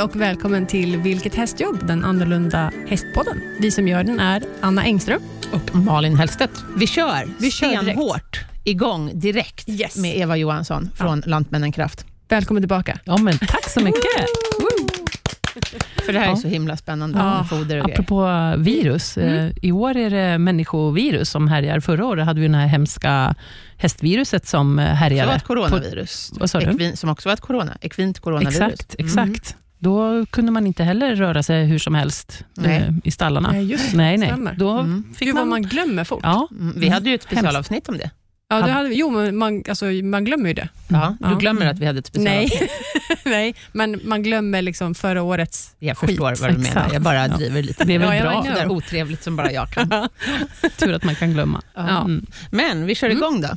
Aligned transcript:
Hej 0.00 0.04
och 0.04 0.16
välkommen 0.16 0.66
till 0.66 0.96
Vilket 0.96 1.34
hästjobb? 1.34 1.86
Den 1.86 2.04
annorlunda 2.04 2.72
hästpodden. 2.88 3.40
Vi 3.58 3.70
som 3.70 3.88
gör 3.88 4.04
den 4.04 4.20
är 4.20 4.42
Anna 4.60 4.82
Engström. 4.84 5.20
Och 5.52 5.74
Malin 5.76 6.16
Hellstedt. 6.16 6.64
Vi 6.76 6.86
kör, 6.86 7.28
Vi 7.40 7.50
kör 7.50 7.68
direkt. 7.68 7.82
stenhårt 7.82 8.40
igång 8.64 9.10
direkt 9.14 9.68
Yes. 9.68 9.96
med 9.96 10.16
Eva 10.16 10.36
Johansson 10.36 10.90
från 10.94 11.22
Lantmännen 11.26 11.72
Kraft. 11.72 12.04
Välkommen 12.28 12.62
tillbaka. 12.62 12.98
Ja, 13.04 13.16
men 13.18 13.38
tack 13.38 13.68
så 13.68 13.80
mycket. 13.80 14.02
För 16.06 16.12
det 16.12 16.18
här 16.18 16.26
är 16.26 16.30
Ja. 16.30 16.36
så 16.36 16.48
himla 16.48 16.76
spännande 16.76 17.18
Ja, 17.18 17.44
foder 17.50 17.60
och 17.80 17.84
grejer. 17.86 18.00
Apropå 18.00 18.54
virus. 18.62 19.16
eh, 19.18 19.50
I 19.62 19.72
år 19.72 19.96
är 19.96 20.10
det 20.10 20.38
människovirus 20.38 21.30
som 21.30 21.48
härjar. 21.48 21.80
Förra 21.80 22.06
året 22.06 22.24
hade 22.26 22.40
vi 22.40 22.48
det 22.48 22.56
här 22.56 22.66
hemska 22.66 23.34
hästviruset 23.76 24.46
som 24.48 24.78
eh, 24.78 24.84
Det 24.84 24.88
var 24.90 24.96
härjade. 24.96 25.32
ett 25.32 25.44
coronavirus. 25.44 26.32
Vad 26.34 26.50
sa 26.50 26.60
du? 26.60 26.70
Ekvin, 26.70 26.96
som 26.96 27.10
också 27.10 27.28
var 27.28 27.34
ett 27.34 27.40
corona, 27.40 27.76
ekvint 27.80 28.20
coronavirus. 28.20 28.54
Exakt, 28.60 28.94
exakt. 28.98 29.56
Då 29.82 30.26
kunde 30.26 30.52
man 30.52 30.66
inte 30.66 30.84
heller 30.84 31.16
röra 31.16 31.42
sig 31.42 31.64
hur 31.64 31.78
som 31.78 31.94
helst 31.94 32.44
Nej. 32.54 32.76
eh, 32.76 32.88
i 33.04 33.10
stallarna. 33.10 33.52
Nej, 33.52 33.64
just 33.64 33.90
det. 33.90 33.96
nej, 33.96 34.16
nej. 34.18 34.28
Stämmer. 34.28 34.54
Då 34.54 34.70
Mm. 34.78 35.04
fick 35.16 35.26
Gud 35.26 35.34
man... 35.34 35.40
vad 35.42 35.48
man 35.48 35.62
glömmer 35.62 36.04
fort. 36.04 36.20
Ja, 36.22 36.48
Mm, 36.50 36.74
Vi 36.80 36.88
hade 36.88 37.08
ju 37.08 37.14
ett 37.14 37.22
specialavsnitt 37.22 37.88
om 37.88 37.98
det. 37.98 38.10
Ja, 38.52 38.60
det 38.62 38.72
hade 38.72 38.88
vi. 38.88 38.94
Jo, 38.98 39.10
men 39.10 39.36
man, 39.36 39.62
alltså, 39.68 39.84
man 39.84 40.24
glömmer 40.24 40.48
ju 40.48 40.54
det. 40.54 40.68
Ja, 40.88 41.16
du 41.20 41.26
Ja. 41.28 41.34
glömmer 41.34 41.66
att 41.66 41.78
vi 41.78 41.86
hade 41.86 41.98
ett 41.98 42.06
specialavsnitt. 42.06 42.60
Nej. 42.60 42.70
Nej, 43.24 43.54
men 43.72 44.00
man 44.04 44.22
glömmer 44.22 44.62
liksom 44.62 44.94
förra 44.94 45.22
årets 45.22 45.74
Jag 45.78 45.96
skit. 45.98 46.10
förstår 46.10 46.34
vad 46.40 46.50
du 46.50 46.58
menar. 46.58 46.66
Exakt. 46.68 46.92
Jag 46.92 47.02
bara 47.02 47.26
Ja. 47.26 47.28
driver 47.36 47.62
lite. 47.62 47.84
det 47.84 47.94
är 47.94 47.98
väl 47.98 48.22
bra. 48.22 48.42
Det 48.42 48.50
där 48.54 48.70
otrevligt 48.70 49.22
som 49.22 49.36
bara 49.36 49.52
jag 49.52 49.70
kan. 49.70 49.88
Tur 50.76 50.92
att 50.94 51.04
man 51.04 51.14
kan 51.14 51.32
glömma. 51.32 51.62
Ja. 51.74 52.00
Mm. 52.00 52.26
Men 52.50 52.86
vi 52.86 52.94
kör 52.94 53.10
igång 53.10 53.40
då. 53.40 53.48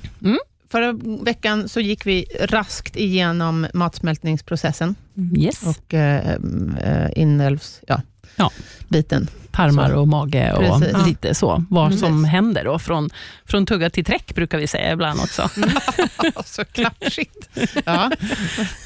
Mm. 0.78 1.00
Förra 1.00 1.24
veckan 1.24 1.70
så 1.70 1.80
gick 1.80 2.06
vi 2.06 2.26
raskt 2.40 2.96
igenom 2.96 3.68
matsmältningsprocessen 3.74 4.96
Yes. 5.38 5.64
och 5.68 5.94
eh, 5.94 6.38
eh, 6.82 7.10
inälvs... 7.16 7.82
Ja, 7.88 8.02
Ja. 8.36 8.52
biten. 8.90 9.28
Tarmar 9.52 9.90
Så. 9.90 9.96
och 10.00 10.08
mage 10.08 10.54
och 10.54 10.80
Precis. 10.82 11.08
lite 11.08 11.36
så. 11.36 11.66
Vad 11.70 11.88
Precis. 11.90 12.02
som 12.06 12.24
händer 12.26 12.64
då. 12.64 12.80
Från, 12.80 13.10
från 13.46 13.66
tugga 13.66 13.90
till 13.90 14.06
träck 14.06 14.36
brukar 14.36 14.58
vi 14.58 14.68
säga 14.68 14.92
ibland 14.92 15.20
också. 15.20 15.50
så 16.46 16.66
klatschigt. 16.66 17.50
Ja, 17.86 18.12
det 18.20 18.28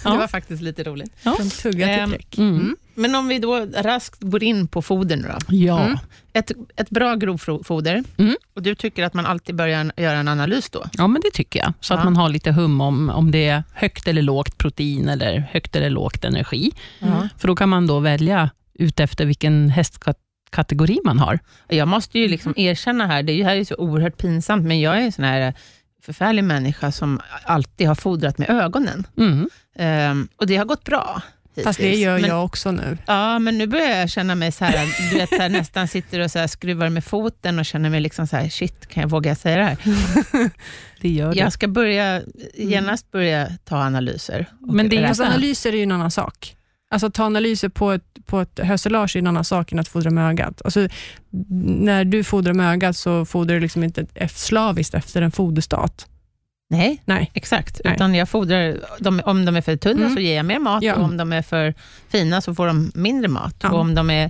Ja. 0.04 0.16
var 0.18 0.28
faktiskt 0.28 0.62
lite 0.62 0.84
roligt. 0.84 1.12
från 1.22 1.50
tugga 1.50 1.88
Ehm, 1.90 2.10
till 2.10 2.18
träck. 2.20 2.38
Mm. 2.38 2.76
Men 2.98 3.16
om 3.16 3.28
vi 3.28 3.40
då 3.40 3.66
raskt 3.76 4.24
går 4.24 4.44
in 4.44 4.68
på 4.68 4.82
foder 4.82 5.16
nu 5.18 5.24
då. 5.28 5.56
Ja. 5.56 5.82
Mm. 5.86 5.98
Ett, 6.34 6.52
ett 6.76 6.90
bra 6.90 7.16
grovfoder, 7.16 8.04
Mm. 8.18 8.36
och 8.56 8.62
du 8.62 8.76
tycker 8.76 9.04
att 9.04 9.14
man 9.14 9.26
alltid 9.26 9.56
bör 9.56 9.68
göra 9.68 10.18
en- 10.18 10.28
analys 10.28 10.70
då? 10.70 10.84
Ja, 10.98 11.08
men 11.08 11.22
det 11.22 11.32
tycker 11.34 11.60
jag. 11.60 11.74
Så 11.82 11.94
Ja. 11.94 11.98
att 11.98 12.04
man 12.04 12.16
har 12.18 12.30
lite 12.30 12.52
hum 12.52 12.82
om, 12.82 13.10
om 13.10 13.32
det 13.32 13.48
är 13.48 13.64
högt 13.74 14.08
eller 14.08 14.22
lågt 14.22 14.58
protein 14.58 15.10
eller 15.10 15.40
högt 15.52 15.76
eller 15.76 15.90
lågt 15.90 16.24
energi. 16.26 16.72
Ja. 17.00 17.28
För 17.38 17.48
då 17.48 17.56
kan 17.56 17.70
man 17.70 17.88
då 17.88 18.00
välja 18.00 18.50
ut 18.74 19.00
efter 19.00 19.26
vilken 19.26 19.70
hästkategori 19.70 21.00
man 21.04 21.20
har. 21.20 21.40
Jag 21.68 21.88
måste 21.88 22.20
ju 22.20 22.28
liksom 22.28 22.54
erkänna 22.58 23.08
här, 23.08 23.24
det 23.24 23.44
här 23.44 23.56
är 23.56 23.64
så 23.64 23.76
oerhört 23.76 24.18
pinsamt, 24.18 24.66
men 24.66 24.80
jag 24.82 24.98
är 24.98 25.02
en 25.02 25.12
sån 25.12 25.26
här 25.26 25.54
förfärlig 26.04 26.44
människa 26.44 26.92
som 26.92 27.20
alltid 27.44 27.88
har 27.88 27.96
fodrat 27.96 28.38
med 28.38 28.50
ögonen. 28.50 29.08
Mm. 29.18 29.50
Ehm, 29.80 30.28
och 30.36 30.48
det 30.48 30.56
har 30.58 30.66
gått 30.66 30.84
bra. 30.84 31.22
Fast 31.64 31.80
det 31.80 31.86
hittills. 31.86 32.04
gör 32.04 32.20
men, 32.20 32.30
jag 32.30 32.46
också 32.46 32.72
nu. 32.72 32.98
Ja, 33.06 33.40
men 33.40 33.58
nu 33.58 33.68
börjar 33.68 34.00
jag 34.00 34.10
känna 34.10 34.36
mig 34.36 34.52
så 34.52 34.66
här, 34.66 35.12
du 35.12 35.18
vet, 35.18 35.30
så 35.30 35.36
här, 35.36 35.50
nästan 35.50 35.88
sitter 35.88 36.20
och 36.20 36.32
så 36.32 36.40
här, 36.40 36.48
skruvar 36.48 36.90
med 36.90 37.04
foten 37.04 37.60
och 37.60 37.66
känner 37.66 37.90
mig 37.90 38.00
liksom 38.00 38.28
så 38.28 38.36
här, 38.36 38.50
shit, 38.50 38.88
kan 38.88 39.02
jag 39.02 39.10
våga 39.10 39.36
säga 39.36 39.58
det 39.58 39.64
här? 39.64 39.78
Det 41.02 41.10
gör 41.10 41.34
det. 41.34 41.40
Jag 41.40 41.54
ska 41.54 41.68
börja, 41.68 42.22
genast 42.54 43.12
börja 43.12 43.50
ta 43.66 43.78
analyser. 43.78 44.46
Men 44.60 44.90
det. 44.90 45.06
Alltså, 45.06 45.24
analyser 45.24 45.74
är 45.74 45.78
ju 45.78 45.84
en 45.84 45.92
annan 45.92 46.12
sak. 46.12 46.56
Alltså 46.92 47.10
ta 47.10 47.24
analyser 47.24 47.70
på 47.70 47.92
ett, 47.92 48.04
på 48.26 48.40
ett 48.42 48.60
höselage 48.60 49.16
är 49.16 49.20
en 49.20 49.28
annan 49.28 49.46
sak 49.46 49.72
än 49.72 49.80
att 49.80 49.88
fodra 49.88 50.10
med 50.10 50.30
ögat. 50.30 50.62
Alltså, 50.66 50.88
när 51.80 52.06
du 52.06 52.24
fodrar 52.24 52.54
med 52.54 52.74
ögat 52.74 52.98
så 52.98 53.26
fodrar 53.26 53.56
du 53.56 53.62
liksom 53.62 53.84
inte 53.84 54.06
slaviskt 54.30 54.94
efter 54.94 55.22
en 55.22 55.32
foderstat. 55.32 56.08
Nej, 56.70 57.02
Nej. 57.06 57.32
exakt. 57.34 57.82
Nej. 57.84 57.94
Utan 57.94 58.16
jag 58.16 58.30
fodrar, 58.30 58.78
de, 59.00 59.22
om 59.26 59.46
de 59.46 59.56
är 59.56 59.62
för 59.62 59.76
tunna 59.78 60.02
Mm. 60.02 60.16
så 60.16 60.20
ger 60.22 60.36
jag 60.36 60.46
mer 60.46 60.60
mat 60.60 60.84
Ja. 60.84 60.96
och 60.96 61.04
om 61.04 61.18
de 61.18 61.34
är 61.34 61.42
för 61.42 61.74
fina 62.10 62.42
så 62.42 62.56
får 62.56 62.68
de 62.68 62.92
mindre 62.96 63.28
mat. 63.28 63.56
Ja. 63.64 63.70
Och 63.72 63.80
om 63.80 63.96
de 63.96 64.10
är 64.10 64.26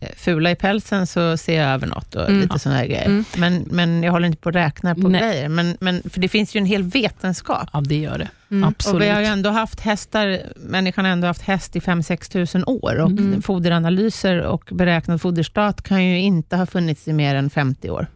eh, 0.00 0.08
fula 0.16 0.50
i 0.50 0.54
pälsen 0.56 1.06
så 1.06 1.36
ser 1.36 1.62
jag 1.62 1.70
över 1.70 1.86
något 1.86 2.14
och 2.14 2.28
Mm. 2.28 2.40
lite 2.40 2.58
sådana 2.58 2.78
här 2.78 2.86
grejer. 2.86 3.06
Mm. 3.06 3.24
Men, 3.36 3.64
men 3.70 4.02
jag 4.02 4.12
håller 4.12 4.26
inte 4.26 4.38
på 4.38 4.48
att 4.48 4.54
räkna 4.54 4.94
på 4.94 5.08
Nej. 5.08 5.20
grejer. 5.20 5.48
Men, 5.48 5.76
men, 5.80 6.02
för 6.10 6.20
det 6.20 6.28
finns 6.28 6.56
ju 6.56 6.58
en 6.58 6.66
hel 6.66 6.82
vetenskap. 6.82 7.68
Ja, 7.72 7.80
det 7.80 7.96
gör 7.98 8.18
det. 8.18 8.28
Mm. 8.50 8.64
Absolut. 8.68 8.94
Och 8.94 9.02
vi 9.02 9.08
har 9.08 9.20
ju 9.20 9.26
ändå 9.26 9.50
haft 9.50 9.80
hästar, 9.80 10.40
människan 10.56 11.04
har 11.04 11.12
ändå 11.12 11.26
haft 11.26 11.42
häst 11.42 11.76
i 11.76 11.80
5-6 11.80 12.32
tusen 12.32 12.64
år 12.66 12.98
och 13.00 13.10
Mm. 13.10 13.42
foderanalyser 13.42 14.40
och 14.40 14.68
beräknad 14.72 15.20
foderstat 15.20 15.82
kan 15.82 16.04
ju 16.04 16.18
inte 16.20 16.56
ha 16.56 16.66
funnits 16.66 17.08
i 17.08 17.12
mer 17.12 17.34
än 17.34 17.50
50 17.50 17.90
år. 17.90 18.06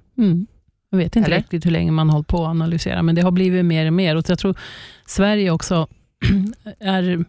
Jag 0.91 0.99
vet 0.99 1.17
inte 1.17 1.27
Eller? 1.27 1.37
riktigt 1.37 1.67
hur 1.67 1.71
länge 1.71 1.91
man 1.91 2.11
hållit 2.11 2.27
på 2.29 2.45
att 2.45 2.49
analysera, 2.51 3.03
men 3.03 3.15
det 3.15 3.23
har 3.23 3.31
blivit 3.31 3.65
mer 3.65 3.87
och 3.87 3.93
mer. 3.93 4.17
Och 4.17 4.25
jag 4.31 4.39
tror 4.39 4.59
Sverige 5.07 5.51
också 5.51 5.89
är 6.81 7.25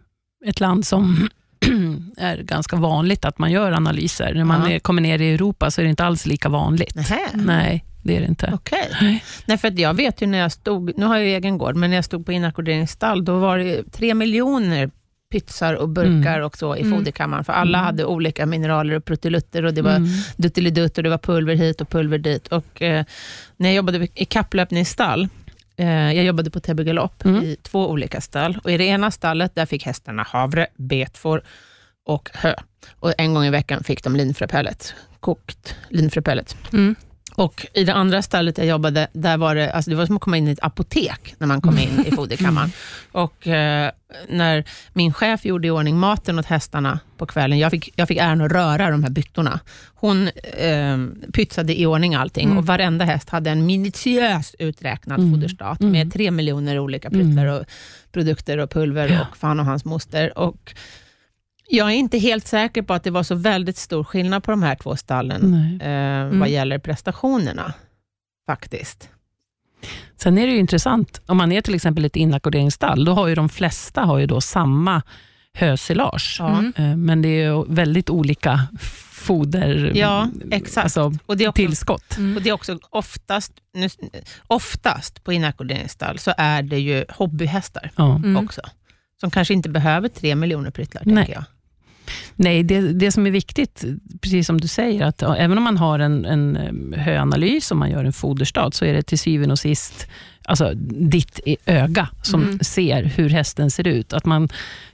ett 0.46 0.60
land 0.60 0.86
som 0.86 1.28
är 2.16 2.36
ganska 2.42 2.76
vanligt 2.76 3.24
att 3.24 3.38
man 3.38 3.52
gör 3.52 3.72
analyser. 3.72 4.34
När 4.34 4.44
man 4.44 4.60
Ja. 4.70 4.70
är, 4.70 4.78
kommer 4.78 5.02
ner 5.02 5.18
i 5.18 5.34
Europa 5.34 5.70
så 5.70 5.80
är 5.80 5.84
det 5.84 5.90
inte 5.90 6.04
alls 6.04 6.26
lika 6.26 6.48
vanligt. 6.48 6.94
Nähä. 6.94 7.18
Nej, 7.34 7.84
det 8.02 8.16
är 8.16 8.20
det 8.20 8.26
inte. 8.26 8.50
Okej. 8.54 8.88
Nej. 9.02 9.24
Nej, 9.46 9.58
för 9.58 9.80
jag 9.80 9.94
vet 9.94 10.22
ju 10.22 10.26
när 10.26 10.38
jag 10.38 10.52
stod, 10.52 10.98
nu 10.98 11.06
har 11.06 11.16
jag 11.16 11.26
egen 11.26 11.58
gård, 11.58 11.76
men 11.76 11.90
när 11.90 11.96
jag 11.96 12.04
stod 12.04 12.26
på 12.26 12.32
inackorderingsstall, 12.32 13.24
då 13.24 13.38
var 13.38 13.58
det 13.58 13.82
tre 13.92 14.14
miljoner 14.14 14.90
pytsar 15.32 15.74
och 15.74 15.88
burkar 15.88 16.34
Mm. 16.34 16.44
och 16.46 16.56
så 16.56 16.76
i 16.76 16.80
Mm. 16.80 16.98
foderkammaren, 16.98 17.44
för 17.44 17.52
alla 17.52 17.78
Mm. 17.78 17.86
hade 17.86 18.04
olika 18.04 18.46
mineraler 18.46 18.94
och 18.94 19.04
pruttilutter 19.04 19.64
och 19.64 19.74
det 19.74 19.82
var 19.82 19.96
Mm. 19.96 20.08
duttelidutt 20.36 20.96
och 20.98 21.04
det 21.04 21.10
var 21.10 21.18
pulver 21.18 21.54
hit 21.54 21.80
och 21.80 21.88
pulver 21.90 22.18
dit. 22.18 22.48
Och, 22.48 22.82
eh, 22.82 23.04
när 23.56 23.68
jag 23.68 23.76
jobbade 23.76 24.08
i 24.14 24.24
kapplöpningsstall, 24.24 25.28
eh, 25.76 25.88
jag 26.12 26.24
jobbade 26.24 26.50
på 26.50 26.60
Täby 26.60 26.84
galopp 26.84 27.24
Mm. 27.24 27.42
i 27.44 27.56
två 27.62 27.90
olika 27.90 28.20
stall. 28.20 28.58
Och 28.64 28.70
I 28.72 28.76
det 28.76 28.84
ena 28.84 29.10
stallet 29.10 29.54
där 29.54 29.66
fick 29.66 29.86
hästarna 29.86 30.22
havre, 30.22 30.66
betfår 30.76 31.42
och 32.06 32.30
hö. 32.34 32.54
Och 33.00 33.12
en 33.18 33.34
gång 33.34 33.44
i 33.44 33.50
veckan 33.50 33.84
fick 33.84 34.04
de 34.04 34.16
linfröpellet, 34.16 34.94
kokt 35.20 35.74
linfröpellet. 35.88 36.56
Mm. 36.72 36.94
Och 37.34 37.66
i 37.74 37.84
det 37.84 37.94
andra 37.94 38.22
stället 38.22 38.58
jag 38.58 38.66
jobbade, 38.66 39.08
där 39.12 39.36
var 39.36 39.54
det, 39.54 39.72
alltså 39.72 39.90
det 39.90 39.96
var 39.96 40.06
som 40.06 40.16
att 40.16 40.22
komma 40.22 40.36
in 40.36 40.48
i 40.48 40.50
ett 40.50 40.62
apotek 40.62 41.34
när 41.38 41.46
man 41.46 41.60
kom 41.60 41.78
in 41.78 42.04
i 42.06 42.10
foderkammaren. 42.10 42.72
Och 43.12 43.46
eh, 43.46 43.90
när 44.28 44.64
min 44.92 45.12
chef 45.12 45.44
gjorde 45.44 45.68
i 45.68 45.70
ordning 45.70 45.96
maten 45.98 46.38
åt 46.38 46.46
hästarna 46.46 47.00
på 47.16 47.26
kvällen, 47.26 47.58
jag 47.58 47.70
fick, 47.70 47.92
jag 47.96 48.08
fick 48.08 48.18
äran 48.18 48.40
att 48.40 48.52
röra 48.52 48.90
de 48.90 49.02
här 49.04 49.10
byttorna. 49.10 49.60
Hon 49.94 50.28
eh, 50.58 50.98
pytsade 51.32 51.80
i 51.80 51.86
ordning 51.86 52.14
allting 52.14 52.44
Mm. 52.46 52.58
och 52.58 52.66
varenda 52.66 53.04
häst 53.04 53.30
hade 53.30 53.50
en 53.50 53.66
minutiöst 53.66 54.54
uträknad 54.58 55.18
Mm. 55.20 55.32
foderstat 55.32 55.80
Mm. 55.80 55.92
med 55.92 56.12
tre 56.12 56.30
miljoner 56.30 56.78
olika 56.78 57.10
pryttlar 57.10 57.44
Mm. 57.46 57.54
och 57.60 57.64
produkter 58.12 58.58
och 58.58 58.70
pulver 58.70 59.08
Ja. 59.08 59.20
och 59.30 59.36
fan 59.36 59.60
och 59.60 59.66
hans 59.66 59.84
moster. 59.84 60.38
Och 60.38 60.74
jag 61.70 61.86
är 61.88 61.94
inte 61.94 62.18
helt 62.18 62.46
säker 62.46 62.82
på 62.82 62.94
att 62.94 63.04
det 63.04 63.10
var 63.10 63.22
så 63.22 63.34
väldigt 63.34 63.76
stor 63.76 64.04
skillnad 64.04 64.44
på 64.44 64.50
de 64.50 64.62
här 64.62 64.74
två 64.76 64.96
stallen 64.96 65.54
eh, 65.82 66.24
vad 66.24 66.34
Mm. 66.34 66.52
gäller 66.52 66.78
prestationerna, 66.78 67.72
faktiskt. 68.46 69.08
Sen 70.16 70.38
är 70.38 70.46
det 70.46 70.52
ju 70.52 70.58
intressant, 70.58 71.20
om 71.26 71.36
man 71.36 71.52
är 71.52 71.60
till 71.60 71.74
exempel 71.74 72.04
ett 72.04 72.16
inackorderingsstall, 72.16 73.04
då 73.04 73.12
har 73.12 73.26
ju 73.28 73.34
de 73.34 73.48
flesta 73.48 74.00
har 74.02 74.18
ju 74.18 74.26
då 74.26 74.40
samma 74.40 75.02
hösilage. 75.54 76.36
Ja. 76.38 76.58
Mm. 76.58 76.72
Eh, 76.76 76.96
Men 76.96 77.22
det 77.22 77.28
är 77.28 77.50
ju 77.52 77.64
väldigt 77.68 78.10
olika 78.10 78.60
foder... 79.12 79.92
Ja, 79.94 80.30
exakt. 80.50 80.84
Alltså, 80.84 81.12
Och 81.26 81.36
det 81.36 81.44
är 81.44 81.48
också, 81.48 81.56
tillskott. 81.62 82.16
Mm. 82.18 82.36
och 82.36 82.42
det 82.42 82.48
är 82.48 82.52
också 82.52 82.78
oftast, 82.90 83.52
nu, 83.74 83.88
oftast 84.46 85.24
på 85.24 85.32
inackorderingsstall 85.32 86.18
så 86.18 86.32
är 86.38 86.62
det 86.62 86.78
ju 86.78 87.04
hobbyhästar 87.08 87.90
Ja. 87.96 88.16
Mm. 88.16 88.36
också, 88.44 88.60
som 89.20 89.30
kanske 89.30 89.54
inte 89.54 89.68
behöver 89.68 90.08
tre 90.08 90.34
miljoner 90.34 90.70
pryttlar, 90.70 91.02
Nej. 91.06 91.14
tänker 91.16 91.32
jag. 91.32 91.44
Nej, 92.36 92.62
det, 92.62 92.80
det 92.80 93.12
som 93.12 93.26
är 93.26 93.30
viktigt, 93.30 93.84
precis 94.20 94.46
som 94.46 94.60
du 94.60 94.68
säger, 94.68 95.02
att 95.04 95.22
även 95.22 95.58
om 95.58 95.64
man 95.64 95.76
har 95.76 95.98
en, 95.98 96.24
en 96.24 96.56
eh, 96.56 97.00
höanalys 97.00 97.70
och 97.70 97.76
man 97.76 97.90
gör 97.90 98.04
en 98.04 98.12
foderstat, 98.12 98.74
så 98.74 98.84
är 98.84 98.94
det 98.94 99.02
till 99.02 99.18
syvende 99.18 99.52
och 99.52 99.58
sist 99.58 100.06
alltså, 100.44 100.72
ditt 100.90 101.40
öga 101.66 102.08
som 102.22 102.42
Mm. 102.42 102.58
ser 102.58 103.02
hur 103.02 103.28
hästen 103.28 103.70
ser 103.70 103.86
ut. 103.86 104.12
Att 104.12 104.24
man 104.24 104.48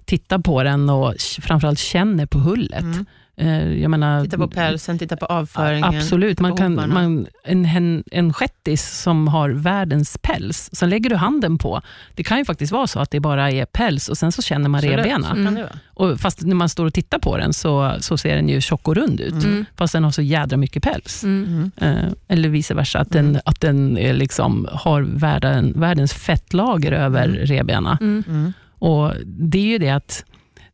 tittar 0.05 0.39
på 0.39 0.63
den 0.63 0.91
och 0.91 1.15
framförallt 1.41 1.79
känner 1.79 2.27
på 2.27 2.39
hullet. 2.39 2.83
Mm. 2.83 3.07
Eh, 3.37 3.73
Jag 3.83 3.91
menar, 3.91 4.25
Titta 4.25 4.39
på 4.39 4.49
pälsen, 4.49 4.99
titta 4.99 5.17
på 5.17 5.27
avföringen. 5.27 5.85
Absolut. 5.85 6.41
Man 6.41 6.51
på 6.51 6.57
kan, 6.57 6.75
man, 6.75 7.27
en, 7.45 7.65
en, 7.67 8.05
en 8.13 8.33
shettis 8.33 8.99
som 9.01 9.29
har 9.29 9.51
världens 9.51 10.19
päls, 10.23 10.71
sen 10.73 10.91
lägger 10.91 11.11
du 11.11 11.17
handen 11.17 11.59
på. 11.59 11.81
Det 12.15 12.23
kan 12.25 12.39
ju 12.39 12.45
faktiskt 12.45 12.73
vara 12.73 12.87
så 12.87 13.01
att 13.01 13.11
det 13.11 13.21
bara 13.21 13.51
är 13.51 13.65
päls 13.65 14.09
och 14.09 14.19
sen 14.19 14.33
så 14.33 14.43
känner 14.43 14.69
man 14.69 14.81
revbena. 14.81 15.69
Och 15.87 16.21
fast 16.21 16.43
när 16.43 16.55
man 16.55 16.69
står 16.69 16.87
och 16.87 16.95
tittar 16.95 17.19
på 17.19 17.37
den 17.37 17.53
så, 17.53 17.97
så 18.01 18.17
ser 18.17 18.37
den 18.37 18.49
ju 18.49 18.61
tjock 18.61 18.89
och 18.89 18.95
rund 18.97 19.21
ut, 19.21 19.45
Mm. 19.45 19.65
fast 19.77 19.93
den 19.93 20.05
har 20.05 20.11
så 20.11 20.23
jädra 20.23 20.57
mycket 20.57 20.83
päls. 20.83 21.25
Mm. 21.25 21.71
Mm. 21.81 21.97
Eh, 21.97 22.13
eller 22.29 22.49
vice 22.49 22.75
versa, 22.75 22.99
att 22.99 23.11
den, 23.11 23.41
att 23.45 23.61
den 23.61 23.99
är 23.99 24.13
liksom, 24.13 24.69
har 24.73 25.03
världen, 25.03 25.73
världens 25.77 26.13
fettlager 26.13 26.93
över 26.93 27.25
Mm. 27.25 27.37
revbena. 27.47 27.99
Mm. 28.01 28.25
Mm. 28.29 28.53
Och 28.79 29.13
Det 29.27 29.59
är 29.59 29.63
ju 29.67 29.79
det 29.79 29.91
att 29.91 30.25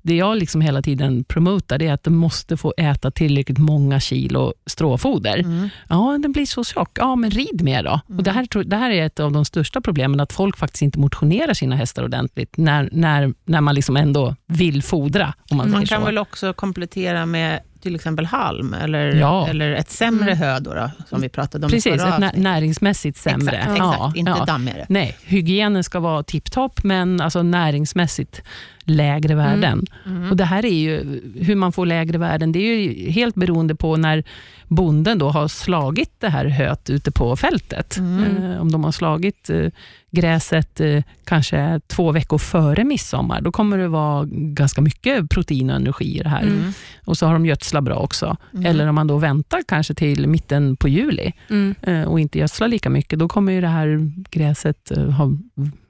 det 0.03 0.17
jag 0.17 0.37
liksom 0.39 0.61
hela 0.61 0.83
tiden 0.83 1.25
promotar, 1.25 1.83
är 1.83 1.93
att 1.93 2.05
de 2.05 2.15
måste 2.17 2.57
få 2.57 2.75
äta 2.77 3.11
tillräckligt 3.11 3.59
många 3.59 4.01
kilo 4.01 4.53
stråfoder. 4.67 5.39
Mm. 5.39 5.69
Ja, 5.89 6.19
den 6.23 6.33
blir 6.33 6.47
så 6.47 6.65
tjock. 6.65 6.91
Ja, 7.01 7.17
men 7.17 7.31
rid 7.31 7.63
mer 7.63 7.83
då. 7.83 8.01
Och 8.17 8.23
det, 8.23 8.31
här, 8.31 8.47
tror- 8.47 8.65
det 8.65 8.77
här 8.77 8.91
är 8.91 9.07
ett 9.07 9.21
av 9.21 9.33
de 9.33 9.45
största 9.45 9.81
problemen, 9.81 10.21
att 10.21 10.33
folk 10.33 10.57
faktiskt 10.57 10.83
inte 10.83 10.99
motionerar 10.99 11.55
sina 11.55 11.77
hästar 11.77 12.05
ordentligt, 12.05 12.57
när, 12.57 12.89
när, 12.93 13.33
när 13.45 13.61
man 13.61 13.75
liksom 13.75 13.97
ändå 13.97 14.37
vill 14.47 14.83
fodra, 14.83 15.35
om 15.51 15.57
man, 15.57 15.71
Man 15.71 15.87
kan 15.87 16.01
så. 16.01 16.07
väl 16.07 16.19
också 16.19 16.53
komplettera 16.53 17.27
med 17.27 17.61
till 17.83 17.95
exempel 17.95 18.27
halm, 18.27 18.75
eller, 18.75 19.15
Ja. 19.15 19.49
eller 19.49 19.73
ett 19.73 19.91
sämre 19.91 20.35
hö 20.35 20.61
då, 20.61 20.75
då, 20.75 20.91
som 21.09 21.21
vi 21.21 21.29
pratade 21.29 21.67
om 21.67 21.71
Precis, 21.73 21.93
ett 22.03 22.19
nä- 22.19 22.33
näringsmässigt 22.37 23.19
sämre. 23.19 23.57
Exakt, 23.57 23.79
Ja, 23.79 23.95
exakt. 23.95 24.17
inte 24.17 24.35
ja. 24.39 24.45
dammigare. 24.45 24.87
Nej, 24.89 25.17
hygienen 25.25 25.85
ska 25.85 26.01
vara 26.01 26.23
tipptopp, 26.23 26.85
men 26.85 27.21
alltså 27.21 27.43
näringsmässigt 27.43 28.43
lägre 28.91 29.35
värden. 29.35 29.87
Mm. 30.07 30.31
Och 30.31 30.37
Det 30.37 30.45
här 30.45 30.65
är 30.65 30.75
ju, 30.75 31.21
hur 31.41 31.55
man 31.55 31.73
får 31.73 31.87
lägre 31.87 32.19
värden, 32.19 32.53
det 32.53 32.59
är 32.59 32.79
ju 32.81 33.11
helt 33.11 33.35
beroende 33.35 33.75
på 33.75 33.97
när 33.97 34.25
bonden 34.69 35.19
då 35.19 35.29
har 35.29 35.49
slagit 35.49 36.11
det 36.19 36.29
här 36.29 36.45
höet 36.45 36.91
ute 36.91 37.11
på 37.11 37.37
fältet. 37.37 37.97
Mm. 37.99 38.37
Eh, 38.45 38.61
om 38.61 38.73
de 38.73 38.85
har 38.85 38.93
slagit 38.93 39.51
eh, 39.51 39.67
gräset 40.11 40.81
eh, 40.81 41.03
kanske 41.25 41.81
två 41.87 42.13
veckor 42.13 42.39
före 42.39 42.85
midsommar, 42.85 43.41
då 43.41 43.53
kommer 43.53 43.79
det 43.79 43.89
vara 43.89 44.27
ganska 44.33 44.81
mycket 44.81 45.31
protein 45.31 45.71
och 45.71 45.77
energi 45.77 46.19
i 46.19 46.23
det 46.23 46.29
här. 46.29 46.43
Mm. 46.43 46.73
Och 47.05 47.17
så 47.19 47.27
har 47.27 47.33
de 47.33 47.47
gödslat 47.47 47.85
bra 47.85 47.97
också. 47.97 48.37
Mm. 48.55 48.67
Eller 48.67 48.87
om 48.87 48.95
man 48.95 49.07
då 49.07 49.19
väntar 49.19 49.61
kanske 49.69 49.95
till 49.95 50.27
mitten 50.29 50.77
på 50.77 50.89
juli, 50.89 51.33
Mm. 51.51 52.09
och 52.09 52.21
inte 52.21 52.39
gödsla 52.39 52.67
lika 52.67 52.91
mycket, 52.91 53.19
då 53.19 53.29
kommer 53.29 53.53
ju 53.53 53.61
det 53.61 53.69
här 53.69 54.13
gräset 54.31 54.93
ha, 55.19 55.33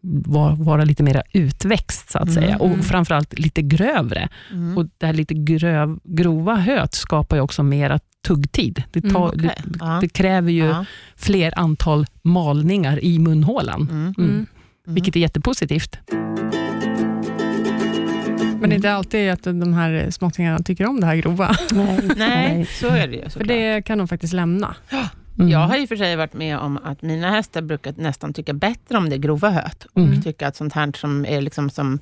vara, 0.02 0.54
vara 0.54 0.84
lite 0.84 1.02
mer 1.02 1.22
utväxt, 1.32 2.10
så 2.10 2.18
att 2.18 2.28
Mm, 2.28 2.34
säga. 2.34 2.54
mm. 2.54 2.60
Och 2.78 2.84
framförallt 2.84 3.38
lite 3.38 3.62
grövre. 3.62 4.28
Mm. 4.52 4.78
Och 4.78 4.86
Det 4.98 5.06
här 5.06 5.12
lite 5.12 5.34
gröv, 5.34 5.98
grova 6.04 6.54
höet 6.56 6.94
skapar 6.94 7.36
ju 7.36 7.42
också 7.42 7.62
mera 7.62 7.98
tuggtid. 8.26 8.82
Det, 8.92 9.00
tar, 9.00 9.08
Mm, 9.08 9.22
okej. 9.46 9.62
det, 9.64 9.78
Ja. 9.80 9.98
det 10.00 10.08
kräver 10.08 10.52
ju 10.52 10.64
Ja. 10.66 10.84
fler 11.16 11.58
antal 11.58 12.06
malningar 12.22 13.04
i 13.04 13.18
munhålan, 13.18 13.80
Mm. 13.90 14.14
mm. 14.18 14.30
Mm. 14.30 14.46
vilket 14.84 15.16
är 15.16 15.20
jättepositivt. 15.20 15.96
Men 18.60 18.70
det 18.70 18.74
är 18.74 18.76
inte 18.76 18.92
alltid 18.92 19.30
att 19.30 19.42
de 19.42 19.72
här 19.74 20.10
småttingarna 20.10 20.58
tycker 20.58 20.86
om 20.86 21.00
det 21.00 21.06
här 21.06 21.16
grova. 21.16 21.56
Nej. 21.72 22.00
Nej, 22.16 22.66
så 22.80 22.86
är 22.88 23.08
det 23.08 23.16
ju 23.16 23.28
För 23.28 23.44
det 23.44 23.82
kan 23.82 23.98
de 23.98 24.08
faktiskt 24.08 24.32
lämna. 24.32 24.74
Mm. 25.38 25.50
Jag 25.50 25.58
har 25.58 25.76
i 25.76 25.84
och 25.84 25.88
för 25.88 25.96
sig 25.96 26.16
varit 26.16 26.32
med 26.34 26.58
om 26.58 26.78
att 26.84 27.02
mina 27.02 27.30
hästar 27.30 27.62
brukar 27.62 27.94
nästan 27.96 28.32
tycka 28.32 28.52
bättre 28.52 28.96
om 28.98 29.08
det 29.10 29.18
grova 29.18 29.50
höet. 29.50 29.84
Och 29.92 30.00
Mm. 30.02 30.22
tycka 30.22 30.48
att 30.48 30.56
sånt 30.56 30.72
här 30.72 30.92
som 30.96 31.26
är 31.26 31.40
liksom 31.40 31.70
som 31.70 31.98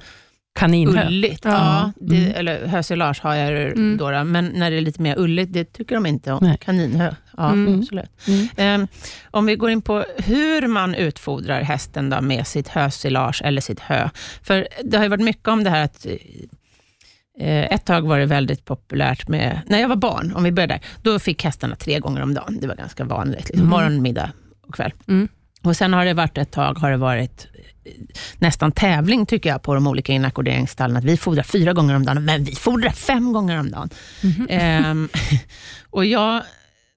Kaninhö. 0.58 1.06
ulligt, 1.06 1.44
Ja. 1.44 1.50
ja. 1.52 1.92
det, 2.00 2.16
Mm. 2.16 2.32
eller 2.36 2.66
hösilage 2.66 3.20
har 3.22 3.34
jag 3.34 3.62
Mm. 3.62 3.96
då, 3.96 4.10
då, 4.10 4.24
men 4.24 4.44
när 4.54 4.70
det 4.70 4.76
är 4.76 4.80
lite 4.80 5.02
mer 5.02 5.18
ulligt, 5.18 5.52
det 5.52 5.64
tycker 5.72 5.94
de 5.94 6.06
inte 6.06 6.32
om. 6.32 6.38
Nej. 6.42 6.58
Kaninhö, 6.60 7.14
ja 7.36 7.50
Mm. 7.52 7.78
absolut. 7.80 8.10
Mm. 8.28 8.48
Ehm, 8.56 8.86
om 9.30 9.46
vi 9.46 9.56
går 9.56 9.70
in 9.70 9.82
på 9.82 10.04
hur 10.18 10.66
man 10.66 10.94
utfodrar 10.94 11.62
hästen 11.62 12.10
då 12.10 12.20
med 12.20 12.46
sitt 12.46 12.68
hösilage 12.68 13.42
eller 13.44 13.60
sitt 13.60 13.80
hö. 13.80 14.08
För 14.42 14.68
det 14.84 14.96
har 14.96 15.04
ju 15.04 15.10
varit 15.10 15.24
mycket 15.24 15.48
om 15.48 15.64
det 15.64 15.70
här 15.70 15.84
att 15.84 16.06
eh, 16.06 16.12
ett 17.40 17.84
tag 17.84 18.02
var 18.06 18.18
det 18.18 18.26
väldigt 18.26 18.64
populärt 18.64 19.28
med, 19.28 19.60
när 19.66 19.78
jag 19.80 19.88
var 19.88 19.96
barn, 19.96 20.32
om 20.36 20.44
vi 20.44 20.52
börjar 20.52 20.68
där, 20.68 20.80
då 21.02 21.18
fick 21.18 21.44
hästarna 21.44 21.76
tre 21.76 21.98
gånger 21.98 22.20
om 22.22 22.34
dagen. 22.34 22.58
Det 22.60 22.66
var 22.66 22.74
ganska 22.76 23.04
vanligt, 23.04 23.38
liksom, 23.48 23.58
Mm. 23.58 23.70
morgon, 23.70 24.02
middag 24.02 24.30
och 24.68 24.74
kväll. 24.74 24.92
Mm. 25.08 25.28
Och 25.62 25.76
Sen 25.76 25.92
har 25.92 26.04
det 26.04 26.14
varit 26.14 26.38
ett 26.38 26.50
tag, 26.50 26.74
har 26.78 26.90
det 26.90 26.96
varit 26.96 27.46
eh, 27.84 27.92
nästan 28.38 28.72
tävling 28.72 29.26
tycker 29.26 29.50
jag 29.50 29.62
på 29.62 29.74
de 29.74 29.86
olika 29.86 30.12
inackorderingsstallen, 30.12 30.96
att 30.96 31.04
vi 31.04 31.16
fodrar 31.16 31.42
fyra 31.42 31.72
gånger 31.72 31.94
om 31.96 32.04
dagen, 32.04 32.24
men 32.24 32.44
vi 32.44 32.54
fodrar 32.54 32.90
fem 32.90 33.32
gånger 33.32 33.60
om 33.60 33.70
dagen. 33.70 33.90
Mhm. 34.22 34.46
Ehm, 34.50 35.08
och 35.90 36.04
jag, 36.04 36.42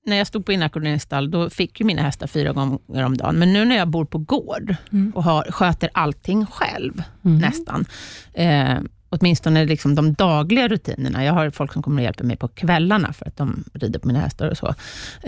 när 0.05 0.15
jag 0.17 0.27
stod 0.27 0.45
på 0.45 0.51
inackorderingsstall, 0.51 1.31
då 1.31 1.49
fick 1.49 1.79
ju 1.79 1.85
mina 1.85 2.01
hästar 2.01 2.27
fyra 2.27 2.53
gånger 2.53 3.03
om 3.03 3.17
dagen. 3.17 3.35
Men 3.35 3.53
nu 3.53 3.65
när 3.65 3.75
jag 3.77 3.87
bor 3.87 4.05
på 4.05 4.17
gård 4.17 4.75
Mm. 4.91 5.11
och 5.15 5.23
har, 5.23 5.43
sköter 5.51 5.89
allting 5.93 6.45
själv, 6.45 7.03
Mm. 7.25 7.37
nästan, 7.37 7.85
eh, 8.33 8.75
åtminstone 9.11 9.65
liksom 9.65 9.95
de 9.95 10.13
dagliga 10.13 10.67
rutinerna. 10.67 11.25
Jag 11.25 11.33
har 11.33 11.49
folk 11.49 11.73
som 11.73 11.83
kommer 11.83 11.97
och 12.01 12.03
hjälper 12.03 12.23
mig 12.23 12.37
på 12.37 12.47
kvällarna, 12.47 13.13
för 13.13 13.25
att 13.27 13.37
de 13.37 13.63
rider 13.73 13.99
på 13.99 14.07
mina 14.07 14.19
hästar 14.19 14.49
och 14.49 14.57
så. 14.57 14.67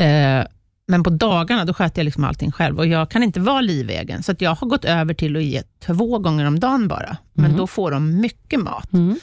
Eh, 0.01 0.43
men 0.87 1.03
på 1.03 1.09
dagarna, 1.09 1.65
då 1.65 1.73
sköter 1.73 1.99
jag 2.01 2.05
liksom 2.05 2.23
allting 2.23 2.51
själv 2.51 2.77
och 2.79 2.87
jag 2.87 3.09
kan 3.11 3.23
inte 3.23 3.39
vara 3.39 3.61
livegen, 3.61 4.23
så 4.23 4.35
jag 4.39 4.55
har 4.55 4.67
gått 4.67 4.85
över 4.85 5.13
till 5.13 5.35
att 5.37 5.43
ge 5.43 5.61
två 5.85 6.19
gånger 6.19 6.45
om 6.45 6.59
dagen 6.59 6.87
bara. 6.87 7.17
Men 7.33 7.45
Mm. 7.45 7.57
då 7.57 7.67
får 7.67 7.91
de 7.91 8.21
mycket 8.21 8.59
mat. 8.59 8.93
Mm. 8.93 9.15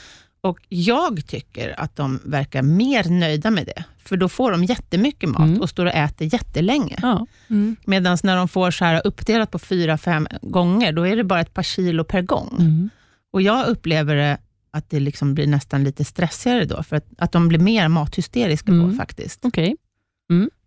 Och 0.43 0.59
jag 0.69 1.27
tycker 1.27 1.79
att 1.79 1.95
de 1.95 2.19
verkar 2.25 2.61
mer 2.61 3.09
nöjda 3.09 3.51
med 3.51 3.65
det, 3.65 3.83
för 4.03 4.17
då 4.17 4.29
får 4.29 4.51
de 4.51 4.63
jättemycket 4.63 5.29
mat 5.29 5.39
Mm. 5.47 5.61
och 5.61 5.69
står 5.69 5.85
och 5.85 5.91
äter 5.93 6.33
jättelänge. 6.33 6.97
Ja. 7.01 7.25
Mm. 7.49 7.75
Medan 7.85 8.17
när 8.23 8.35
de 8.35 8.47
får 8.47 8.71
så 8.71 8.85
här 8.85 9.01
uppdelat 9.07 9.51
på 9.51 9.59
fyra, 9.59 9.97
fem 9.97 10.27
gånger, 10.41 10.91
då 10.91 11.07
är 11.07 11.15
det 11.15 11.23
bara 11.23 11.41
ett 11.41 11.53
par 11.53 11.63
kilo 11.63 12.03
per 12.03 12.21
gång. 12.21 12.55
Mm. 12.59 12.89
Och 13.33 13.41
jag 13.41 13.67
upplever 13.67 14.15
det 14.15 14.37
att 14.73 14.89
det 14.89 14.99
liksom 14.99 15.33
blir 15.33 15.47
nästan 15.47 15.83
lite 15.83 16.05
stressigare 16.05 16.65
då, 16.65 16.83
för 16.83 16.95
att, 16.95 17.05
att 17.17 17.31
de 17.31 17.47
blir 17.47 17.59
mer 17.59 17.87
mathysteriska 17.87 18.71
Mm. 18.71 18.89
på 18.89 18.95
faktiskt. 18.97 19.39
Okej. 19.45 19.75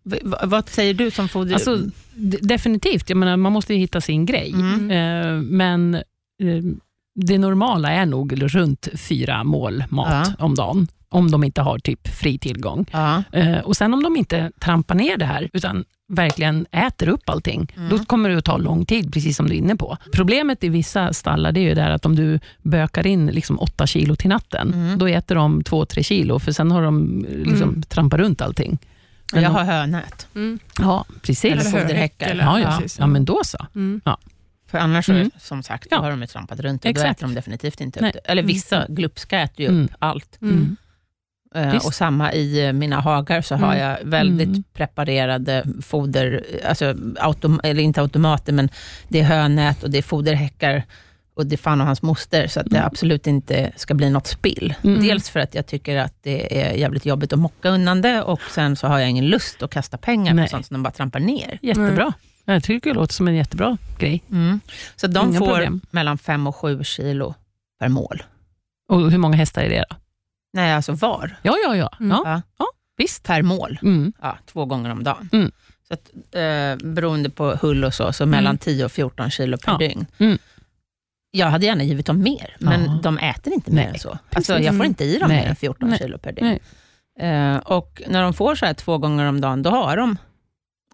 V- 0.03 0.19
v- 0.23 0.37
vad 0.43 0.69
säger 0.69 0.93
du 0.93 1.11
som 1.11 1.29
foder? 1.29 1.53
Alltså, 1.53 1.79
definitivt, 2.41 3.09
jag 3.09 3.17
menar, 3.17 3.37
man 3.37 3.51
måste 3.51 3.73
ju 3.73 3.79
hitta 3.79 4.01
sin 4.01 4.25
grej. 4.25 4.51
Mm. 4.53 4.91
Eh, 4.91 5.41
men 5.41 5.95
eh, 5.95 6.01
det 7.15 7.37
normala 7.37 7.91
är 7.91 8.05
nog 8.05 8.55
runt 8.55 8.87
fyra 8.93 9.43
mål 9.43 9.83
mat 9.89 10.35
om 10.39 10.55
dagen, 10.55 10.87
om 11.09 11.31
de 11.31 11.43
inte 11.43 11.61
har 11.61 11.79
typ 11.79 12.07
fri 12.07 12.37
tillgång. 12.37 12.85
ja. 12.91 13.23
Eh, 13.31 13.57
och 13.59 13.77
Sen 13.77 13.93
om 13.93 14.03
de 14.03 14.17
inte 14.17 14.51
trampar 14.59 14.95
ner 14.95 15.17
det 15.17 15.25
här, 15.25 15.49
utan 15.53 15.85
verkligen 16.07 16.65
äter 16.71 17.07
upp 17.07 17.29
allting, 17.29 17.73
Mm. 17.77 17.89
då 17.89 18.05
kommer 18.05 18.29
det 18.29 18.37
att 18.37 18.45
ta 18.45 18.57
lång 18.57 18.85
tid, 18.85 19.13
precis 19.13 19.37
som 19.37 19.47
du 19.47 19.53
är 19.53 19.57
inne 19.57 19.75
på. 19.75 19.97
Problemet 20.13 20.63
i 20.63 20.69
vissa 20.69 21.13
stallar 21.13 21.51
det 21.51 21.59
är 21.59 21.63
ju 21.63 21.73
där 21.73 21.89
att 21.91 22.05
om 22.05 22.15
du 22.15 22.39
bökar 22.61 23.07
in 23.07 23.25
liksom 23.27 23.59
åtta 23.59 23.87
kilo 23.87 24.15
till 24.15 24.29
natten, 24.29 24.73
Mm. 24.73 24.97
då 24.97 25.07
äter 25.07 25.35
de 25.35 25.63
två, 25.63 25.85
tre 25.85 26.03
kilo, 26.03 26.39
för 26.39 26.51
sen 26.51 26.71
har 26.71 26.81
de 26.83 27.25
eh, 27.25 27.35
liksom 27.37 27.69
Mm. 27.69 27.81
trampat 27.83 28.19
runt 28.19 28.41
allting. 28.41 28.77
Men 29.33 29.43
jag 29.43 29.51
de- 29.51 29.55
har 29.55 29.63
hönät. 29.63 30.27
Mm. 30.35 30.59
Ja, 30.79 31.05
precis. 31.21 31.51
Eller 31.51 31.61
foderhäckar. 31.63 32.35
Ja, 32.35 32.59
ja. 32.59 32.81
ja, 32.99 33.07
men 33.07 33.25
då 33.25 33.41
så. 33.45 33.65
Mm. 33.75 34.01
För 34.71 34.77
annars, 34.77 35.09
Mm. 35.09 35.31
så, 35.33 35.39
som 35.39 35.63
sagt, 35.63 35.89
då 35.89 35.95
Ja. 35.95 36.01
har 36.01 36.09
de 36.11 36.21
ju 36.21 36.27
trampat 36.27 36.59
runt 36.59 36.85
och 36.85 36.93
då 36.93 37.01
Exakt. 37.01 37.19
äter 37.19 37.27
de 37.27 37.35
definitivt 37.35 37.81
inte 37.81 38.01
Nej. 38.01 38.11
upp. 38.11 38.19
Eller 38.25 38.43
vissa 38.43 38.85
glupska 38.89 39.39
äter 39.39 39.61
ju 39.61 39.67
Mm. 39.67 39.83
upp 39.85 39.91
allt. 39.99 40.37
Mm. 41.55 41.67
Eh, 41.67 41.73
Visst. 41.73 41.85
och 41.87 41.93
samma 41.93 42.33
i 42.33 42.65
eh, 42.67 42.73
mina 42.73 42.99
hagar 42.99 43.41
så 43.41 43.55
har 43.55 43.73
Mm. 43.75 43.79
jag 43.87 43.97
väldigt 44.03 44.47
Mm. 44.47 44.63
preparerade 44.73 45.63
foder, 45.81 46.45
alltså 46.67 46.85
autom- 47.19 47.59
eller 47.63 47.83
inte 47.83 48.01
automater, 48.01 48.53
men 48.53 48.69
det 49.07 49.19
är 49.19 49.23
hönät 49.23 49.83
och 49.83 49.89
det 49.89 49.97
är 49.97 50.01
foderhäckar 50.01 50.83
och 51.35 51.45
det 51.45 51.55
är 51.55 51.57
fan 51.57 51.81
och 51.81 51.87
hans 51.87 52.01
moster, 52.01 52.47
så 52.47 52.59
att 52.59 52.65
det 52.69 52.77
Mm. 52.77 52.87
absolut 52.87 53.27
inte 53.27 53.71
ska 53.75 53.93
bli 53.93 54.09
något 54.09 54.27
spill. 54.27 54.73
Mm. 54.83 55.03
Dels 55.03 55.29
för 55.29 55.39
att 55.39 55.55
jag 55.55 55.65
tycker 55.67 55.97
att 55.97 56.13
det 56.23 56.61
är 56.65 56.73
jävligt 56.73 57.05
jobbigt 57.05 57.33
att 57.33 57.39
mocka 57.39 57.69
undan 57.69 58.01
det 58.01 58.21
och 58.21 58.41
sen 58.41 58.75
så 58.75 58.87
har 58.87 58.99
jag 58.99 59.09
ingen 59.09 59.25
lust 59.25 59.63
att 59.63 59.69
kasta 59.71 59.97
pengar 59.97 60.33
Nej. 60.33 60.45
på 60.45 60.49
sånt 60.49 60.65
som 60.65 60.73
de 60.75 60.83
bara 60.83 60.91
trampar 60.91 61.19
ner. 61.19 61.59
Jättebra. 61.61 62.13
Jag 62.45 62.63
tycker 62.63 62.89
det 62.89 62.93
låter 62.95 63.13
som 63.13 63.27
en 63.27 63.35
jättebra 63.35 63.77
grej. 63.99 64.23
Så 64.95 65.05
att 65.05 65.13
de 65.13 65.29
Inga 65.29 65.39
får 65.39 65.47
problem. 65.47 65.81
mellan 65.91 66.17
fem 66.17 66.47
och 66.47 66.55
sju 66.55 66.83
kilo 66.83 67.33
per 67.79 67.89
mål. 67.89 68.23
Och 68.89 69.11
hur 69.11 69.17
många 69.17 69.37
hästar 69.37 69.61
är 69.61 69.69
det 69.69 69.85
då? 69.89 69.95
Nej, 70.55 70.73
alltså 70.73 70.91
var. 70.93 71.35
Ja, 71.41 71.55
ja, 71.63 71.75
ja. 71.75 71.89
Mm. 71.99 72.11
ja. 72.25 72.41
Ja. 72.57 72.65
visst. 72.97 73.23
Per 73.23 73.41
mål. 73.41 73.79
Mm. 73.81 74.13
Ja, 74.21 74.37
två 74.45 74.65
gånger 74.65 74.89
om 74.89 75.03
dagen. 75.03 75.29
Mm. 75.33 75.51
Så 75.87 75.93
att, 75.93 76.11
eh, 76.35 76.87
beroende 76.93 77.29
på 77.29 77.55
hull 77.61 77.83
och 77.83 77.93
så, 77.93 78.13
så 78.13 78.25
mellan 78.25 78.57
10 78.57 78.85
och 78.85 78.91
14 78.91 79.29
kilo 79.31 79.57
per 79.57 79.71
Ja. 79.71 79.77
dygn. 79.77 80.05
Mm. 80.17 80.37
Jag 81.31 81.47
hade 81.47 81.65
gärna 81.65 81.83
givit 81.83 82.05
dem 82.05 82.21
mer, 82.21 82.55
men 82.59 82.85
Ja. 82.85 82.99
de 83.03 83.17
äter 83.17 83.53
inte 83.53 83.71
mer 83.71 83.81
Nej, 83.83 83.87
än 83.93 83.99
så. 83.99 84.17
Alltså, 84.35 84.53
jag 84.53 84.63
får 84.65 84.69
Mm. 84.73 84.85
inte 84.87 85.03
i 85.03 85.17
dem 85.19 85.29
Nej. 85.29 85.41
mer 85.41 85.49
än 85.49 85.55
14 85.55 85.89
Nej. 85.89 85.97
kilo 85.97 86.17
per 86.17 86.31
dygn. 86.31 86.47
Nej. 86.47 86.59
Eh, 87.31 87.57
och 87.57 88.01
när 88.07 88.21
de 88.23 88.33
får 88.33 88.55
så 88.55 88.65
här 88.65 88.73
två 88.73 88.97
gånger 88.97 89.25
om 89.25 89.41
dagen, 89.41 89.63
då 89.63 89.69
har 89.69 89.97
de, 89.97 90.17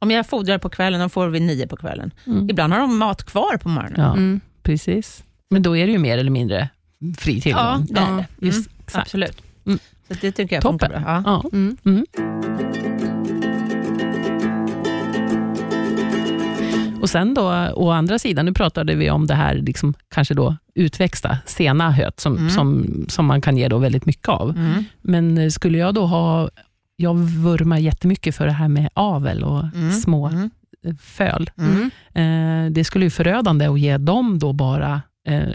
om 0.02 0.12
jag 0.12 0.28
fodrar 0.28 0.58
på 0.58 0.70
kvällen, 0.70 1.02
då 1.02 1.10
får 1.10 1.28
vi 1.28 1.40
nio 1.40 1.68
på 1.68 1.78
kvällen. 1.78 2.12
Mm. 2.28 2.50
Ibland 2.50 2.74
har 2.74 2.80
de 2.80 2.98
mat 2.98 3.24
kvar 3.24 3.58
på 3.58 3.70
morgonen. 3.70 4.02
Ja, 4.02 4.12
Mm. 4.14 4.42
precis. 4.64 5.24
Men 5.50 5.62
då 5.62 5.78
är 5.78 5.86
det 5.86 5.92
ju 5.92 5.98
mer 6.00 6.18
eller 6.18 6.32
mindre 6.32 6.70
fri 7.18 7.42
tillgång. 7.42 7.62
Ja, 7.64 7.84
det 7.90 8.00
är 8.00 8.16
det. 8.18 8.46
Just, 8.46 8.68
Mm, 8.68 9.02
absolut. 9.02 9.42
Mm. 9.72 9.80
Så 10.08 10.14
det 10.22 10.32
tycker 10.32 10.56
jag 10.56 10.64
Toppen. 10.64 10.80
funkar 10.90 11.00
bra. 11.02 11.24
Ja. 11.26 11.44
Mm. 11.54 11.78
Mm. 11.86 12.06
Och 17.02 17.10
sen 17.10 17.34
då, 17.34 17.68
å 17.76 17.90
andra 17.92 18.20
sidan, 18.20 18.46
nu 18.46 18.54
pratade 18.54 18.96
vi 18.96 19.10
om 19.10 19.28
det 19.28 19.34
här 19.36 19.56
liksom, 19.56 19.94
kanske 20.10 20.34
då 20.34 20.56
utväxta, 20.76 21.38
sena 21.46 21.92
höet, 21.92 22.20
som, 22.20 22.38
Mm. 22.38 22.50
som, 22.50 22.86
som 23.10 23.26
man 23.26 23.42
kan 23.42 23.58
ge 23.58 23.68
då 23.68 23.78
väldigt 23.78 24.06
mycket 24.06 24.28
av. 24.30 24.50
Mm. 24.58 24.84
Men 25.02 25.38
eh, 25.38 25.50
skulle 25.50 25.78
jag 25.78 25.94
då 25.94 26.06
ha, 26.06 26.50
jag 26.96 27.14
vurmar 27.18 27.78
jättemycket 27.78 28.36
för 28.36 28.46
det 28.46 28.52
här 28.52 28.68
med 28.68 28.90
avel 28.94 29.44
och 29.44 29.64
Mm. 29.76 29.92
små 29.92 30.28
Mm. 30.28 30.50
föl. 31.02 31.50
Mm. 31.58 31.92
Eh, 32.14 32.72
det 32.72 32.84
skulle 32.84 33.06
ju 33.06 33.10
förödande 33.12 33.66
att 33.66 33.80
ge 33.80 33.98
dem 33.98 34.40
då 34.40 34.54
bara 34.54 35.02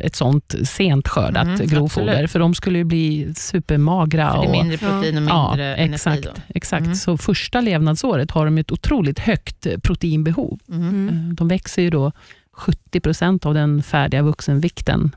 ett 0.01 0.17
sånt 0.17 0.55
sent 0.65 1.09
skördat 1.09 1.47
Mm, 1.47 1.67
grovfoder, 1.67 2.13
absolut. 2.13 2.31
för 2.31 2.39
de 2.39 2.55
skulle 2.55 2.79
ju 2.79 2.85
bli 2.85 3.35
supermagra. 3.37 4.33
För 4.33 4.39
det 4.39 4.45
är 4.45 4.49
och, 4.49 4.53
mindre 4.53 4.79
protein 4.79 5.17
och 5.17 5.23
mindre 5.23 5.35
ja, 5.35 5.55
energi. 5.59 5.95
exakt. 5.95 6.23
Då. 6.23 6.31
exakt. 6.49 6.85
Mm. 6.85 6.95
Så 6.95 7.17
första 7.17 7.61
levnadsåret 7.61 8.31
har 8.31 8.45
de 8.45 8.59
ett 8.59 8.73
otroligt 8.73 9.19
högt 9.19 9.67
eh, 9.67 9.79
proteinbehov. 9.79 10.59
Mm. 10.69 10.89
Mm. 10.89 11.09
Eh, 11.09 11.35
De 11.35 11.49
växer 11.49 11.83
ju 11.83 11.91
då 11.91 12.13
70 12.53 13.01
procent 13.01 13.47
av 13.47 13.55
den 13.55 13.83
färdiga 13.83 14.23
vuxenvikten 14.23 15.17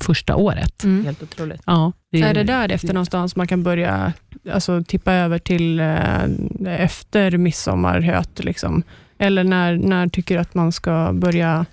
första 0.00 0.36
året. 0.36 0.84
Mm. 0.84 1.04
Helt 1.04 1.22
otroligt. 1.22 1.62
Ja, 1.66 1.92
det 2.12 2.22
Är 2.22 2.34
det 2.34 2.44
där 2.44 2.72
efter 2.72 2.94
någonstans 2.94 3.36
man 3.36 3.46
kan 3.46 3.62
börja 3.62 4.12
alltså, 4.52 4.82
tippa 4.84 5.12
över 5.12 5.38
till 5.38 5.80
eh, 5.80 6.24
efter 6.66 7.36
midsommarhöt? 7.36 8.44
Liksom? 8.44 8.82
Eller 9.18 9.44
när, 9.44 9.76
när 9.76 10.08
tycker 10.08 10.34
du 10.34 10.40
att 10.40 10.54
man 10.54 10.72
ska 10.72 11.10
börja? 11.12 11.66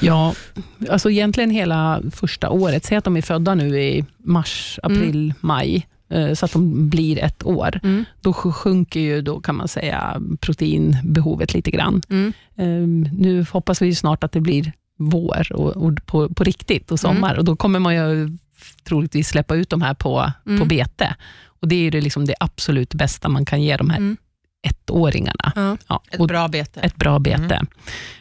Ja, 0.00 0.34
alltså 0.90 1.10
egentligen 1.10 1.50
hela 1.50 2.02
första 2.12 2.50
året. 2.50 2.84
Säg 2.84 2.98
att 2.98 3.04
de 3.04 3.16
är 3.16 3.22
födda 3.22 3.54
nu 3.54 3.80
i 3.82 4.04
mars, 4.18 4.78
Mm. 4.82 4.98
april, 4.98 5.34
maj, 5.40 5.86
eh, 6.10 6.32
så 6.34 6.44
att 6.44 6.52
de 6.52 6.88
blir 6.90 7.18
ett 7.18 7.44
år. 7.46 7.80
Mm. 7.82 8.04
Då 8.20 8.32
sj- 8.32 8.52
sjunker 8.52 9.00
ju 9.00 9.22
då 9.22 9.40
kan 9.40 9.54
man 9.56 9.68
säga 9.68 10.20
proteinbehovet 10.40 11.54
lite 11.54 11.70
grann. 11.70 12.02
Mm. 12.08 12.32
Eh, 12.56 12.88
Nu 13.12 13.46
hoppas 13.52 13.82
vi 13.82 13.94
snart 13.94 14.24
att 14.24 14.32
det 14.32 14.40
blir 14.40 14.72
vår 14.98 15.52
och, 15.52 15.76
och 15.76 16.06
på, 16.06 16.28
på 16.28 16.44
riktigt 16.44 16.90
och 16.92 17.00
sommar 17.00 17.34
och 17.38 17.44
då 17.44 17.56
kommer 17.56 17.78
man 17.78 17.94
ju 17.94 18.38
troligtvis 18.84 19.28
släppa 19.28 19.54
ut 19.54 19.70
de 19.70 19.82
här 19.82 19.94
på, 19.94 20.32
Mm. 20.46 20.60
på 20.60 20.66
bete. 20.66 21.14
Och 21.60 21.68
Det 21.68 21.86
är 21.86 21.90
det, 21.90 22.00
liksom 22.00 22.24
det 22.26 22.34
absolut 22.40 22.94
bästa 22.94 23.28
man 23.28 23.44
kan 23.44 23.62
ge 23.62 23.76
de 23.76 23.90
här 23.90 23.96
Mm. 23.98 24.16
Ettåringarna. 24.64 25.52
Ja. 25.56 25.76
Ja, 25.88 26.02
Ett 26.10 26.26
bra 26.28 26.48
bete. 26.48 26.80
ett 26.80 26.96
bra 26.96 27.18
bete. 27.18 27.60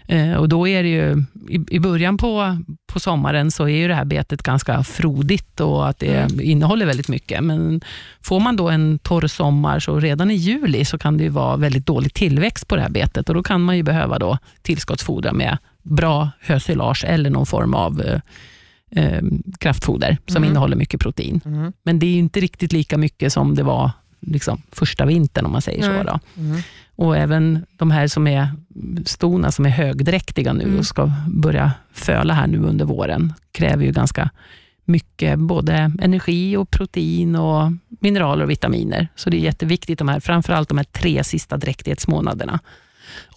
Eh, 0.07 0.33
och 0.33 0.49
då 0.49 0.67
är 0.67 0.83
det 0.83 0.89
ju, 0.89 1.23
i, 1.49 1.75
I 1.75 1.79
början 1.79 2.17
på, 2.17 2.57
på 2.93 2.99
sommaren 2.99 3.51
så 3.51 3.63
är 3.63 3.75
ju 3.77 3.87
det 3.87 3.95
här 3.95 4.05
betet 4.05 4.43
ganska 4.43 4.83
frodigt 4.83 5.59
och 5.59 5.87
att 5.89 5.99
det 5.99 6.13
Mm. 6.15 6.39
innehåller 6.41 6.85
väldigt 6.85 7.07
mycket. 7.07 7.43
Men 7.43 7.81
får 8.21 8.39
man 8.39 8.55
då 8.55 8.69
en 8.69 8.99
torr 8.99 9.27
sommar, 9.27 9.79
så 9.79 9.99
redan 9.99 10.31
i 10.31 10.35
juli 10.35 10.85
så 10.85 10.97
kan 10.97 11.17
det 11.17 11.23
ju 11.23 11.29
vara 11.29 11.57
väldigt 11.57 11.85
dålig 11.85 12.13
tillväxt 12.13 12.67
på 12.67 12.75
det 12.75 12.81
här 12.81 12.89
betet 12.89 13.29
och 13.29 13.35
då 13.35 13.43
kan 13.43 13.61
man 13.61 13.77
ju 13.77 13.83
behöva 13.83 14.19
då 14.19 14.37
tillskottsfodra 14.61 15.33
med 15.33 15.57
bra 15.81 16.29
hösilage 16.41 17.05
eller 17.07 17.29
någon 17.29 17.45
form 17.45 17.73
av 17.73 18.01
eh, 18.01 18.19
eh, 19.03 19.21
kraftfoder 19.59 20.17
som 20.27 20.37
Mm. 20.37 20.49
innehåller 20.49 20.75
mycket 20.75 20.99
protein. 21.01 21.41
Mm. 21.45 21.73
Men 21.83 21.99
det 21.99 22.05
är 22.05 22.11
ju 22.11 22.19
inte 22.19 22.39
riktigt 22.39 22.73
lika 22.73 22.97
mycket 22.97 23.33
som 23.33 23.55
det 23.55 23.63
var 23.63 23.91
liksom, 24.27 24.61
första 24.71 25.05
vintern 25.05 25.45
om 25.45 25.51
man 25.51 25.61
säger 25.61 25.89
Nej. 25.89 25.97
så. 25.97 26.03
Då. 26.03 26.19
Mm. 26.41 26.61
Och 26.95 27.17
även 27.17 27.65
de 27.77 27.91
här 27.91 28.07
som 28.07 28.27
är 28.27 28.47
stona, 29.05 29.51
som 29.51 29.65
är 29.65 29.69
högdräktiga 29.69 30.53
nu 30.53 30.63
Mm. 30.63 30.79
och 30.79 30.85
ska 30.85 31.11
börja 31.27 31.71
föla 31.93 32.33
här 32.33 32.47
nu 32.47 32.57
under 32.57 32.85
våren, 32.85 33.33
kräver 33.51 33.85
ju 33.85 33.91
ganska 33.91 34.29
mycket 34.85 35.39
både 35.39 35.91
energi 36.01 36.57
och 36.57 36.71
protein 36.71 37.35
och 37.35 37.71
mineraler 37.89 38.43
och 38.43 38.49
vitaminer. 38.49 39.07
Så 39.15 39.29
det 39.29 39.37
är 39.37 39.41
jätteviktigt, 39.41 39.99
de 39.99 40.07
här, 40.07 40.19
framförallt 40.19 40.69
de 40.69 40.77
här 40.77 40.85
tre 40.85 41.23
sista 41.23 41.57
dräktighetsmånaderna. 41.57 42.59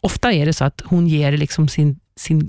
Ofta 0.01 0.33
är 0.33 0.47
det 0.47 0.53
så 0.53 0.65
att 0.65 0.83
hon 0.85 1.07
ger 1.07 1.37
liksom 1.37 1.69
sin, 1.69 2.01
sin 2.17 2.49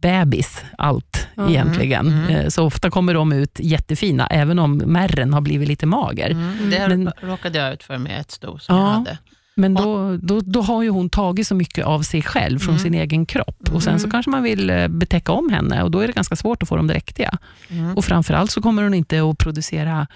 bebis 0.00 0.64
allt 0.78 1.28
Ja. 1.34 1.48
egentligen. 1.50 2.06
Mm. 2.08 2.28
Eh, 2.36 2.48
Så 2.48 2.64
ofta 2.64 2.90
kommer 2.90 3.14
de 3.14 3.32
ut 3.32 3.60
jättefina, 3.60 4.26
även 4.26 4.58
om 4.58 4.76
märren 4.76 5.32
har 5.34 5.40
blivit 5.40 5.68
lite 5.68 5.86
mager. 5.86 6.30
Mm. 6.30 6.70
Det 6.70 6.88
Men- 6.88 7.12
råkade 7.22 7.58
jag 7.58 7.72
ut 7.72 7.82
för 7.82 7.98
med 7.98 8.20
ett 8.20 8.30
sto 8.30 8.58
som 8.58 8.76
Ja. 8.76 8.82
jag 8.82 8.90
hade. 8.90 9.18
Men 9.58 9.74
då, 9.74 10.16
då, 10.16 10.40
då 10.40 10.60
har 10.62 10.82
ju 10.82 10.88
hon 10.88 11.08
tagit 11.10 11.46
så 11.46 11.54
mycket 11.54 11.84
av 11.86 12.02
sig 12.02 12.22
själv 12.22 12.58
från 12.58 12.74
Mm. 12.74 12.82
sin 12.82 12.94
egen 12.94 13.26
kropp. 13.26 13.70
Och 13.72 13.82
Sen 13.82 13.98
så 13.98 14.04
Mm. 14.04 14.10
kanske 14.10 14.30
man 14.30 14.42
vill 14.42 14.70
eh, 14.70 14.88
betäcka 14.88 15.32
om 15.32 15.50
henne 15.50 15.82
och 15.82 15.90
då 15.90 16.00
är 16.00 16.06
det 16.06 16.12
ganska 16.12 16.36
svårt 16.36 16.62
att 16.62 16.68
få 16.68 16.76
dem 16.76 16.86
dräktiga. 16.86 17.38
Mm. 17.68 17.96
Och 17.96 18.04
framförallt 18.04 18.50
så 18.50 18.62
kommer 18.62 18.82
hon 18.82 18.94
inte 18.94 19.22
att 19.30 19.38
producera 19.38 20.06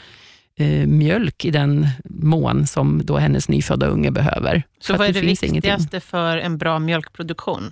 eh, 0.57 0.87
mjölk 0.87 1.45
i 1.45 1.50
den 1.50 1.88
mån 2.05 2.67
som 2.67 3.00
då 3.05 3.19
hennes 3.19 3.49
nyfödda 3.49 3.87
unge 3.87 4.11
behöver. 4.11 4.62
Så 4.81 4.97
vad 4.97 5.09
är 5.09 5.12
det 5.12 5.21
ingenting. 5.21 5.52
viktigaste 5.52 6.00
för 6.00 6.37
en 6.38 6.59
bra 6.59 6.79
mjölkproduktion? 6.79 7.71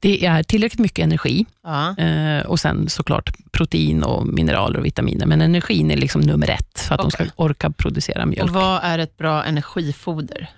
Det 0.00 0.24
är 0.26 0.42
tillräckligt 0.42 0.80
mycket 0.80 1.02
energi 1.04 1.46
Ja. 1.64 1.96
eh, 1.98 2.46
och 2.46 2.60
sen 2.60 2.88
såklart 2.88 3.30
protein 3.52 4.02
och 4.02 4.26
mineraler 4.26 4.78
och 4.78 4.84
vitaminer. 4.84 5.26
Men 5.26 5.40
energin 5.40 5.90
är 5.90 5.96
liksom 5.96 6.20
nummer 6.20 6.50
ett 6.50 6.80
för 6.80 6.94
att 6.94 7.00
de 7.00 7.06
Okej. 7.14 7.26
ska 7.26 7.42
orka 7.42 7.70
producera 7.70 8.26
mjölk. 8.26 8.42
Och 8.50 8.54
vad 8.54 8.80
är 8.82 8.98
ett 8.98 9.16
bra 9.16 9.44
energifoder? 9.44 10.48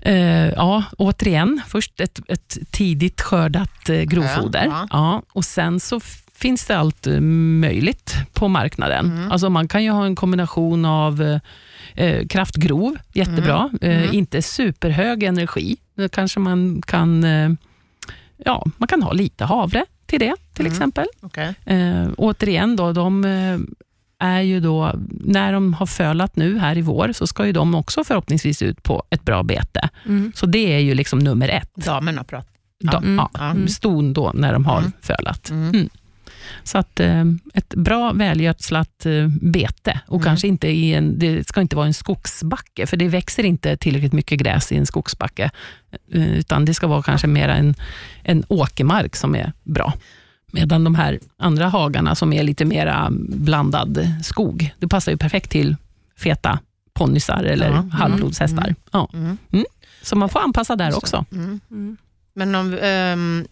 Eh, 0.00 0.48
ja, 0.48 0.82
återigen, 0.98 1.60
först 1.68 2.00
ett, 2.00 2.20
ett 2.28 2.58
tidigt 2.70 3.20
skördat 3.20 3.88
eh, 3.88 4.00
grovfoder. 4.02 4.64
Ja, 4.64 4.86
Ja, 4.90 5.22
och 5.32 5.44
sen 5.44 5.80
så 5.80 6.00
finns 6.34 6.66
det 6.66 6.76
allt 6.78 7.06
möjligt 7.60 8.14
på 8.32 8.48
marknaden. 8.48 9.06
Mm. 9.12 9.32
Alltså 9.32 9.50
man 9.50 9.68
kan 9.68 9.84
ju 9.84 9.90
ha 9.90 10.06
en 10.06 10.16
kombination 10.16 10.84
av 10.84 11.38
eh, 11.94 12.26
kraftgrov, 12.26 12.96
jättebra. 13.12 13.70
Mm. 13.82 14.02
Eh, 14.04 14.14
inte 14.14 14.42
superhög 14.42 15.22
energi. 15.22 15.76
Då 15.96 16.08
kanske 16.08 16.40
man 16.40 16.82
kan, 16.86 17.24
eh, 17.24 17.50
ja, 18.36 18.66
man 18.76 18.88
kan 18.88 19.02
ha 19.02 19.12
lite 19.12 19.44
havre 19.44 19.84
till 20.06 20.18
det, 20.20 20.34
till 20.52 20.64
Mm. 20.66 20.72
exempel. 20.72 21.06
Okay. 21.22 21.52
Eh, 21.64 22.08
återigen, 22.16 22.76
då, 22.76 22.92
de 22.92 23.24
eh, 23.24 23.58
är 24.28 24.40
ju 24.40 24.60
då, 24.60 24.92
när 25.10 25.52
de 25.52 25.74
har 25.74 25.86
fölat 25.86 26.36
nu 26.36 26.58
här 26.58 26.78
i 26.78 26.82
vår, 26.82 27.12
så 27.12 27.26
ska 27.26 27.46
ju 27.46 27.52
de 27.52 27.74
också 27.74 28.04
förhoppningsvis 28.04 28.62
ut 28.62 28.82
på 28.82 29.02
ett 29.10 29.24
bra 29.24 29.42
bete. 29.42 29.88
Mm. 30.06 30.32
Så 30.34 30.46
det 30.46 30.74
är 30.74 30.78
ju 30.78 30.94
liksom 30.94 31.18
nummer 31.18 31.48
ett. 31.48 31.74
Damerna 31.74 32.24
pratar. 32.24 32.50
Mm. 32.98 33.16
ja, 33.34 33.50
Mm. 33.50 33.68
Ston 33.68 34.12
då, 34.12 34.30
när 34.34 34.52
de 34.52 34.64
har 34.64 34.78
Mm. 34.78 34.92
fölat. 35.00 35.50
Mm. 36.50 36.60
Så 36.64 36.78
att 36.78 37.00
eh, 37.00 37.24
ett 37.54 37.74
bra 37.74 38.12
välgödslat 38.12 39.06
eh, 39.06 39.28
bete 39.28 40.00
och 40.06 40.16
Mm. 40.16 40.24
kanske 40.24 40.48
inte 40.48 40.68
i 40.68 40.94
en, 40.94 41.18
det 41.18 41.48
ska 41.48 41.60
inte 41.60 41.76
vara 41.76 41.86
en 41.86 41.94
skogsbacke, 41.94 42.86
för 42.86 42.96
det 42.96 43.08
växer 43.08 43.44
inte 43.44 43.76
tillräckligt 43.76 44.12
mycket 44.12 44.38
gräs 44.38 44.72
i 44.72 44.76
en 44.76 44.86
skogsbacke, 44.86 45.50
eh, 46.12 46.34
utan 46.38 46.64
det 46.64 46.74
ska 46.74 46.86
vara 46.86 47.02
kanske 47.02 47.26
mer 47.26 47.48
en, 47.48 47.74
en 48.22 48.44
åkermark 48.48 49.16
som 49.16 49.34
är 49.34 49.52
bra. 49.62 49.92
Medan 50.52 50.84
de 50.84 50.94
här 50.94 51.18
andra 51.36 51.68
hagarna 51.68 52.14
som 52.14 52.32
är 52.32 52.42
lite 52.42 52.64
mera 52.64 53.08
blandad 53.28 54.08
skog, 54.24 54.74
det 54.78 54.88
passar 54.88 55.12
ju 55.12 55.18
perfekt 55.18 55.50
till 55.50 55.76
feta 56.18 56.58
ponnysar 56.92 57.44
eller 57.44 57.66
Ja. 57.66 57.72
Mm. 57.78 57.90
halvblodshästar. 57.90 58.62
Mm. 58.64 58.74
Ja. 58.92 59.08
Mm. 59.12 59.64
Så 60.02 60.16
man 60.16 60.28
får 60.28 60.40
anpassa 60.40 60.76
där 60.76 60.96
också. 60.96 61.24
Mm. 61.32 61.60
Mm. 61.70 61.96
Men 62.34 62.54
om 62.54 62.78
ehm, 62.82 63.46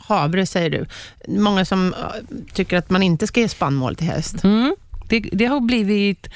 havre 0.00 0.46
säger 0.46 0.70
du. 0.70 0.86
Många 1.28 1.64
som 1.64 1.94
eh, 1.94 2.36
tycker 2.52 2.76
att 2.76 2.90
man 2.90 3.02
inte 3.02 3.26
ska 3.26 3.40
ge 3.40 3.48
spannmål 3.48 3.96
till 3.96 4.06
häst. 4.06 4.44
Mm. 4.44 4.74
Det, 5.08 5.20
det 5.32 5.44
har 5.44 5.60
blivit 5.60 6.28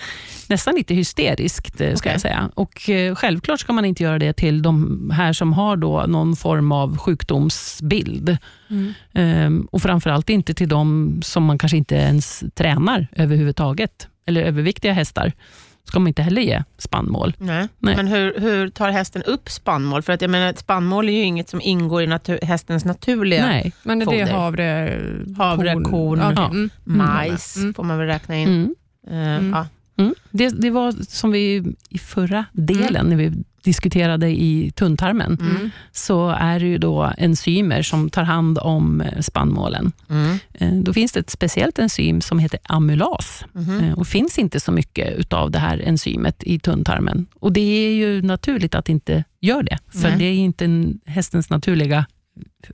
nästan 0.48 0.74
lite 0.74 0.94
hysteriskt, 0.94 1.80
eh, 1.80 1.94
ska 1.94 2.08
Okej. 2.08 2.12
jag 2.12 2.20
säga. 2.20 2.50
Och 2.54 2.90
eh, 2.90 3.14
Självklart 3.14 3.60
ska 3.60 3.72
man 3.72 3.84
inte 3.84 4.02
göra 4.02 4.18
det 4.18 4.32
till 4.32 4.62
de 4.62 5.10
här 5.10 5.32
som 5.32 5.52
har 5.52 5.76
då 5.76 6.04
någon 6.08 6.36
form 6.36 6.72
av 6.72 6.98
sjukdomsbild. 6.98 8.36
Mm. 8.70 8.94
Ehm, 9.12 9.68
och 9.70 9.82
framförallt 9.82 10.30
inte 10.30 10.54
till 10.54 10.68
de 10.68 11.20
som 11.24 11.44
man 11.44 11.58
kanske 11.58 11.76
inte 11.76 11.94
ens 11.94 12.44
tränar 12.54 13.06
överhuvudtaget. 13.16 14.08
Eller 14.26 14.42
överviktiga 14.42 14.92
hästar 14.92 15.32
ska 15.84 15.98
man 15.98 16.08
inte 16.08 16.22
heller 16.22 16.42
ge 16.42 16.62
spannmål. 16.78 17.34
Nej. 17.38 17.68
Nej. 17.78 17.96
Men 17.96 18.06
hur, 18.06 18.40
hur 18.40 18.68
tar 18.68 18.90
hästen 18.90 19.22
upp 19.22 19.48
spannmål? 19.50 20.02
För 20.02 20.12
att 20.12 20.22
jag 20.22 20.30
menar, 20.30 20.52
spannmål 20.56 21.08
är 21.08 21.12
ju 21.12 21.22
inget 21.22 21.48
som 21.48 21.60
ingår 21.60 22.02
i 22.02 22.06
natur, 22.06 22.38
hästens 22.42 22.84
naturliga 22.84 23.46
Nej. 23.46 23.72
Men 23.82 24.02
är 24.02 24.06
det 24.06 24.10
Foder. 24.26 24.32
havre... 24.32 25.00
Havre, 25.38 25.74
korn, 25.74 26.20
Okej. 26.22 26.34
Ja. 26.36 26.50
Mm. 26.50 26.70
majs, 26.84 27.56
Mm. 27.56 27.74
får 27.74 27.82
man 27.84 27.98
väl 27.98 28.06
räkna 28.06 28.36
in. 28.36 28.48
Mm. 28.48 28.74
Mm. 29.10 29.50
Ja. 29.50 29.66
Mm. 30.04 30.14
Det, 30.30 30.48
det 30.48 30.70
var 30.70 30.94
som 31.08 31.30
vi 31.30 31.74
i 31.88 31.98
förra 31.98 32.44
delen, 32.52 33.06
när 33.06 33.16
vi 33.16 33.32
diskuterade 33.62 34.28
i 34.28 34.72
tunntarmen, 34.76 35.38
Mm. 35.40 35.70
så 35.92 36.28
är 36.28 36.60
det 36.60 36.66
ju 36.66 36.78
då 36.78 37.12
enzymer 37.18 37.82
som 37.82 38.10
tar 38.10 38.22
hand 38.22 38.58
om 38.58 39.00
eh, 39.00 39.20
spannmålen. 39.20 39.92
Mm. 40.10 40.38
Eh, 40.54 40.72
Då 40.72 40.92
finns 40.92 41.12
det 41.12 41.20
ett 41.20 41.30
speciellt 41.30 41.78
enzym 41.78 42.20
som 42.20 42.38
heter 42.38 42.60
amylas. 42.64 43.44
Mhm. 43.52 43.80
Eh, 43.80 43.92
Och 43.92 44.06
finns 44.06 44.38
inte 44.38 44.60
så 44.60 44.72
mycket 44.72 45.18
utav 45.18 45.50
det 45.50 45.58
här 45.58 45.78
enzymet 45.84 46.42
i 46.44 46.58
tunntarmen. 46.58 47.26
Och 47.34 47.52
Det 47.52 47.60
är 47.60 47.94
ju 47.94 48.22
naturligt 48.22 48.74
att 48.74 48.84
det 48.84 48.92
inte 48.92 49.24
gör 49.40 49.62
det, 49.62 49.78
för 49.92 50.10
det 50.18 50.24
är 50.24 50.34
inte 50.34 50.64
en, 50.64 51.00
hästens 51.06 51.50
naturliga 51.50 52.06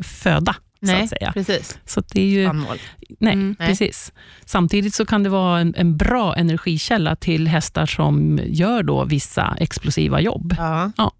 föda. 0.03 0.55
Så 0.81 0.87
Nej, 0.87 1.03
att 1.03 1.09
säga. 1.11 1.33
precis. 1.33 1.79
Så 1.85 2.03
det 2.13 2.21
är 2.21 2.25
ju, 2.27 2.45
Spannmål. 2.47 2.77
nej, 3.21 3.33
Mm. 3.33 3.57
Nej. 3.59 3.69
precis. 3.69 4.13
Samtidigt 4.45 4.95
så 4.95 5.07
kan 5.07 5.23
det 5.23 5.29
vara 5.29 5.61
en, 5.61 5.75
en 5.77 5.97
bra 5.97 6.35
energikälla 6.37 7.17
till 7.17 7.49
hästar 7.49 7.87
som 7.87 8.41
gör 8.47 8.83
då 8.83 9.05
vissa 9.05 9.57
explosiva 9.61 10.21
jobb. 10.21 10.55
Ja. 10.59 10.93
Ja, 10.97 11.13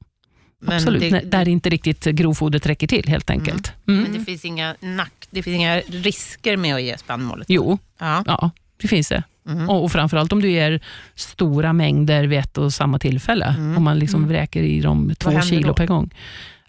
Men 0.61 0.77
Absolut, 0.77 1.01
det- 1.01 1.21
där 1.25 1.49
inte 1.49 1.69
riktigt 1.71 2.05
grovfodret 2.05 2.67
räcker 2.67 2.87
till 2.87 3.09
helt 3.09 3.31
enkelt. 3.31 3.73
Mm. 3.89 4.03
Men 4.03 4.13
det 4.13 4.25
finns, 4.25 4.45
inga 4.45 4.75
nack, 4.81 5.27
det 5.31 5.43
finns 5.43 5.55
inga 5.57 5.81
risker 5.81 6.57
med 6.57 6.75
att 6.75 6.83
ge 6.83 6.99
spannmålet? 6.99 7.47
Jo, 7.51 7.79
Ja. 7.99 8.23
ja, 8.27 8.51
det 8.81 8.89
finns 8.89 9.09
det. 9.09 9.23
Mhm. 9.45 9.69
Och, 9.71 9.85
och 9.85 9.93
framförallt 9.93 10.33
om 10.33 10.43
du 10.43 10.51
ger 10.51 10.81
stora 11.15 11.73
mängder 11.73 12.25
vid 12.25 12.39
ett 12.39 12.59
och 12.59 12.73
samma 12.75 12.99
tillfälle. 12.99 13.45
Mm. 13.59 13.77
Om 13.77 13.83
man 13.83 13.99
liksom 13.99 14.21
Mm. 14.21 14.29
vräker 14.29 14.63
i 14.63 14.81
dem 14.81 15.13
två 15.19 15.41
kilo 15.41 15.69
då? 15.69 15.75
per 15.75 15.87
gång. 15.87 16.11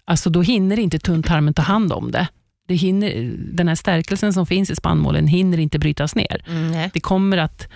Alltså 0.04 0.30
då 0.30 0.42
hinner 0.42 0.78
inte 0.78 0.98
tunntarmen 0.98 1.54
ta 1.54 1.62
hand 1.62 1.92
om 1.92 2.10
det. 2.10 2.28
Det 2.70 2.76
hinner, 2.76 3.34
den 3.52 3.68
här 3.68 3.74
stärkelsen 3.74 4.32
som 4.32 4.46
finns 4.46 4.70
i 4.70 4.76
spannmålen 4.76 5.26
hinner 5.26 5.58
inte 5.58 5.78
brytas 5.78 6.14
ner. 6.14 6.42
Mm. 6.48 6.90
Det 6.94 7.00
kommer 7.00 7.36
att 7.36 7.68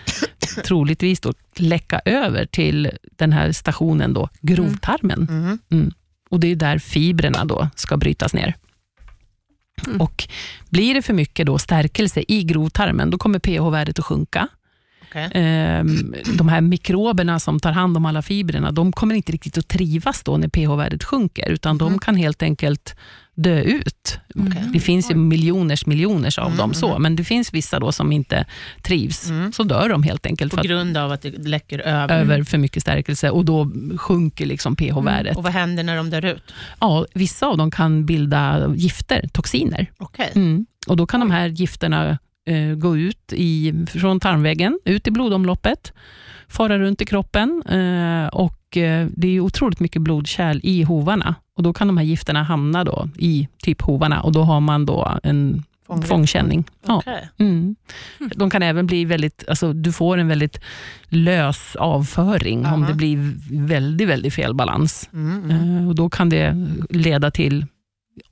troligtvis 0.64 1.20
då 1.20 1.32
läcka 1.56 2.00
över 2.04 2.46
till 2.46 2.90
den 3.16 3.32
här 3.32 3.52
stationen, 3.52 4.12
då, 4.14 4.28
grovtarmen. 4.40 5.58
Mm. 5.70 5.92
Och 6.30 6.40
Det 6.40 6.46
är 6.48 6.56
där 6.56 6.78
fibrerna 6.78 7.44
då 7.44 7.68
ska 7.76 7.96
brytas 7.96 8.34
ner. 8.34 8.54
Mm. 9.86 10.00
Och 10.00 10.28
Blir 10.70 10.94
det 10.94 11.02
för 11.02 11.12
mycket 11.14 11.46
då 11.46 11.58
stärkelse 11.58 12.24
i 12.28 12.42
grovtarmen, 12.44 13.10
då 13.10 13.18
kommer 13.18 13.38
pH-värdet 13.38 13.98
att 13.98 14.04
sjunka. 14.04 14.48
Okej. 15.08 15.30
Ehm, 15.34 16.14
De 16.38 16.48
här 16.48 16.60
mikroberna 16.60 17.40
som 17.40 17.60
tar 17.60 17.72
hand 17.72 17.96
om 17.96 18.06
alla 18.06 18.22
fibrerna, 18.22 18.72
de 18.72 18.92
kommer 18.92 19.14
inte 19.14 19.32
riktigt 19.32 19.58
att 19.58 19.68
trivas 19.68 20.22
då 20.22 20.36
när 20.36 20.48
pH-värdet 20.48 21.04
sjunker, 21.04 21.50
utan 21.50 21.78
de 21.78 21.92
Mhm. 21.92 21.98
kan 21.98 22.16
helt 22.16 22.42
enkelt 22.42 22.96
dö 23.34 23.60
ut. 23.60 24.18
Okej. 24.34 24.62
Det 24.72 24.80
finns 24.80 25.10
ju 25.10 25.14
miljoners 25.14 25.86
miljoners 25.86 26.38
av 26.38 26.46
Mm, 26.46 26.58
dem, 26.58 26.74
så, 26.74 26.90
mm. 26.90 27.02
men 27.02 27.16
det 27.16 27.24
finns 27.24 27.54
vissa 27.54 27.80
då 27.80 27.92
som 27.92 28.12
inte 28.12 28.44
trivs. 28.82 29.30
Mm. 29.30 29.52
Så 29.52 29.62
dör 29.62 29.88
de 29.88 30.02
helt 30.02 30.26
enkelt 30.26 30.56
På 30.56 30.62
grund 30.62 30.96
av 30.96 31.12
att 31.12 31.22
det 31.22 31.30
läcker 31.48 31.78
över. 31.78 32.20
över 32.20 32.42
för 32.42 32.58
mycket 32.58 32.82
stärkelse 32.82 33.30
och 33.30 33.44
då 33.44 33.70
sjunker 33.96 34.46
liksom 34.46 34.76
pH-värdet. 34.76 35.36
Och 35.36 35.42
vad 35.42 35.52
händer 35.52 35.82
när 35.84 35.96
de 35.96 36.10
dör 36.10 36.24
ut? 36.24 36.52
Ja, 36.80 37.06
vissa 37.14 37.46
av 37.46 37.56
dem 37.56 37.70
kan 37.70 38.06
bilda 38.06 38.74
gifter, 38.76 39.28
toxiner. 39.32 39.86
Okej. 39.98 40.32
Mm. 40.34 40.66
Och 40.86 40.96
Då 40.96 41.06
kan 41.06 41.20
de 41.20 41.30
här 41.30 41.46
gifterna 41.48 42.18
eh, 42.48 42.74
gå 42.76 42.96
ut 42.96 43.32
i, 43.32 43.74
från 43.88 44.20
tarmväggen, 44.20 44.78
ut 44.84 45.06
i 45.06 45.10
blodomloppet, 45.10 45.92
fara 46.48 46.78
runt 46.78 47.02
i 47.02 47.04
kroppen 47.04 47.62
eh, 47.68 48.26
och 48.28 48.76
eh, 48.76 49.06
det 49.16 49.28
är 49.28 49.40
otroligt 49.40 49.80
mycket 49.80 50.02
blodkärl 50.02 50.60
i 50.62 50.82
hovarna. 50.82 51.34
Och 51.56 51.62
Då 51.62 51.72
kan 51.72 51.86
de 51.86 51.96
här 51.98 52.04
gifterna 52.04 52.42
hamna 52.42 52.84
då 52.84 53.08
i 53.18 53.48
typ 53.62 53.82
hovarna 53.82 54.22
och 54.22 54.32
då 54.32 54.42
har 54.42 54.60
man 54.60 54.86
då 54.86 55.18
en 55.22 55.64
Fånggrip. 55.86 56.08
fångkänning. 56.08 56.64
Ja. 56.86 56.96
Okej. 56.96 57.28
Mm. 57.38 57.76
De 58.36 58.50
kan 58.50 58.62
även 58.62 58.86
bli 58.86 59.04
väldigt, 59.04 59.44
alltså, 59.48 59.72
du 59.72 59.92
får 59.92 60.18
en 60.18 60.28
väldigt 60.28 60.60
lös 61.08 61.76
avföring 61.76 62.58
om 62.58 62.82
Aha. 62.82 62.86
det 62.88 62.94
blir 62.94 63.34
väldigt, 63.66 64.08
väldigt 64.08 64.34
fel 64.34 64.54
balans. 64.54 65.08
Mm, 65.12 65.50
mm. 65.50 65.78
Eh, 65.78 65.88
och 65.88 65.94
Då 65.94 66.10
kan 66.10 66.28
det 66.28 66.66
leda 66.90 67.30
till 67.30 67.66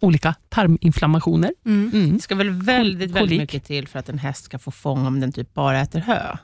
olika 0.01 0.35
tarminflammationer. 0.49 1.53
Mm. 1.67 1.91
Mm. 1.95 2.13
Det 2.17 2.23
ska 2.23 2.35
väl 2.35 2.51
väldigt, 2.51 3.11
väldigt 3.11 3.39
mycket 3.41 3.65
till 3.65 3.89
för 3.89 3.99
att 3.99 4.09
en 4.09 4.19
häst 4.19 4.45
ska 4.45 4.59
få 4.59 4.71
fång 4.71 5.07
om 5.07 5.21
den 5.21 5.33
typ 5.33 5.55
bara 5.55 5.81
äter 5.81 6.01
hö? 6.01 6.37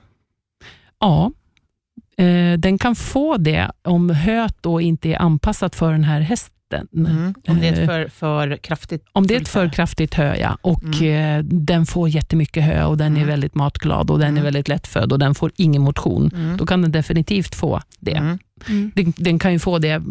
Ja, 1.01 1.33
eh, 2.17 2.59
den 2.59 2.79
kan 2.79 2.97
få 2.97 3.37
det 3.37 3.71
om 3.85 4.11
höet 4.11 4.57
då 4.61 4.81
inte 4.81 5.09
är 5.09 5.19
anpassat 5.23 5.77
för 5.77 5.93
den 5.93 6.05
här 6.05 6.21
hästen. 6.21 6.55
Mm. 6.73 7.35
Om 7.49 7.61
det 7.61 7.69
är 7.69 7.73
Eh, 7.73 7.79
ett 7.79 7.87
för, 7.87 8.09
för 8.09 8.57
kraftigt 8.57 9.05
Om 9.13 9.27
det 9.27 9.37
är 9.37 9.41
ett 9.41 9.49
för 9.49 9.69
kraftigt 9.69 10.15
hö, 10.15 10.37
ja, 10.37 10.59
och 10.61 10.85
Mm. 10.85 11.39
eh, 11.39 11.45
den 11.45 11.87
får 11.87 12.09
jättemycket 12.09 12.65
hö 12.65 12.85
och 12.85 12.97
den 12.99 13.13
är 13.13 13.17
Mm. 13.17 13.29
väldigt 13.29 13.55
matglad 13.55 14.11
och 14.11 14.19
den 14.19 14.27
är 14.29 14.31
Mm. 14.33 14.45
väldigt 14.45 14.69
lättfödd 14.69 15.13
och 15.13 15.19
den 15.19 15.35
får 15.35 15.53
ingen 15.57 15.83
motion, 15.83 16.31
Mm. 16.35 16.57
då 16.57 16.67
kan 16.67 16.83
den 16.83 16.93
definitivt 16.93 17.55
få 17.55 17.81
det. 18.01 18.13
Mm. 18.17 18.39
Mm. 18.69 18.93
Den, 18.95 19.13
den 19.17 19.39
kan 19.39 19.53
ju 19.53 19.59
få 19.59 19.79
det 19.79 20.03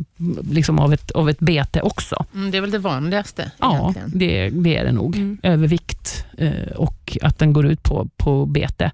liksom 0.52 0.80
av, 0.80 0.94
ett, 0.94 1.12
av 1.12 1.30
ett 1.30 1.40
bete 1.40 1.82
också. 1.82 2.26
Mm, 2.36 2.52
det 2.52 2.58
är 2.58 2.62
väl 2.62 2.72
det 2.72 2.80
vanligaste 2.80 3.52
Ja, 3.60 3.94
det, 4.08 4.50
det 4.50 4.78
är 4.78 4.86
det 4.86 4.92
nog. 4.92 5.16
Mm. 5.16 5.38
Övervikt 5.44 6.26
eh, 6.38 6.52
och 6.76 7.18
att 7.22 7.40
den 7.40 7.54
går 7.54 7.66
ut 7.66 7.84
på, 7.84 8.10
på 8.18 8.46
bete. 8.46 8.92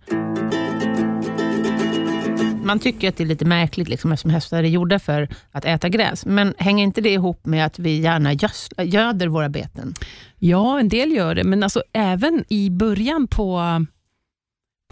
Man 2.66 2.80
tycker 2.80 3.10
att 3.10 3.18
det 3.18 3.24
är 3.24 3.28
lite 3.28 3.46
märkligt 3.46 3.88
liksom, 3.90 4.12
eftersom 4.12 4.32
hästar 4.32 4.58
är 4.58 4.68
gjorda 4.68 5.00
för 5.00 5.28
att 5.52 5.66
äta 5.66 5.90
gräs. 5.90 6.26
Men 6.26 6.54
hänger 6.58 6.84
inte 6.84 7.02
det 7.02 7.10
ihop 7.14 7.46
med 7.46 7.66
att 7.66 7.80
vi 7.80 8.00
gärna 8.00 8.34
gödsla, 8.34 8.84
göder 8.84 9.28
våra 9.28 9.50
beten? 9.50 9.94
Ja, 10.40 10.80
en 10.80 10.90
del 10.90 11.12
gör 11.12 11.36
det, 11.36 11.44
men 11.44 11.64
alltså 11.64 11.84
även 11.94 12.44
i 12.50 12.70
början 12.70 13.28
på, 13.28 13.62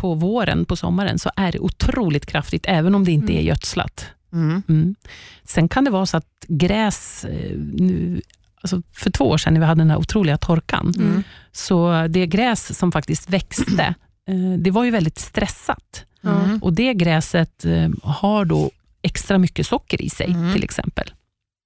på 0.01 0.13
våren, 0.13 0.65
på 0.65 0.75
sommaren, 0.75 1.19
så 1.19 1.31
är 1.35 1.51
det 1.51 1.59
otroligt 1.59 2.25
kraftigt, 2.25 2.65
även 2.67 2.95
om 2.95 3.05
det 3.05 3.11
inte 3.11 3.33
Mm. 3.33 3.37
är 3.37 3.41
gödslat. 3.47 4.05
Mm. 4.33 4.63
Mm. 4.69 4.95
Sen 5.43 5.69
kan 5.69 5.83
det 5.83 5.91
vara 5.91 6.05
så 6.05 6.17
att 6.17 6.45
gräs, 6.47 7.25
eh, 7.25 7.57
nu, 7.57 8.21
alltså 8.61 8.81
för 8.93 9.09
två 9.11 9.25
år 9.29 9.37
sedan 9.37 9.53
när 9.53 9.59
vi 9.61 9.65
hade 9.67 9.81
den 9.81 9.89
här 9.89 9.97
otroliga 9.97 10.37
torkan, 10.37 10.93
Mm. 10.97 11.23
så 11.51 12.07
det 12.09 12.27
gräs 12.27 12.77
som 12.79 12.91
faktiskt 12.91 13.29
växte, 13.29 13.95
eh, 14.27 14.57
det 14.59 14.71
var 14.71 14.83
ju 14.83 14.91
väldigt 14.91 15.19
stressat. 15.19 16.05
Mm. 16.23 16.59
Och 16.61 16.73
Det 16.73 16.93
gräset 16.93 17.65
eh, 17.65 17.89
har 18.03 18.45
då 18.45 18.71
extra 19.01 19.37
mycket 19.37 19.67
socker 19.67 20.01
i 20.01 20.09
sig, 20.09 20.27
Mm. 20.31 20.53
till 20.53 20.63
exempel. 20.63 21.11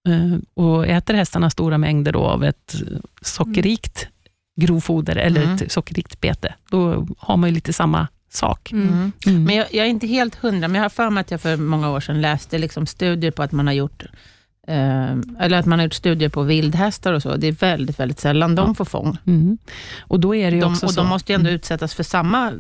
Eh, 0.08 0.38
Och 0.54 0.88
Äter 0.88 1.14
hästarna 1.14 1.50
stora 1.50 1.78
mängder 1.78 2.12
då 2.12 2.20
av 2.20 2.44
ett 2.44 2.76
sockerrikt 3.22 4.08
grovfoder 4.62 5.16
eller 5.16 5.44
Mm. 5.44 5.56
ett 5.56 5.72
sockerrikt 5.72 6.22
bete, 6.22 6.54
då 6.70 7.08
har 7.20 7.38
man 7.38 7.50
ju 7.50 7.54
lite 7.56 7.74
samma 7.74 8.08
sak. 8.30 8.72
Mm. 8.72 8.88
Mm. 8.88 9.12
Mm. 9.28 9.44
Men 9.44 9.56
jag, 9.56 9.68
jag 9.72 9.86
är 9.86 9.90
inte 9.90 10.08
helt 10.08 10.36
hundra, 10.36 10.68
men 10.68 10.76
jag 10.76 10.84
har 10.84 10.90
för 10.90 11.10
mig 11.10 11.22
att 11.22 11.32
jag 11.32 11.42
för 11.42 11.58
många 11.58 11.90
år 11.90 12.00
sedan 12.00 12.22
läste 12.22 12.58
liksom 12.58 12.86
studier 12.86 13.32
på 13.32 13.44
att 13.44 13.52
man 13.52 13.68
har 13.68 13.74
gjort 13.74 14.04
eller 14.68 15.54
att 15.58 15.66
man 15.66 15.80
har 15.80 15.84
gjort 15.84 15.94
studier 15.94 16.30
på 16.30 16.42
vildhästar 16.44 17.14
och 17.14 17.22
så. 17.22 17.36
Det 17.36 17.48
är 17.48 17.52
väldigt, 17.52 18.00
väldigt 18.00 18.20
sällan 18.20 18.56
de 18.56 18.68
Ja. 18.68 18.74
får 18.74 18.86
fång. 18.86 19.18
Mm. 19.28 19.58
Och 20.00 20.20
då 20.20 20.36
är 20.36 20.52
det 20.52 20.56
ju 20.56 20.62
De, 20.62 20.72
också 20.74 20.86
och 20.86 20.92
så. 20.94 21.02
de 21.02 21.10
måste 21.10 21.32
ju 21.32 21.36
ändå 21.36 21.48
Mm. 21.50 21.56
utsättas 21.56 21.94
för 21.94 22.04
samma 22.04 22.52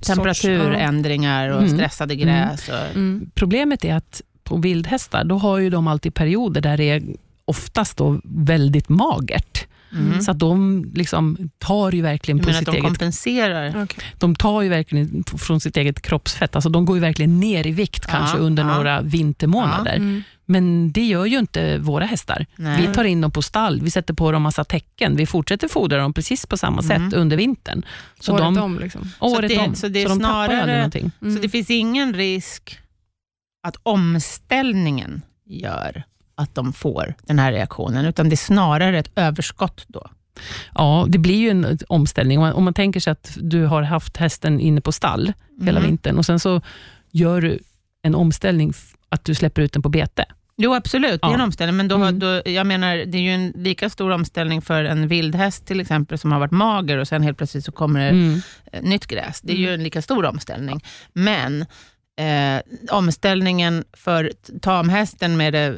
temperaturändringar 0.00 1.48
och 1.48 1.62
Mm. 1.62 1.74
stressade 1.74 2.16
gräs. 2.16 2.68
Och, 2.68 2.74
Mm. 2.96 3.30
Problemet 3.34 3.84
är 3.84 3.94
att 3.94 4.22
på 4.44 4.56
vildhästar, 4.56 5.24
då 5.24 5.38
har 5.38 5.58
ju 5.58 5.70
de 5.70 5.86
alltid 5.88 6.14
perioder 6.14 6.60
där 6.60 6.76
det 6.76 6.84
är 6.90 7.02
oftast 7.44 7.96
då 7.96 8.20
väldigt 8.24 8.88
magert. 8.88 9.66
Mm. 9.94 10.20
Så 10.22 10.30
att 10.30 10.38
de 10.38 10.84
liksom 10.94 11.50
tar 11.58 11.92
ju 11.92 12.02
verkligen 12.02 12.38
på 12.38 12.52
sitt 12.52 12.66
de 12.66 12.70
eget 12.72 12.84
kompenserar? 12.84 13.82
Okej. 13.82 14.04
de 14.18 14.34
tar 14.34 14.62
ju 14.62 14.68
verkligen 14.68 15.24
från 15.38 15.60
sitt 15.60 15.76
eget 15.76 16.02
kroppsfett. 16.02 16.54
Alltså 16.56 16.68
de 16.70 16.84
går 16.84 16.96
ju 16.96 17.00
verkligen 17.00 17.40
ner 17.40 17.66
i 17.66 17.70
vikt 17.70 18.04
Ja, 18.08 18.14
kanske 18.18 18.38
under 18.38 18.62
ja. 18.62 18.74
några 18.76 19.00
vintermånader. 19.02 19.96
Mm. 19.96 20.22
Men 20.46 20.92
det 20.92 21.04
gör 21.06 21.26
ju 21.26 21.38
inte 21.38 21.78
våra 21.78 22.04
hästar. 22.04 22.46
Nej. 22.56 22.86
Vi 22.86 22.94
tar 22.94 23.04
in 23.04 23.20
dem 23.20 23.30
på 23.30 23.42
stall, 23.42 23.80
vi 23.82 23.90
sätter 23.90 24.14
på 24.14 24.32
dem 24.32 24.42
massa 24.42 24.64
täcken. 24.64 25.16
Vi 25.16 25.26
fortsätter 25.26 25.68
fodra 25.68 25.96
dem 25.98 26.12
precis 26.12 26.46
på 26.46 26.56
samma 26.56 26.82
Mm. 26.82 27.10
sätt 27.10 27.18
under 27.18 27.36
vintern. 27.36 27.82
Så 28.20 28.32
Året 28.32 28.42
de, 28.44 28.58
om. 28.58 28.78
Liksom. 28.78 29.08
året 29.20 29.48
det- 29.50 29.58
om. 29.58 29.74
så 29.74 29.88
det 29.88 30.02
är 30.02 30.08
de 30.08 30.18
tappar 30.20 30.46
snarare- 30.46 30.60
aldrig 30.60 30.76
någonting. 30.76 31.10
Mm. 31.22 31.36
Så 31.36 31.42
det 31.42 31.48
finns 31.48 31.70
ingen 31.70 32.14
risk 32.14 32.78
att 33.66 33.76
omställningen 33.82 35.22
gör 35.46 36.02
att 36.34 36.54
de 36.54 36.72
får 36.72 37.14
den 37.26 37.38
här 37.38 37.52
reaktionen, 37.52 38.04
utan 38.04 38.28
det 38.28 38.34
är 38.34 38.36
snarare 38.36 38.98
ett 38.98 39.10
överskott 39.16 39.84
då? 39.88 40.06
Ja, 40.74 41.06
det 41.08 41.18
blir 41.18 41.36
ju 41.36 41.50
en 41.50 41.78
omställning. 41.88 42.38
Om 42.38 42.42
man, 42.44 42.52
om 42.52 42.64
man 42.64 42.74
tänker 42.74 43.00
sig 43.00 43.10
att 43.10 43.36
du 43.40 43.64
har 43.64 43.82
haft 43.82 44.16
hästen 44.16 44.60
inne 44.60 44.80
på 44.80 44.92
stall 44.92 45.32
hela 45.60 45.78
Mm. 45.78 45.90
vintern 45.90 46.18
och 46.18 46.26
sen 46.26 46.40
så 46.40 46.60
gör 47.10 47.40
du 47.40 47.58
en 48.02 48.14
omställning 48.14 48.72
att 49.08 49.24
du 49.24 49.34
släpper 49.34 49.62
ut 49.62 49.72
den 49.72 49.82
på 49.82 49.88
bete. 49.88 50.24
Jo, 50.56 50.74
absolut. 50.74 51.20
Det 51.20 51.26
är 51.26 51.30
Ja. 51.30 51.34
en 51.34 51.40
omställning, 51.40 51.76
men 51.76 51.88
då, 51.88 51.96
Mm. 51.96 52.18
då, 52.18 52.42
jag 52.44 52.66
menar, 52.66 52.96
det 52.96 53.18
är 53.18 53.22
ju 53.22 53.30
en 53.30 53.52
lika 53.56 53.90
stor 53.90 54.10
omställning 54.10 54.62
för 54.62 54.84
en 54.84 55.08
vildhäst 55.08 55.66
till 55.66 55.80
exempel, 55.80 56.18
som 56.18 56.32
har 56.32 56.38
varit 56.38 56.50
mager 56.52 56.98
och 56.98 57.08
sen 57.08 57.22
helt 57.22 57.38
plötsligt 57.38 57.64
så 57.64 57.72
kommer 57.72 58.00
det 58.00 58.08
Mm. 58.08 58.40
eh, 58.72 58.82
nytt 58.82 59.06
gräs. 59.06 59.40
Det 59.40 59.52
är 59.52 59.56
ju 59.56 59.74
en 59.74 59.82
lika 59.82 60.02
stor 60.02 60.24
omställning. 60.24 60.80
Men 61.12 61.66
eh, 62.16 62.62
omställningen 62.96 63.84
för 63.92 64.32
tamhästen 64.60 65.36
med 65.36 65.52
det, 65.52 65.66
eh, 65.66 65.74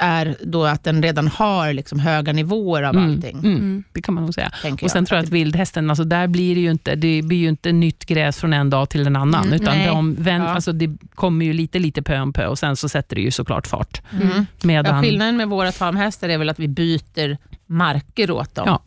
är 0.00 0.36
då 0.44 0.64
att 0.64 0.84
den 0.84 1.02
redan 1.02 1.28
har 1.28 1.72
liksom 1.72 1.98
höga 1.98 2.32
nivåer 2.32 2.82
av 2.82 2.96
Mm. 2.96 3.10
allting. 3.10 3.38
Mm. 3.38 3.52
Mm. 3.56 3.84
Det 3.92 4.02
kan 4.02 4.14
man 4.14 4.24
nog 4.24 4.34
säga. 4.34 4.50
Tänker 4.62 4.84
Och 4.86 4.90
sen 4.90 5.06
tror 5.06 5.16
jag 5.18 5.24
att 5.24 5.30
vildhästen, 5.30 5.90
alltså 5.90 6.04
där 6.04 6.26
blir 6.26 6.54
det 6.54 6.60
ju 6.60 6.70
inte, 6.70 6.94
det 6.94 7.22
blir 7.22 7.38
ju 7.38 7.48
inte 7.48 7.72
nytt 7.72 8.04
gräs 8.06 8.38
från 8.38 8.52
en 8.52 8.70
dag 8.70 8.90
till 8.90 9.06
en 9.06 9.16
annan, 9.16 9.46
Mm, 9.46 9.62
utan 9.62 9.78
de 9.86 10.14
vänd, 10.14 10.44
Ja. 10.44 10.48
alltså 10.48 10.72
det 10.72 10.96
kommer 11.14 11.44
ju 11.46 11.52
lite, 11.52 11.78
lite 11.78 12.02
pö 12.02 12.20
om 12.20 12.32
pö 12.32 12.46
och 12.46 12.58
sen 12.58 12.76
så 12.76 12.88
sätter 12.88 13.16
det 13.16 13.22
ju 13.22 13.30
såklart 13.30 13.66
fart. 13.66 14.02
Mm. 14.22 14.46
Medan, 14.62 14.94
Ja, 14.96 15.02
skillnaden 15.02 15.36
med 15.36 15.48
våra 15.48 15.72
tamhästar 15.72 16.28
är 16.28 16.38
väl 16.38 16.48
att 16.48 16.58
vi 16.58 16.68
byter 16.68 17.36
marker 17.66 18.30
åt 18.30 18.54
dem. 18.54 18.64
Ja. 18.66 18.82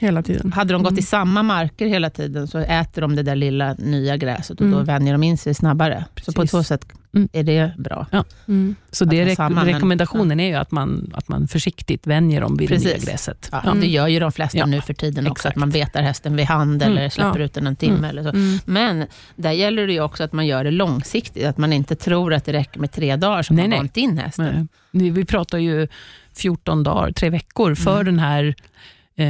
Hela 0.00 0.22
tiden. 0.22 0.52
Hade 0.52 0.72
de 0.72 0.82
gått 0.82 0.90
Mm. 0.90 0.98
i 0.98 1.02
samma 1.02 1.42
marker 1.42 1.86
hela 1.86 2.10
tiden 2.10 2.48
så 2.48 2.58
äter 2.58 3.02
de 3.02 3.16
det 3.16 3.22
där 3.22 3.36
lilla 3.36 3.74
nya 3.74 4.16
gräset 4.16 4.60
och 4.60 4.66
då 4.66 4.74
Mm. 4.74 4.84
vänjer 4.84 5.12
de 5.12 5.22
in 5.22 5.38
sig 5.38 5.54
snabbare. 5.54 6.04
Så 6.22 6.32
på 6.32 6.40
Precis. 6.40 6.50
så 6.50 6.62
sätt 6.62 6.84
Mm. 7.14 7.28
är 7.32 7.42
det 7.42 7.72
bra. 7.78 8.06
Mm. 8.48 8.74
så 8.90 9.04
det 9.04 9.24
rek- 9.24 9.34
samma, 9.36 9.64
men- 9.64 9.74
rekommendationen 9.74 10.40
är 10.40 10.48
ju 10.48 10.54
att 10.54 10.70
man, 10.70 11.12
att 11.14 11.28
man 11.28 11.48
försiktigt 11.48 12.06
vänjer 12.06 12.40
dem 12.40 12.56
vid 12.56 12.68
det 12.68 12.74
Precis. 12.74 13.04
nya 13.04 13.12
gräset. 13.12 13.48
Ja, 13.52 13.62
Ja. 13.64 13.74
Det 13.74 13.86
gör 13.86 14.08
ju 14.08 14.20
de 14.20 14.32
flesta 14.32 14.58
Ja, 14.58 14.66
nu 14.66 14.80
för 14.80 14.94
tiden 14.94 15.26
också, 15.26 15.32
exakt. 15.48 15.56
att 15.56 15.60
man 15.60 15.70
betar 15.70 16.02
hästen 16.02 16.36
vid 16.36 16.46
hand 16.46 16.82
Mm, 16.82 16.96
eller 16.96 17.08
släpper 17.08 17.38
ja. 17.38 17.44
ut 17.44 17.54
den 17.54 17.66
en 17.66 17.76
timme. 17.76 17.96
Mm. 17.98 18.10
Eller 18.10 18.22
så. 18.22 18.28
Mm. 18.28 18.58
Men 18.64 19.06
där 19.36 19.50
gäller 19.52 19.86
det 19.86 19.92
ju 19.92 20.00
också 20.00 20.24
att 20.24 20.32
man 20.32 20.46
gör 20.46 20.64
det 20.64 20.70
långsiktigt, 20.70 21.46
att 21.46 21.58
man 21.58 21.72
inte 21.72 21.94
tror 21.96 22.34
att 22.34 22.44
det 22.44 22.52
räcker 22.52 22.80
med 22.80 22.92
tre 22.92 23.16
dagar 23.16 23.42
som 23.42 23.56
Nej, 23.56 23.62
man 23.62 23.70
nej. 23.70 23.78
vant 23.78 23.96
in 23.96 24.18
hästen. 24.18 24.68
Men, 24.90 25.12
Vi 25.14 25.24
pratar 25.24 25.58
ju 25.58 25.88
14 26.36 26.82
dagar, 26.82 27.12
tre 27.12 27.30
veckor, 27.30 27.74
för 27.74 27.92
Mm. 28.00 28.04
den 28.04 28.18
här 28.18 28.54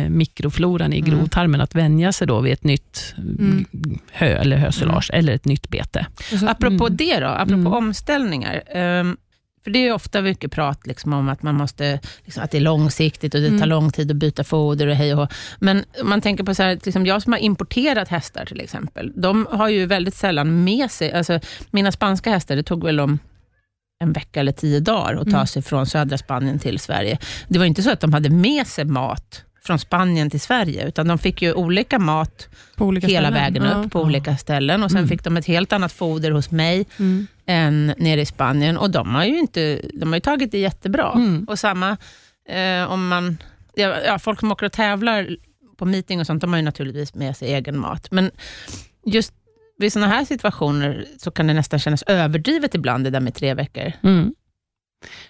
mikrofloran 0.09 0.93
i 0.93 0.99
Mm. 0.99 1.11
grovtarmen 1.11 1.61
att 1.61 1.75
vänja 1.75 2.13
sig 2.13 2.27
då 2.27 2.41
vid 2.41 2.53
ett 2.53 2.65
nytt 2.65 3.15
Mm. 3.19 3.67
hö 4.13 4.27
eller 4.27 4.57
hösilage 4.57 5.11
eller 5.13 5.33
ett 5.33 5.45
nytt 5.45 5.69
bete. 5.69 6.07
Så- 6.41 6.49
Apropå 6.49 6.87
Mm. 6.87 6.97
det 6.97 7.21
då, 7.21 7.27
apropå 7.27 7.55
Mm. 7.61 7.73
omställningar. 7.73 8.63
ehm, 8.75 9.17
För 9.65 9.71
det 9.71 9.89
är 9.89 9.93
ofta 9.93 10.23
mycket 10.23 10.53
prat 10.53 10.87
liksom 10.87 11.13
om 11.13 11.29
att 11.29 11.43
man 11.43 11.55
måste, 11.55 12.01
liksom, 12.25 12.43
att 12.45 12.51
det 12.51 12.59
är 12.59 12.63
långsiktigt 12.63 13.35
och 13.35 13.41
det 13.41 13.59
tar 13.59 13.67
lång 13.67 13.91
tid 13.93 14.11
att 14.11 14.17
byta 14.17 14.45
foder 14.45 14.87
och 14.87 14.95
hej 14.97 15.13
och 15.15 15.19
hå. 15.21 15.29
Men 15.59 15.85
man 16.05 16.21
tänker 16.21 16.45
på 16.45 16.55
så 16.55 16.63
här, 16.63 16.79
liksom 16.85 17.07
jag 17.07 17.23
som 17.23 17.33
har 17.33 17.41
importerat 17.41 18.09
hästar 18.09 18.45
till 18.45 18.61
exempel, 18.61 19.13
de 19.17 19.47
har 19.51 19.69
ju 19.69 19.87
väldigt 19.87 20.15
sällan 20.15 20.65
med 20.65 20.91
sig, 20.91 21.13
alltså 21.13 21.41
mina 21.71 21.93
spanska 21.93 22.31
hästar, 22.31 22.57
det 22.57 22.63
tog 22.63 22.85
väl 22.85 23.01
om 23.01 23.19
en 24.05 24.13
vecka 24.13 24.41
eller 24.41 24.53
tio 24.53 24.81
dagar 24.81 25.15
att 25.15 25.31
ta 25.31 25.47
sig 25.47 25.63
från 25.63 25.87
södra 25.87 26.19
Spanien 26.19 26.59
till 26.59 26.79
Sverige. 26.79 27.19
Det 27.49 27.59
var 27.59 27.67
inte 27.67 27.83
så 27.83 27.91
att 27.91 28.01
de 28.01 28.13
hade 28.13 28.31
med 28.31 28.67
sig 28.67 28.85
mat 28.85 29.45
från 29.63 29.79
Spanien 29.79 30.31
till 30.31 30.41
Sverige, 30.41 30.89
utan 30.89 31.09
de 31.09 31.19
fick 31.19 31.43
ju 31.43 31.53
olika 31.53 31.99
mat 31.99 32.49
olika 32.79 33.07
hela 33.07 33.29
ställen. 33.29 33.43
vägen 33.45 33.63
Ja. 33.63 33.71
upp 33.75 33.93
på 33.93 34.01
olika 34.03 34.37
ställen 34.37 34.83
och 34.83 34.91
sen 34.91 35.09
fick 35.09 35.25
de 35.25 35.37
ett 35.37 35.47
helt 35.47 35.73
annat 35.73 35.93
foder 35.93 36.31
hos 36.31 36.51
mig 36.51 36.87
Mm. 36.99 37.27
än 37.47 37.95
nere 37.99 38.21
i 38.21 38.27
Spanien 38.27 38.77
och 38.79 38.91
de 38.91 39.15
har 39.15 39.25
ju, 39.25 39.39
inte, 39.39 39.81
de 39.95 40.09
har 40.09 40.15
ju 40.17 40.21
tagit 40.21 40.53
det 40.53 40.59
jättebra. 40.59 41.13
Mm. 41.15 41.45
Och 41.49 41.59
samma 41.59 41.97
eh, 42.49 42.93
om 42.93 43.09
man, 43.09 43.39
ja, 43.75 43.97
ja, 44.07 44.19
folk 44.19 44.41
som 44.41 44.53
åker 44.53 44.67
och 44.67 44.73
tävlar 44.73 45.37
på 45.77 45.85
meeting 45.85 46.21
och 46.21 46.27
sånt, 46.27 46.41
de 46.41 46.51
har 46.53 46.59
ju 46.59 46.65
naturligtvis 46.65 47.15
med 47.15 47.37
sig 47.37 47.53
egen 47.55 47.79
mat. 47.79 48.11
Men 48.11 48.31
just 49.07 49.33
vid 49.79 49.93
sådana 49.93 50.13
här 50.13 50.25
situationer 50.25 51.07
så 51.19 51.31
kan 51.31 51.47
det 51.47 51.55
nästan 51.55 51.79
kännas 51.79 52.03
överdrivet 52.03 52.75
ibland, 52.75 53.05
det 53.05 53.11
där 53.11 53.21
med 53.21 53.35
tre 53.35 53.55
veckor. 53.55 53.93
Mm. 54.03 54.35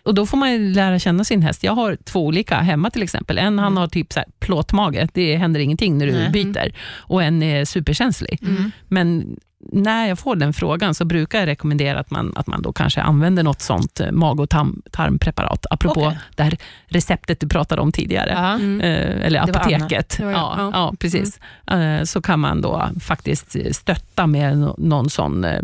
Och 0.03 0.15
Då 0.15 0.27
får 0.27 0.37
man 0.37 0.73
lära 0.73 0.99
känna 0.99 1.25
sin 1.25 1.43
häst. 1.43 1.65
Jag 1.65 1.73
har 1.73 1.97
två 1.97 2.27
olika 2.27 2.57
hemma 2.57 2.91
till 2.91 3.03
exempel. 3.03 3.39
En 3.39 3.59
han 3.59 3.77
har 3.77 3.89
typ 3.89 4.13
så 4.13 4.19
här 4.19 4.29
plåtmage, 4.39 5.09
det 5.15 5.37
händer 5.37 5.61
ingenting 5.61 5.99
när 5.99 6.07
du 6.07 6.13
Nej. 6.13 6.31
byter. 6.31 6.75
Och 6.93 7.23
en 7.23 7.43
är 7.43 7.65
superkänslig. 7.65 8.39
Mm. 8.43 8.71
Men 8.89 9.37
när 9.73 10.07
jag 10.09 10.19
får 10.19 10.37
den 10.37 10.53
frågan 10.53 10.95
så 10.95 11.05
brukar 11.05 11.39
jag 11.39 11.47
rekommendera 11.47 12.01
att 12.01 12.11
man, 12.11 12.33
att 12.37 12.47
man 12.47 12.63
då 12.63 12.73
kanske 12.73 13.01
använder 13.03 13.43
något 13.43 13.61
sånt 13.61 14.01
eh, 14.01 14.11
mag 14.13 14.41
och 14.41 14.51
tarm, 14.51 14.83
tarmpreparat, 14.91 15.67
apropå 15.71 16.01
Okej. 16.07 16.19
det 16.37 16.43
här 16.43 16.57
receptet 16.87 17.41
du 17.41 17.49
pratade 17.49 17.83
om 17.83 17.93
tidigare. 17.93 18.31
Ja. 18.35 18.53
Mm. 18.55 18.81
Eh, 18.81 19.27
eller 19.27 19.47
Det 19.47 19.57
apoteket. 19.59 20.15
Det 20.19 20.25
var 20.25 20.33
jag, 20.33 20.41
ja, 20.41 20.55
ja. 20.59 20.71
ja. 20.73 20.95
precis. 20.99 21.39
Eh, 21.71 22.03
så 22.05 22.23
kan 22.23 22.41
man 22.41 22.61
då 22.61 22.89
faktiskt 23.01 23.57
stötta 23.73 24.27
med 24.27 24.55
no- 24.57 24.75
någon 24.79 25.11
sån 25.11 25.45
eh, 25.45 25.61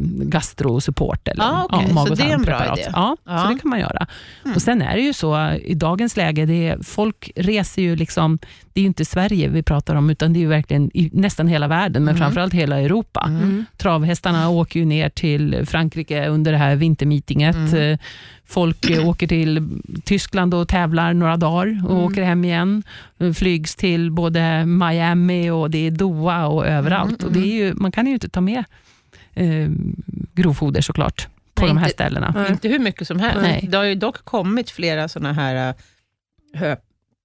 gastrosupport. 0.47 1.29
Eller, 1.29 1.45
Ah, 1.45 1.65
okej. 1.71 1.93
mag 1.93 2.07
Så 2.07 2.13
och 2.13 2.17
det 2.19 2.23
bra 2.25 2.31
tarmpreparat. 2.33 2.79
idé. 2.79 2.89
Ja, 2.93 3.17
Ja. 3.25 3.39
så 3.39 3.49
det 3.53 3.59
kan 3.59 3.71
man 3.71 3.81
göra. 3.81 4.07
Mm. 4.45 4.55
Och 4.57 4.63
Sen 4.63 4.83
är 4.83 4.97
det 4.97 5.03
ju 5.03 5.13
så, 5.13 5.51
i 5.51 5.75
dagens 5.75 6.17
läge, 6.17 6.47
det 6.47 6.69
är, 6.69 6.79
folk 6.83 7.31
reser 7.37 7.83
ju 7.83 7.97
liksom, 7.97 8.39
det 8.77 8.81
är 8.81 8.83
ju 8.83 8.87
inte 8.87 9.05
Sverige 9.05 9.49
vi 9.49 9.63
pratar 9.63 9.95
om, 9.95 10.11
utan 10.11 10.33
det 10.33 10.39
är 10.39 10.41
ju 10.41 10.47
verkligen 10.47 10.91
i 10.95 11.11
nästan 11.13 11.49
hela 11.49 11.69
världen, 11.69 12.05
men 12.05 12.15
Mm. 12.15 12.23
framförallt 12.25 12.53
hela 12.55 12.81
Europa. 12.81 13.25
Mm. 13.29 13.65
Travhästarna 13.77 14.49
åker 14.49 14.81
ju 14.81 14.87
ner 14.87 15.09
till 15.09 15.67
Frankrike 15.67 16.27
under 16.29 16.53
det 16.53 16.59
här 16.59 16.77
vintermeetinget. 16.77 17.57
Mm. 17.57 17.75
Eh, 17.93 17.99
Folk 18.45 18.91
eh, 18.91 19.09
åker 19.09 19.27
till 19.27 19.69
Tyskland 20.05 20.55
och 20.55 20.69
tävlar 20.69 21.15
några 21.15 21.37
dagar 21.37 21.81
och 21.85 21.91
Mm. 21.91 22.03
åker 22.05 22.23
hem 22.23 22.45
igen. 22.45 22.83
Eh, 23.19 23.33
Flygs 23.33 23.77
till 23.77 24.11
både 24.11 24.67
Miami 24.67 25.51
och 25.51 25.71
det 25.71 25.87
är 25.87 25.91
Doha 25.91 26.47
och 26.47 26.67
överallt. 26.67 27.23
Mm, 27.23 27.27
Och 27.27 27.33
det 27.33 27.49
är 27.49 27.55
ju, 27.65 27.75
man 27.75 27.93
kan 27.93 28.07
ju 28.07 28.13
inte 28.13 28.29
ta 28.29 28.41
med 28.41 28.65
eh, 29.35 29.69
grovfoder 30.35 30.81
såklart 30.81 31.29
på 31.55 31.63
Nej, 31.63 31.69
de 31.69 31.77
här 31.79 31.87
inte- 31.87 31.95
ställena. 31.95 32.47
Inte 32.51 32.69
hur 32.69 32.79
mycket 32.79 33.07
som 33.07 33.19
helst. 33.21 33.39
Nej. 33.43 33.67
Det 33.71 33.77
har 33.77 33.85
ju 33.85 33.95
dock 33.95 34.25
kommit 34.25 34.71
flera 34.71 35.09
sådana 35.09 35.33
här 35.33 35.75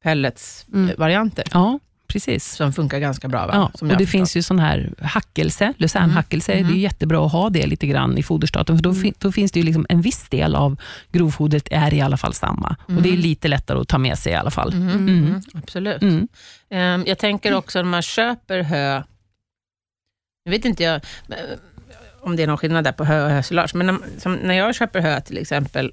uh, 0.06 0.12
Mm. 0.12 0.24
höpelletsvarianter 0.24 1.44
Ja, 1.52 1.80
precis. 2.08 2.52
som 2.56 2.74
funkar 2.74 3.00
ganska 3.00 3.28
bra. 3.28 3.48
Va? 3.48 3.52
Ja, 3.54 3.72
och 3.82 3.88
det 3.88 3.94
har 3.96 4.06
finns 4.06 4.38
ju 4.38 4.42
sån 4.42 4.60
här 4.60 4.94
hackelse, 5.02 5.74
lucernhackelse. 5.78 6.54
Mm. 6.54 6.72
Det 6.72 6.78
är 6.78 6.82
jättebra 6.82 7.26
att 7.26 7.32
ha 7.32 7.50
det 7.50 7.68
lite 7.68 7.88
grann 7.88 8.18
i 8.18 8.24
foderstaten, 8.24 8.78
för 8.78 8.84
då, 8.84 8.90
Mm. 8.92 9.14
då 9.20 9.32
finns 9.32 9.52
det 9.52 9.60
ju 9.60 9.66
liksom 9.66 9.86
en 9.90 10.02
viss 10.02 10.30
del 10.30 10.56
av 10.56 10.78
grovfodret 11.12 11.68
är 11.72 11.94
i 11.94 12.02
alla 12.02 12.18
fall 12.18 12.34
samma. 12.34 12.76
Och 12.88 13.02
Det 13.02 13.10
är 13.10 13.14
Mm. 13.14 13.22
lite 13.22 13.48
lättare 13.48 13.80
att 13.80 13.88
ta 13.88 13.98
med 13.98 14.18
sig 14.20 14.32
i 14.34 14.36
alla 14.36 14.52
fall. 14.52 14.74
Mhm, 14.74 14.90
Mm. 14.90 15.26
mhm, 15.26 15.42
Absolut. 15.54 16.02
Mm. 16.02 16.28
Ehm, 16.70 17.04
jag 17.08 17.18
tänker 17.18 17.54
också 17.56 17.80
när 17.80 17.90
man 17.90 18.02
köper 18.02 18.62
hö, 18.62 19.04
nu 20.46 20.52
vet 20.52 20.66
inte 20.66 20.84
jag 20.84 20.96
eh, 21.30 21.36
om 22.22 22.36
det 22.36 22.44
är 22.44 22.48
någon 22.48 22.58
skillnad 22.58 22.84
där 22.84 22.92
på 22.92 23.04
hö 23.06 23.26
och 23.26 23.32
hösilage, 23.32 23.76
men 23.76 23.86
när, 23.88 24.44
när 24.44 24.54
jag 24.54 24.76
köper 24.76 25.00
hö 25.02 25.22
till 25.22 25.38
exempel, 25.38 25.92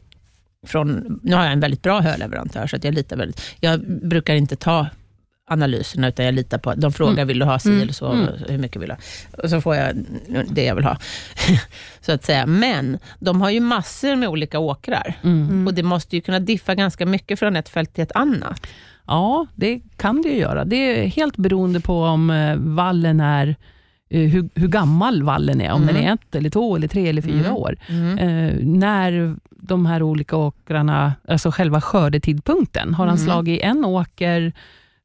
från, 0.66 1.20
nu 1.22 1.34
har 1.36 1.44
jag 1.44 1.52
en 1.52 1.60
väldigt 1.60 1.82
bra 1.82 2.00
höleverantör, 2.00 2.66
så 2.66 2.76
att 2.76 2.84
jag 2.84 2.94
litar 2.94 3.16
väldigt, 3.16 3.42
jag 3.60 3.80
brukar 4.08 4.34
inte 4.34 4.56
ta 4.56 4.86
analyserna, 5.50 6.08
utan 6.08 6.24
jag 6.24 6.34
litar 6.34 6.58
på 6.58 6.74
de 6.74 6.92
frågar, 6.92 7.12
Mm. 7.12 7.28
vill 7.28 7.38
du 7.38 7.44
ha 7.44 7.58
si 7.58 7.68
Mm. 7.68 7.82
eller 7.82 7.92
så, 7.92 8.12
Mm. 8.12 8.28
hur 8.48 8.58
mycket 8.58 8.82
vill 8.82 8.88
du 8.88 8.94
ha? 8.94 9.42
Och 9.42 9.50
så 9.50 9.60
får 9.60 9.76
jag 9.76 9.96
det 10.50 10.64
jag 10.64 10.74
vill 10.74 10.84
ha, 10.84 10.96
så 12.00 12.12
att 12.12 12.24
säga. 12.24 12.46
Men 12.46 12.98
de 13.18 13.40
har 13.40 13.50
ju 13.50 13.60
massor 13.60 14.16
med 14.16 14.28
olika 14.28 14.58
åkrar, 14.58 15.14
Mm. 15.22 15.42
Mm. 15.42 15.66
och 15.66 15.74
det 15.74 15.82
måste 15.82 16.16
ju 16.16 16.22
kunna 16.22 16.40
diffa 16.40 16.74
ganska 16.74 17.06
mycket 17.06 17.38
från 17.38 17.56
ett 17.56 17.68
fält 17.68 17.94
till 17.94 18.02
ett 18.04 18.12
annat. 18.14 18.66
Ja, 19.06 19.46
det 19.54 19.80
kan 19.96 20.22
det 20.22 20.28
ju 20.28 20.38
göra. 20.38 20.64
Det 20.64 20.76
är 20.76 21.06
helt 21.06 21.36
beroende 21.36 21.80
på 21.80 22.02
om 22.02 22.30
eh, 22.30 22.56
vallen 22.56 23.20
är 23.20 23.56
hur, 24.10 24.48
hur 24.54 24.68
gammal 24.68 25.22
vallen 25.22 25.60
är, 25.60 25.72
om 25.72 25.82
Mm. 25.82 25.94
den 25.94 26.04
är 26.04 26.12
ett, 26.14 26.34
eller 26.34 26.50
två, 26.50 26.76
eller 26.76 26.88
tre 26.88 27.08
eller 27.08 27.22
fyra 27.22 27.38
Mm. 27.46 27.56
år. 27.56 27.76
Mm. 27.88 28.18
Eh, 28.18 28.54
när 28.62 29.36
de 29.50 29.86
här 29.86 30.02
olika 30.02 30.36
åkrarna, 30.36 31.12
alltså 31.28 31.50
själva 31.50 31.80
skördetidpunkten, 31.80 32.94
har 32.94 33.06
han 33.06 33.16
Mm. 33.16 33.26
slagit 33.26 33.60
en 33.62 33.84
åker 33.84 34.52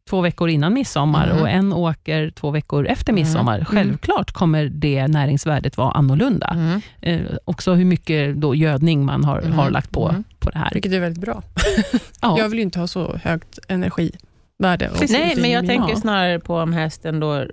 två 0.09 0.21
veckor 0.21 0.49
innan 0.49 0.73
midsommar 0.73 1.27
Mm. 1.29 1.41
och 1.41 1.49
en 1.49 1.73
åker 1.73 2.29
två 2.29 2.51
veckor 2.51 2.85
efter 2.87 3.11
Mm. 3.13 3.21
midsommar. 3.23 3.65
Självklart 3.65 4.31
kommer 4.31 4.65
det 4.65 5.07
näringsvärdet 5.07 5.77
vara 5.77 5.91
annorlunda. 5.91 6.47
Mm. 6.47 6.81
Eh, 7.01 7.21
också 7.45 7.73
hur 7.73 7.85
mycket 7.85 8.35
då 8.35 8.55
gödning 8.55 9.05
man 9.05 9.23
har, 9.23 9.39
Mm. 9.39 9.53
har 9.53 9.69
lagt 9.69 9.91
på, 9.91 10.09
Mm. 10.09 10.23
på 10.39 10.49
det 10.49 10.57
här. 10.59 10.69
Vilket 10.73 10.91
är 10.93 10.99
väldigt 10.99 11.21
bra. 11.21 11.41
Ja. 12.21 12.39
Jag 12.39 12.49
vill 12.49 12.59
ju 12.59 12.63
inte 12.63 12.79
ha 12.79 12.87
så 12.87 13.15
högt 13.23 13.59
energivärde. 13.67 14.89
Nej, 15.09 15.35
men 15.41 15.51
jag 15.51 15.67
tänker 15.67 15.95
snarare 15.95 16.39
på 16.39 16.55
om 16.57 16.73
hästen 16.73 17.19
då 17.19 17.35
eh, 17.35 17.45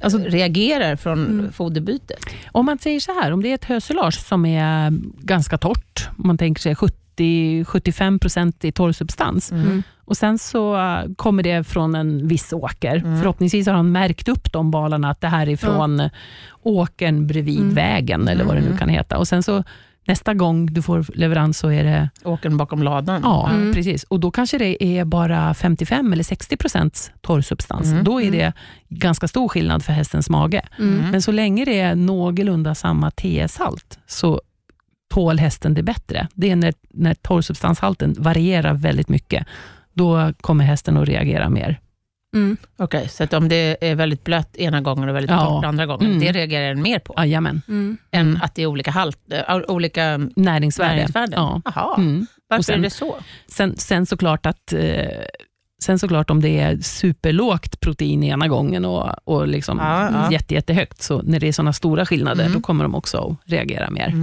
Alltså- 0.00 0.18
reagerar 0.18 0.96
från 0.96 1.26
Mm. 1.26 1.52
foderbytet. 1.52 2.18
Om 2.52 2.66
man 2.66 2.78
säger 2.78 3.00
så 3.00 3.12
här, 3.20 3.32
om 3.32 3.42
det 3.42 3.50
är 3.50 3.54
ett 3.54 3.64
hösilage 3.64 4.20
som 4.20 4.46
är 4.46 4.92
ganska 5.20 5.58
torrt, 5.58 6.08
om 6.18 6.26
man 6.26 6.38
tänker 6.38 6.62
sig 6.62 6.74
70-75% 6.74 8.64
i 8.64 8.72
torrsubstans, 8.72 9.52
Mm. 9.52 9.82
och 10.04 10.16
sen 10.16 10.38
så 10.38 10.76
kommer 11.16 11.42
det 11.42 11.64
från 11.64 11.94
en 11.94 12.28
viss 12.28 12.52
åker. 12.52 12.96
Mm. 12.96 13.18
Förhoppningsvis 13.20 13.66
har 13.66 13.74
han 13.74 13.92
märkt 13.92 14.28
upp 14.28 14.52
de 14.52 14.70
balarna, 14.70 15.10
att 15.10 15.20
det 15.20 15.28
här 15.28 15.48
är 15.48 15.56
från 15.56 16.10
åkern 16.62 17.26
bredvid 17.26 17.60
Mm. 17.60 17.74
vägen, 17.74 18.28
eller 18.28 18.44
vad 18.44 18.54
det 18.56 18.60
nu 18.60 18.66
Mm. 18.66 18.78
kan 18.78 18.88
heta. 18.88 19.18
Och 19.18 19.28
sen 19.28 19.42
så 19.42 19.64
nästa 20.06 20.34
gång 20.34 20.66
du 20.66 20.82
får 20.82 21.06
leverans 21.14 21.58
så 21.58 21.68
är 21.70 21.84
det, 21.84 22.10
Åkern 22.24 22.56
bakom 22.56 22.82
ladan. 22.82 23.20
ja 23.24 23.50
Mm. 23.50 23.72
precis. 23.72 24.02
Och 24.04 24.20
då 24.20 24.30
kanske 24.30 24.58
det 24.58 24.84
är 24.84 25.04
bara 25.04 25.54
55 25.54 26.12
eller 26.12 26.22
60% 26.24 27.10
torrsubstans. 27.20 27.86
Mm. 27.86 28.04
Då 28.04 28.20
är 28.20 28.26
Mm. 28.28 28.38
det 28.38 28.52
ganska 28.88 29.28
stor 29.28 29.48
skillnad 29.48 29.84
för 29.84 29.92
hästens 29.92 30.30
mage. 30.30 30.62
Mm. 30.78 31.10
Men 31.10 31.22
så 31.22 31.32
länge 31.32 31.64
det 31.64 31.80
är 31.80 31.94
någorlunda 31.94 32.74
samma 32.74 33.10
TS-halt 33.10 33.98
så 34.06 34.40
tål 35.14 35.38
hästen 35.38 35.74
det 35.74 35.82
bättre. 35.82 36.28
Det 36.34 36.50
är 36.50 36.56
när, 36.56 36.74
när 36.90 37.14
torrsubstanshalten 37.14 38.14
varierar 38.18 38.74
väldigt 38.74 39.08
mycket. 39.08 39.46
Då 39.94 40.32
kommer 40.40 40.64
hästen 40.64 40.96
att 40.96 41.08
reagera 41.08 41.48
mer. 41.48 41.80
Mm. 42.36 42.56
Okej, 42.78 43.08
så 43.08 43.24
att 43.24 43.32
om 43.32 43.48
det 43.48 43.76
är 43.80 43.94
väldigt 43.94 44.24
blött 44.24 44.56
ena 44.56 44.80
gången 44.80 45.08
och 45.08 45.14
väldigt 45.14 45.30
Ja. 45.30 45.46
torrt 45.46 45.64
andra 45.64 45.86
gången, 45.86 46.06
Mm. 46.06 46.18
det 46.20 46.32
reagerar 46.32 46.68
den 46.68 46.82
mer 46.82 46.98
på 46.98 47.14
Jajamän. 47.18 47.62
Mm. 47.68 47.96
än 48.10 48.38
att 48.42 48.54
det 48.54 48.62
är 48.62 48.66
olika, 48.66 48.90
halt, 48.90 49.18
äh, 49.48 49.56
olika 49.68 50.16
Näringsvärde. 50.36 50.94
näringsvärden? 50.94 51.32
Ja. 51.36 51.60
Jaha, 51.64 51.94
Mm. 51.98 52.26
varför 52.48 52.62
sen- 52.62 52.78
är 52.78 52.82
det 52.82 52.90
så? 52.90 53.16
Sen, 53.46 53.76
sen 53.76 54.06
såklart 54.06 54.46
att 54.46 54.72
eh, 54.72 54.80
Sen 55.82 55.98
såklart 55.98 56.30
om 56.30 56.42
det 56.42 56.58
är 56.60 56.76
superlågt 56.78 57.80
protein 57.80 58.22
ena 58.22 58.48
gången 58.48 58.84
och, 58.84 59.10
och 59.24 59.48
liksom 59.48 59.78
Ja, 59.78 60.10
ja. 60.12 60.32
Jätte, 60.32 60.54
jättehögt, 60.54 61.02
så 61.02 61.22
när 61.22 61.40
det 61.40 61.48
är 61.48 61.52
sådana 61.52 61.72
stora 61.72 62.06
skillnader, 62.06 62.40
Mm. 62.44 62.54
då 62.54 62.60
kommer 62.60 62.84
de 62.84 62.94
också 62.94 63.18
att 63.18 63.50
reagera 63.52 63.90
mer. 63.90 64.14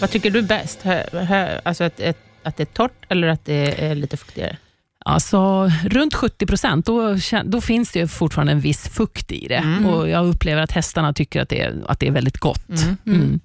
Vad 0.00 0.10
tycker 0.10 0.30
du 0.30 0.38
är 0.38 0.42
bäst? 0.42 0.82
Hö, 0.82 1.24
hö, 1.24 1.60
alltså 1.62 1.84
att, 1.84 2.00
ett, 2.00 2.18
att 2.42 2.56
det 2.56 2.62
är 2.62 2.72
torrt 2.74 3.04
eller 3.08 3.28
att 3.28 3.44
det 3.44 3.84
är 3.84 3.94
lite 3.94 4.16
fuktigare? 4.16 4.56
Alltså, 5.04 5.70
runt 5.84 6.14
70 6.14 6.46
procent, 6.46 6.86
då, 6.86 7.16
då 7.44 7.60
finns 7.60 7.92
det 7.92 7.98
ju 7.98 8.08
fortfarande 8.08 8.52
en 8.52 8.60
viss 8.60 8.88
fukt 8.88 9.32
i 9.32 9.48
det. 9.48 9.54
Mm. 9.54 9.86
Och 9.86 10.08
Jag 10.08 10.26
upplever 10.26 10.62
att 10.62 10.72
hästarna 10.72 11.12
tycker 11.12 11.42
att 11.42 11.48
det 11.48 11.60
är, 11.60 11.74
att 11.88 12.00
det 12.00 12.06
är 12.06 12.10
väldigt 12.10 12.38
gott. 12.38 12.68
Mm. 12.68 12.96
Mm. 13.06 13.40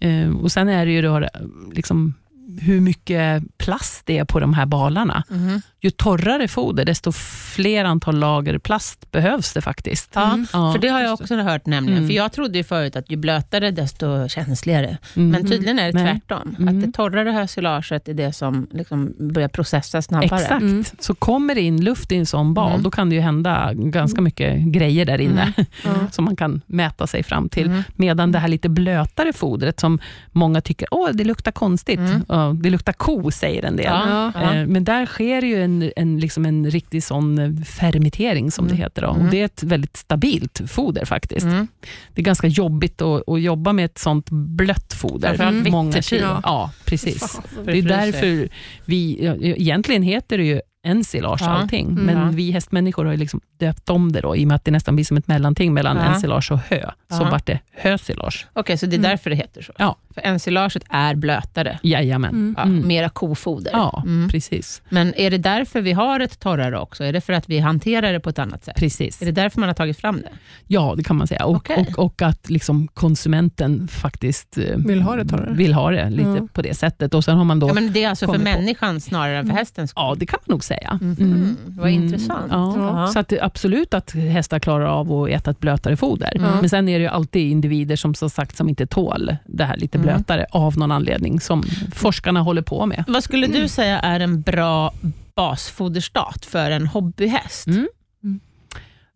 Eh, 0.00 0.42
och 0.42 0.52
Sen 0.52 0.68
är 0.68 0.86
det 0.86 0.92
ju 0.92 1.02
då, 1.02 1.28
liksom, 1.72 2.14
hur 2.60 2.80
mycket 2.80 3.42
plast 3.58 4.06
det 4.06 4.18
är 4.18 4.24
på 4.24 4.40
de 4.40 4.54
här 4.54 4.66
balarna. 4.66 5.22
Mhm. 5.30 5.62
Ju 5.80 5.90
torrare 5.90 6.48
foder, 6.48 6.84
desto 6.84 7.12
fler 7.12 7.84
antal 7.84 8.18
lager 8.18 8.58
plast 8.58 9.10
behövs 9.12 9.52
det 9.52 9.60
faktiskt. 9.60 10.10
Ja, 10.14 10.38
Ja, 10.52 10.72
för 10.72 10.78
det 10.78 10.88
har 10.88 11.00
jag 11.00 11.12
också 11.12 11.36
hört 11.36 11.66
nämligen. 11.66 11.98
Mm. 11.98 12.08
För 12.08 12.14
Jag 12.14 12.32
trodde 12.32 12.58
ju 12.58 12.64
förut 12.64 12.96
att 12.96 13.10
ju 13.10 13.16
blötare 13.16 13.70
desto 13.70 14.28
känsligare. 14.28 14.98
Mm. 15.16 15.28
Men 15.30 15.50
tydligen 15.50 15.78
är 15.78 15.92
det 15.92 15.98
tvärtom. 15.98 16.56
Mm. 16.58 16.68
Att 16.78 16.84
det 16.86 16.92
torrare 16.92 17.30
hösilaget 17.30 18.08
är 18.08 18.14
det 18.14 18.32
som 18.32 18.66
liksom 18.70 19.14
börjar 19.18 19.48
processa 19.48 20.02
snabbare. 20.02 20.24
Exakt. 20.40 20.62
Mm. 20.62 20.84
Så 20.98 21.14
kommer 21.14 21.54
det 21.54 21.60
in 21.60 21.84
luft 21.84 22.12
i 22.12 22.16
en 22.16 22.26
sån 22.26 22.54
bal, 22.54 22.70
Mm. 22.72 22.82
då 22.82 22.90
kan 22.90 23.08
det 23.08 23.14
ju 23.14 23.20
hända 23.20 23.70
ganska 23.74 24.20
mycket 24.20 24.58
grejer 24.62 25.04
där 25.04 25.20
inne, 25.20 25.52
som 26.10 26.24
man 26.24 26.36
kan 26.36 26.60
mäta 26.66 27.06
sig 27.06 27.22
fram 27.22 27.48
till. 27.48 27.66
Mm. 27.66 27.82
Medan 27.96 28.32
det 28.32 28.38
här 28.38 28.48
lite 28.48 28.68
blötare 28.68 29.32
fodret, 29.32 29.80
som 29.80 29.98
många 30.32 30.60
tycker 30.60 30.88
åh 30.90 31.08
det 31.14 31.24
luktar 31.24 31.52
konstigt, 31.52 31.98
Mm. 31.98 32.22
Ja, 32.48 32.62
det 32.62 32.70
luktar 32.70 32.92
ko, 32.92 33.30
säger 33.30 33.62
en 33.64 33.76
del. 33.76 33.86
Ja, 33.86 34.32
ja. 34.34 34.54
Eh, 34.54 34.66
Men 34.66 34.84
där 34.84 35.06
sker 35.06 35.42
ju 35.42 35.62
en, 35.62 35.92
en, 35.96 36.20
liksom 36.20 36.46
en 36.46 36.70
riktig 36.70 37.02
sån 37.02 37.38
eh, 37.38 37.64
fermentering, 37.64 38.50
som 38.50 38.64
Mm. 38.64 38.76
det 38.76 38.82
heter. 38.82 39.02
Då. 39.02 39.10
Mm. 39.10 39.24
Och 39.24 39.30
det 39.30 39.40
är 39.40 39.44
ett 39.44 39.62
väldigt 39.62 39.96
stabilt 39.96 40.60
foder 40.70 41.04
faktiskt. 41.04 41.46
Mm. 41.46 41.68
Det 42.14 42.20
är 42.20 42.24
ganska 42.24 42.46
jobbigt 42.46 43.02
att, 43.02 43.28
att 43.28 43.40
jobba 43.40 43.72
med 43.72 43.84
ett 43.84 43.98
sånt 43.98 44.30
blött 44.30 44.94
foder. 44.94 45.28
Framförallt 45.28 45.58
Mm. 45.58 45.72
Många 45.72 46.02
kilo. 46.02 46.26
Ja. 46.42 46.70
Precis. 46.84 47.18
Fan, 47.32 47.42
Det 47.64 47.78
är 47.78 47.82
därför 47.82 48.48
vi, 48.84 49.18
egentligen 49.58 50.02
heter 50.02 50.38
det 50.38 50.44
ju 50.44 50.60
ensilage 50.82 51.40
Ja. 51.42 51.48
allting, 51.48 51.86
Mm. 51.90 52.04
men 52.04 52.18
Ja. 52.18 52.28
vi 52.32 52.50
hästmänniskor 52.50 53.04
har 53.04 53.12
ju 53.12 53.18
liksom 53.18 53.40
döpt 53.58 53.90
om 53.90 54.12
det 54.12 54.20
då, 54.20 54.36
i 54.36 54.44
och 54.44 54.48
med 54.48 54.54
att 54.54 54.64
det 54.64 54.70
nästan 54.70 54.94
blir 54.96 55.04
som 55.04 55.16
ett 55.16 55.28
mellanting 55.28 55.74
mellan 55.74 55.96
Ja. 55.96 56.02
ensilage 56.02 56.52
och 56.52 56.58
hö. 56.58 56.90
Så 57.10 57.22
Ja. 57.22 57.30
vart 57.30 57.46
det 57.46 57.58
hösilage. 57.72 58.46
Okej, 58.52 58.78
så 58.78 58.86
det 58.86 58.94
är 58.94 58.98
Mm. 58.98 59.10
därför 59.10 59.30
det 59.30 59.36
heter 59.36 59.62
så? 59.62 59.72
Ja. 59.78 59.96
För 60.14 60.20
ensilaget 60.24 60.82
är 60.90 61.14
blötare? 61.14 61.78
Jajamän. 61.82 62.30
Mm. 62.30 62.54
Ja, 62.58 62.62
Mm. 62.62 62.88
Mera 62.88 63.08
kofoder? 63.08 63.70
Ja, 63.74 64.02
Mm. 64.06 64.28
precis. 64.28 64.82
Men 64.88 65.14
är 65.16 65.30
det 65.30 65.38
därför 65.38 65.80
vi 65.80 65.92
har 65.92 66.20
ett 66.20 66.40
torrare 66.40 66.78
också? 66.78 67.04
Är 67.04 67.12
det 67.12 67.20
för 67.20 67.32
att 67.32 67.48
vi 67.48 67.58
hanterar 67.58 68.12
det 68.12 68.20
på 68.20 68.30
ett 68.30 68.38
annat 68.38 68.64
sätt? 68.64 68.76
precis. 68.76 69.22
Är 69.22 69.26
det 69.26 69.32
därför 69.32 69.60
man 69.60 69.68
har 69.68 69.74
tagit 69.74 69.98
fram 70.00 70.16
det? 70.20 70.28
Ja, 70.66 70.94
det 70.96 71.02
kan 71.04 71.16
man 71.16 71.26
säga. 71.26 71.44
Och, 71.44 71.56
Okej. 71.56 71.86
och, 71.96 72.04
och 72.04 72.22
att 72.22 72.50
liksom 72.50 72.88
konsumenten 72.94 73.88
faktiskt 73.88 74.58
eh, 74.58 74.76
Vill 74.76 75.02
ha 75.02 75.16
det 75.16 75.24
torrare. 75.24 75.52
Vill 75.54 75.72
ha 75.72 75.90
det 75.90 76.10
lite 76.10 76.28
Ja. 76.28 76.48
på 76.52 76.62
det 76.62 76.74
sättet. 76.74 77.14
Och 77.14 77.24
sen 77.24 77.36
har 77.36 77.44
man 77.44 77.58
då... 77.60 77.66
Ja, 77.66 77.70
Ja, 77.70 77.74
men 77.74 77.92
det 77.92 78.04
är 78.04 78.08
alltså 78.08 78.26
för 78.26 78.32
kommer 78.32 78.52
på- 78.54 78.60
människan 78.60 79.00
snarare 79.00 79.38
än 79.38 79.46
för 79.46 79.54
hästens 79.54 79.90
skull? 79.90 80.16
det 80.18 80.26
kan 80.26 80.38
man 80.46 80.52
nog 80.54 80.64
säga. 80.64 80.77
Mhm. 81.00 81.16
Mm. 81.20 81.56
Vad 81.66 81.88
Mm. 81.88 82.02
intressant. 82.04 82.46
Ja. 82.52 82.74
Ja. 82.76 83.06
Så 83.06 83.18
att 83.18 83.28
det, 83.28 83.40
absolut 83.40 83.94
att 83.94 84.10
hästar 84.12 84.58
klarar 84.58 84.84
av 84.86 85.12
att 85.12 85.28
äta 85.30 85.50
ett 85.50 85.60
blötare 85.60 85.96
foder. 85.96 86.36
Mm. 86.36 86.50
Men 86.60 86.68
sen 86.68 86.88
är 86.88 86.98
det 86.98 87.02
ju 87.02 87.08
alltid 87.08 87.50
individer 87.50 87.96
som 87.96 88.14
som 88.14 88.30
sagt 88.30 88.56
som 88.56 88.68
inte 88.68 88.86
tål 88.86 89.36
det 89.46 89.64
här 89.64 89.76
lite 89.76 89.98
Mm. 89.98 90.06
blötare 90.06 90.46
av 90.50 90.78
någon 90.78 90.92
anledning, 90.92 91.40
som 91.40 91.62
forskarna 91.94 92.40
håller 92.40 92.62
på 92.62 92.86
med. 92.86 93.04
Vad 93.08 93.24
skulle 93.24 93.46
du 93.46 93.68
säga 93.68 93.98
är 93.98 94.20
en 94.20 94.40
bra 94.42 94.92
basfoderstat 95.34 96.44
för 96.44 96.70
en 96.70 96.86
hobbyhäst? 96.86 97.66
Mm. 97.66 97.88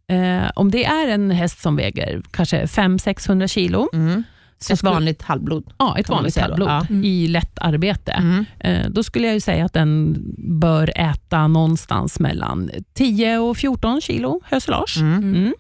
Eh, 0.09 0.51
om 0.55 0.70
det 0.70 0.85
är 0.85 1.09
en 1.09 1.31
häst 1.31 1.61
som 1.62 1.77
väger 1.77 2.22
kanske 2.31 2.66
500-600 2.66 3.46
kilo, 3.48 3.88
Mm. 3.92 4.22
Ett 4.70 4.79
skulle- 4.79 4.92
vanligt 4.92 5.22
halvblod? 5.22 5.64
ja, 5.79 5.98
ett 5.98 6.09
vanligt 6.09 6.35
kallblod 6.35 6.68
Ja. 6.68 6.87
Mm. 6.90 7.05
i 7.05 7.29
lätt 7.29 7.59
arbete, 7.59 8.12
Mm. 8.12 8.44
eh, 8.59 8.87
då 8.90 9.03
skulle 9.03 9.27
jag 9.27 9.35
ju 9.35 9.40
säga 9.40 9.64
att 9.64 9.72
den 9.72 10.16
bör 10.61 10.92
äta 10.96 11.46
någonstans 11.46 12.20
mellan 12.20 12.70
10 12.94 13.38
och 13.38 13.57
14 13.57 14.01
kilo 14.01 14.40
hösilage. 14.44 14.96
Mm. 15.01 15.35
Mm. 15.35 15.53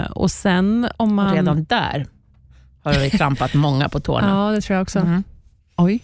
Eh, 0.00 0.06
och 0.10 0.30
sen 0.30 0.88
om 0.96 1.14
man... 1.14 1.26
Och 1.28 1.34
redan 1.34 1.64
där 1.64 2.06
har 2.82 2.92
vi 2.92 3.10
trampat 3.10 3.54
många 3.54 3.88
på 3.88 4.00
tårna. 4.00 4.28
Ja, 4.28 4.50
det 4.54 4.60
tror 4.60 4.74
jag 4.74 4.82
också. 4.82 4.98
Mm. 4.98 5.24
Oj. 5.76 6.00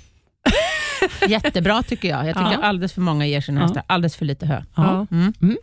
Jättebra 1.29 1.83
tycker 1.83 2.09
jag. 2.09 2.27
Jag 2.29 2.37
tycker 2.37 2.53
Ja. 2.53 2.63
alldeles 2.63 2.93
för 2.93 3.01
många 3.01 3.27
ger 3.27 3.41
sina 3.41 3.61
Ja. 3.61 3.67
hästar 3.67 3.83
alldeles 3.87 4.17
för 4.17 4.25
lite 4.25 4.47
hö. 4.47 4.63
Ja. 4.75 5.07
Mm. 5.11 5.33
Mm. 5.43 5.57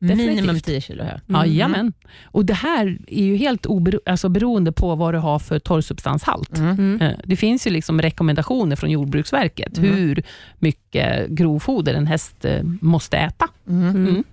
Minimum 0.00 0.36
Definitivt. 0.36 0.64
10 0.64 0.80
kilo 0.80 1.04
hö. 1.04 1.10
Mm. 1.28 1.40
Jajamän. 1.40 1.92
Och 2.24 2.44
det 2.44 2.54
här 2.54 2.98
är 3.06 3.24
ju 3.24 3.36
helt 3.36 3.66
obero- 3.66 4.00
alltså 4.06 4.28
beroende 4.28 4.72
på 4.72 4.94
vad 4.94 5.14
du 5.14 5.18
har 5.18 5.38
för 5.38 5.58
torrsubstanshalt. 5.58 6.58
Mm. 6.58 6.70
Mm. 6.78 7.00
Eh, 7.00 7.12
Det 7.24 7.36
finns 7.36 7.66
ju 7.66 7.70
liksom 7.70 8.02
rekommendationer 8.02 8.76
från 8.76 8.90
Jordbruksverket 8.90 9.78
Mm. 9.78 9.94
hur 9.94 10.22
mycket 10.58 11.28
grovfoder 11.28 11.94
en 11.94 12.06
häst 12.06 12.44
eh, 12.44 12.62
måste 12.62 13.16
äta. 13.18 13.48
Mm. 13.68 13.90
Mm. 14.06 14.24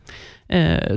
Eh, 0.49 0.93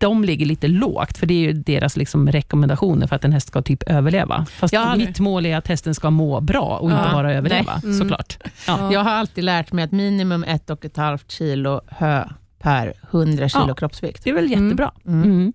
De 0.00 0.24
ligger 0.24 0.46
lite 0.46 0.68
lågt, 0.68 1.18
för 1.18 1.26
det 1.26 1.34
är 1.34 1.38
ju 1.38 1.52
deras 1.52 1.96
liksom 1.96 2.28
rekommendationer 2.32 3.06
för 3.06 3.16
att 3.16 3.24
en 3.24 3.32
häst 3.32 3.48
ska 3.48 3.62
typ 3.62 3.82
överleva. 3.82 4.46
Fast 4.50 4.74
aldrig- 4.74 5.08
mitt 5.08 5.20
mål 5.20 5.46
är 5.46 5.56
att 5.56 5.66
hästen 5.68 5.94
ska 5.94 6.10
må 6.10 6.40
bra 6.40 6.78
och 6.80 6.90
inte 6.90 7.02
Ja, 7.06 7.12
bara 7.12 7.34
överleva, 7.34 7.72
nej. 7.74 7.82
Mm. 7.84 7.98
såklart. 7.98 8.38
Ja. 8.66 8.92
Jag 8.92 9.00
har 9.04 9.10
alltid 9.10 9.44
lärt 9.44 9.72
mig 9.72 9.84
att 9.84 9.92
minimum 9.92 10.44
ett 10.44 10.70
och 10.70 10.84
ett 10.84 10.96
halvt 10.96 11.30
kilo 11.30 11.80
hö 11.88 12.24
per 12.62 12.92
100 13.10 13.48
kilo 13.48 13.64
Ja. 13.68 13.74
kroppsvikt. 13.74 14.24
Det 14.24 14.30
är 14.30 14.34
väl 14.34 14.50
jättebra. 14.50 14.92
Mm. 15.06 15.22
Mm. 15.22 15.52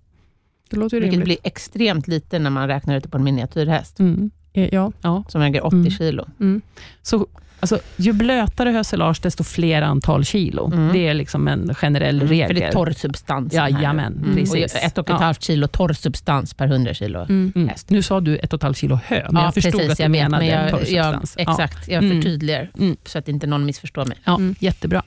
Det 0.69 0.77
låter 0.77 0.97
ju 0.97 1.01
Vilket 1.01 1.13
rimligt. 1.19 1.25
blir 1.41 1.51
extremt 1.51 2.07
lite 2.07 2.39
när 2.39 2.49
man 2.49 2.67
räknar 2.67 2.95
ut 2.97 3.03
det 3.03 3.09
på 3.09 3.17
en 3.17 3.23
miniatyrhäst 3.23 3.99
Mm. 3.99 4.31
Eh, 4.53 4.69
Ja. 4.73 4.91
Ja. 5.01 5.23
som 5.27 5.41
väger 5.41 5.65
80 5.65 5.75
Mm. 5.75 5.91
kilo. 5.91 6.25
Mm. 6.39 6.61
Så, 7.01 7.27
alltså, 7.59 7.79
ju 7.97 8.13
blötare 8.13 8.69
hösilage, 8.69 9.19
desto 9.23 9.43
fler 9.43 9.81
antal 9.81 10.25
kilo. 10.25 10.71
Mm. 10.73 10.93
Det 10.93 11.07
är 11.07 11.13
liksom 11.13 11.47
en 11.47 11.75
generell 11.75 12.19
regel. 12.21 12.47
För 12.47 12.53
det 12.53 12.63
är 12.63 12.71
torrsubstans. 12.71 13.53
Jajamän, 13.53 14.13
Mm. 14.13 14.35
precis. 14.35 14.73
Och 14.75 14.83
ett 14.83 14.97
och 14.97 15.09
ett 15.09 15.15
Ja. 15.19 15.25
halvt 15.25 15.41
kilo 15.43 15.67
torrsubstans 15.67 16.53
per 16.53 16.67
100 16.67 16.93
kilo. 16.93 17.19
Mm. 17.19 17.51
Mm. 17.55 17.67
häst. 17.67 17.89
Nu 17.89 18.01
sa 18.01 18.19
du 18.19 18.37
ett 18.37 18.53
och 18.53 18.57
ett 18.59 18.63
halvt 18.63 18.77
kilo 18.77 18.99
hö, 19.05 19.27
men 19.31 19.43
jag 19.43 19.53
förstod 19.53 19.71
precis, 19.71 19.91
att 19.91 19.97
du 19.97 20.03
jag 20.03 20.11
menade 20.11 20.37
men 20.45 20.47
jag, 20.53 20.57
en 20.59 20.63
jag, 20.69 20.71
torrsubstans. 20.79 21.35
Ja. 21.37 21.51
Exakt, 21.51 21.87
jag 21.87 22.03
Mm. 22.03 22.17
förtydligar 22.21 22.71
Mm. 22.79 22.97
så 23.05 23.17
att 23.17 23.27
inte 23.27 23.47
någon 23.47 23.65
missförstår 23.65 24.05
mig. 24.05 24.17
Ja, 24.23 24.35
Mm. 24.35 24.55
Jättebra. 24.59 25.03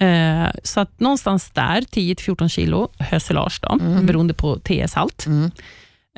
Eh, 0.00 0.48
så 0.62 0.80
att 0.80 1.00
någonstans 1.00 1.50
där, 1.50 1.80
10-14 1.80 2.48
kilo 2.48 2.88
hösilage, 2.98 3.58
då, 3.62 3.78
Mm. 3.80 4.06
beroende 4.06 4.34
på 4.34 4.56
TS-halt. 4.58 5.26
Mm. 5.26 5.50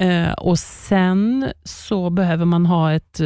Eh, 0.01 0.33
och 0.33 0.59
Sen 0.59 1.53
så 1.65 2.11
behöver 2.11 2.45
man 2.45 2.67
ha 2.67 2.93
ett, 2.93 3.21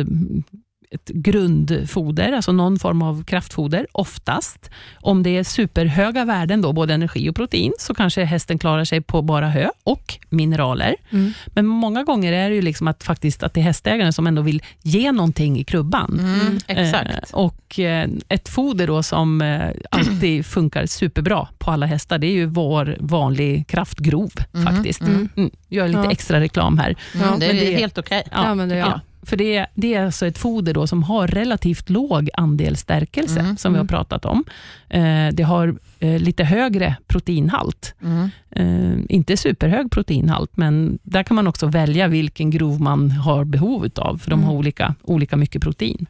ett 0.90 1.08
grundfoder, 1.08 2.32
alltså 2.32 2.52
någon 2.52 2.78
form 2.78 3.02
av 3.02 3.24
kraftfoder, 3.24 3.86
oftast. 3.92 4.70
Om 5.00 5.22
det 5.22 5.36
är 5.36 5.44
superhöga 5.44 6.24
värden, 6.24 6.62
då, 6.62 6.72
både 6.72 6.94
energi 6.94 7.30
och 7.30 7.36
protein, 7.36 7.72
så 7.78 7.94
kanske 7.94 8.24
hästen 8.24 8.58
klarar 8.58 8.84
sig 8.84 9.00
på 9.00 9.22
bara 9.22 9.48
hö 9.48 9.68
och 9.84 10.18
mineraler. 10.30 10.94
Mm. 11.10 11.32
Men 11.46 11.66
många 11.66 12.02
gånger 12.04 12.32
är 12.32 12.48
det 12.48 12.54
ju 12.54 12.62
liksom 12.62 12.88
att, 12.88 13.02
faktiskt, 13.04 13.42
att 13.42 13.54
det 13.54 13.60
är 13.60 13.64
hästägaren 13.64 14.12
som 14.12 14.26
ändå 14.26 14.42
vill 14.42 14.62
ge 14.82 15.12
någonting 15.12 15.58
i 15.58 15.64
krubban. 15.64 16.20
Mm. 16.20 16.58
Eh, 16.68 16.78
Exakt. 16.88 17.30
och 17.32 17.78
eh, 17.78 18.08
Ett 18.28 18.48
foder 18.48 18.86
då 18.86 19.02
som 19.02 19.42
eh, 19.42 19.70
alltid 19.90 20.46
funkar 20.56 20.86
superbra 20.86 21.48
på 21.58 21.70
alla 21.70 21.86
hästar, 21.86 22.18
det 22.18 22.26
är 22.26 22.32
ju 22.32 22.46
vår 22.46 22.96
vanlig 23.00 23.66
kraftgrov 23.66 24.30
Mhm, 24.52 24.66
faktiskt. 24.66 25.00
mm. 25.00 25.28
Mm. 25.36 25.50
Gör 25.68 25.88
lite 25.88 26.00
Ja. 26.00 26.10
extra 26.10 26.40
reklam 26.40 26.78
här. 26.78 26.96
Mm, 27.14 27.26
Ja, 27.30 27.36
det 27.40 27.46
är 27.46 27.52
det- 27.52 27.76
helt 27.76 27.98
okej. 27.98 28.22
Ja, 28.30 28.54
men 28.54 28.68
det- 28.68 28.74
tycker 28.74 28.90
ja. 28.90 29.00
För 29.26 29.36
det, 29.36 29.56
är- 29.56 29.66
det 29.74 29.94
är 29.94 30.04
alltså 30.04 30.26
ett 30.26 30.38
foder 30.38 30.74
då 30.74 30.86
som 30.86 31.02
har 31.02 31.26
relativt 31.28 31.90
låg 31.90 32.30
andel 32.34 32.76
stärkelse, 32.76 33.40
Mm, 33.40 33.56
som 33.56 33.72
vi 33.72 33.76
har 33.78 33.80
mm. 33.82 33.88
pratat 33.88 34.24
om. 34.24 34.44
Eh, 34.88 35.28
det 35.32 35.42
har 35.42 35.76
eh, 36.00 36.18
lite 36.18 36.44
högre 36.44 36.96
proteinhalt. 37.06 37.94
Mm. 38.02 38.30
Eh, 38.50 39.04
inte 39.08 39.36
superhög 39.36 39.90
proteinhalt, 39.90 40.56
men 40.56 40.98
där 41.02 41.22
kan 41.22 41.34
man 41.34 41.46
också 41.46 41.66
välja 41.66 42.08
vilken 42.08 42.50
grov 42.50 42.80
man 42.80 43.10
har 43.10 43.44
behov 43.44 43.88
av, 43.96 44.18
för 44.18 44.30
de 44.30 44.42
har 44.42 44.50
Mm. 44.50 44.58
olika, 44.58 44.94
olika 45.02 45.36
mycket 45.36 45.62
protein. 45.62 46.06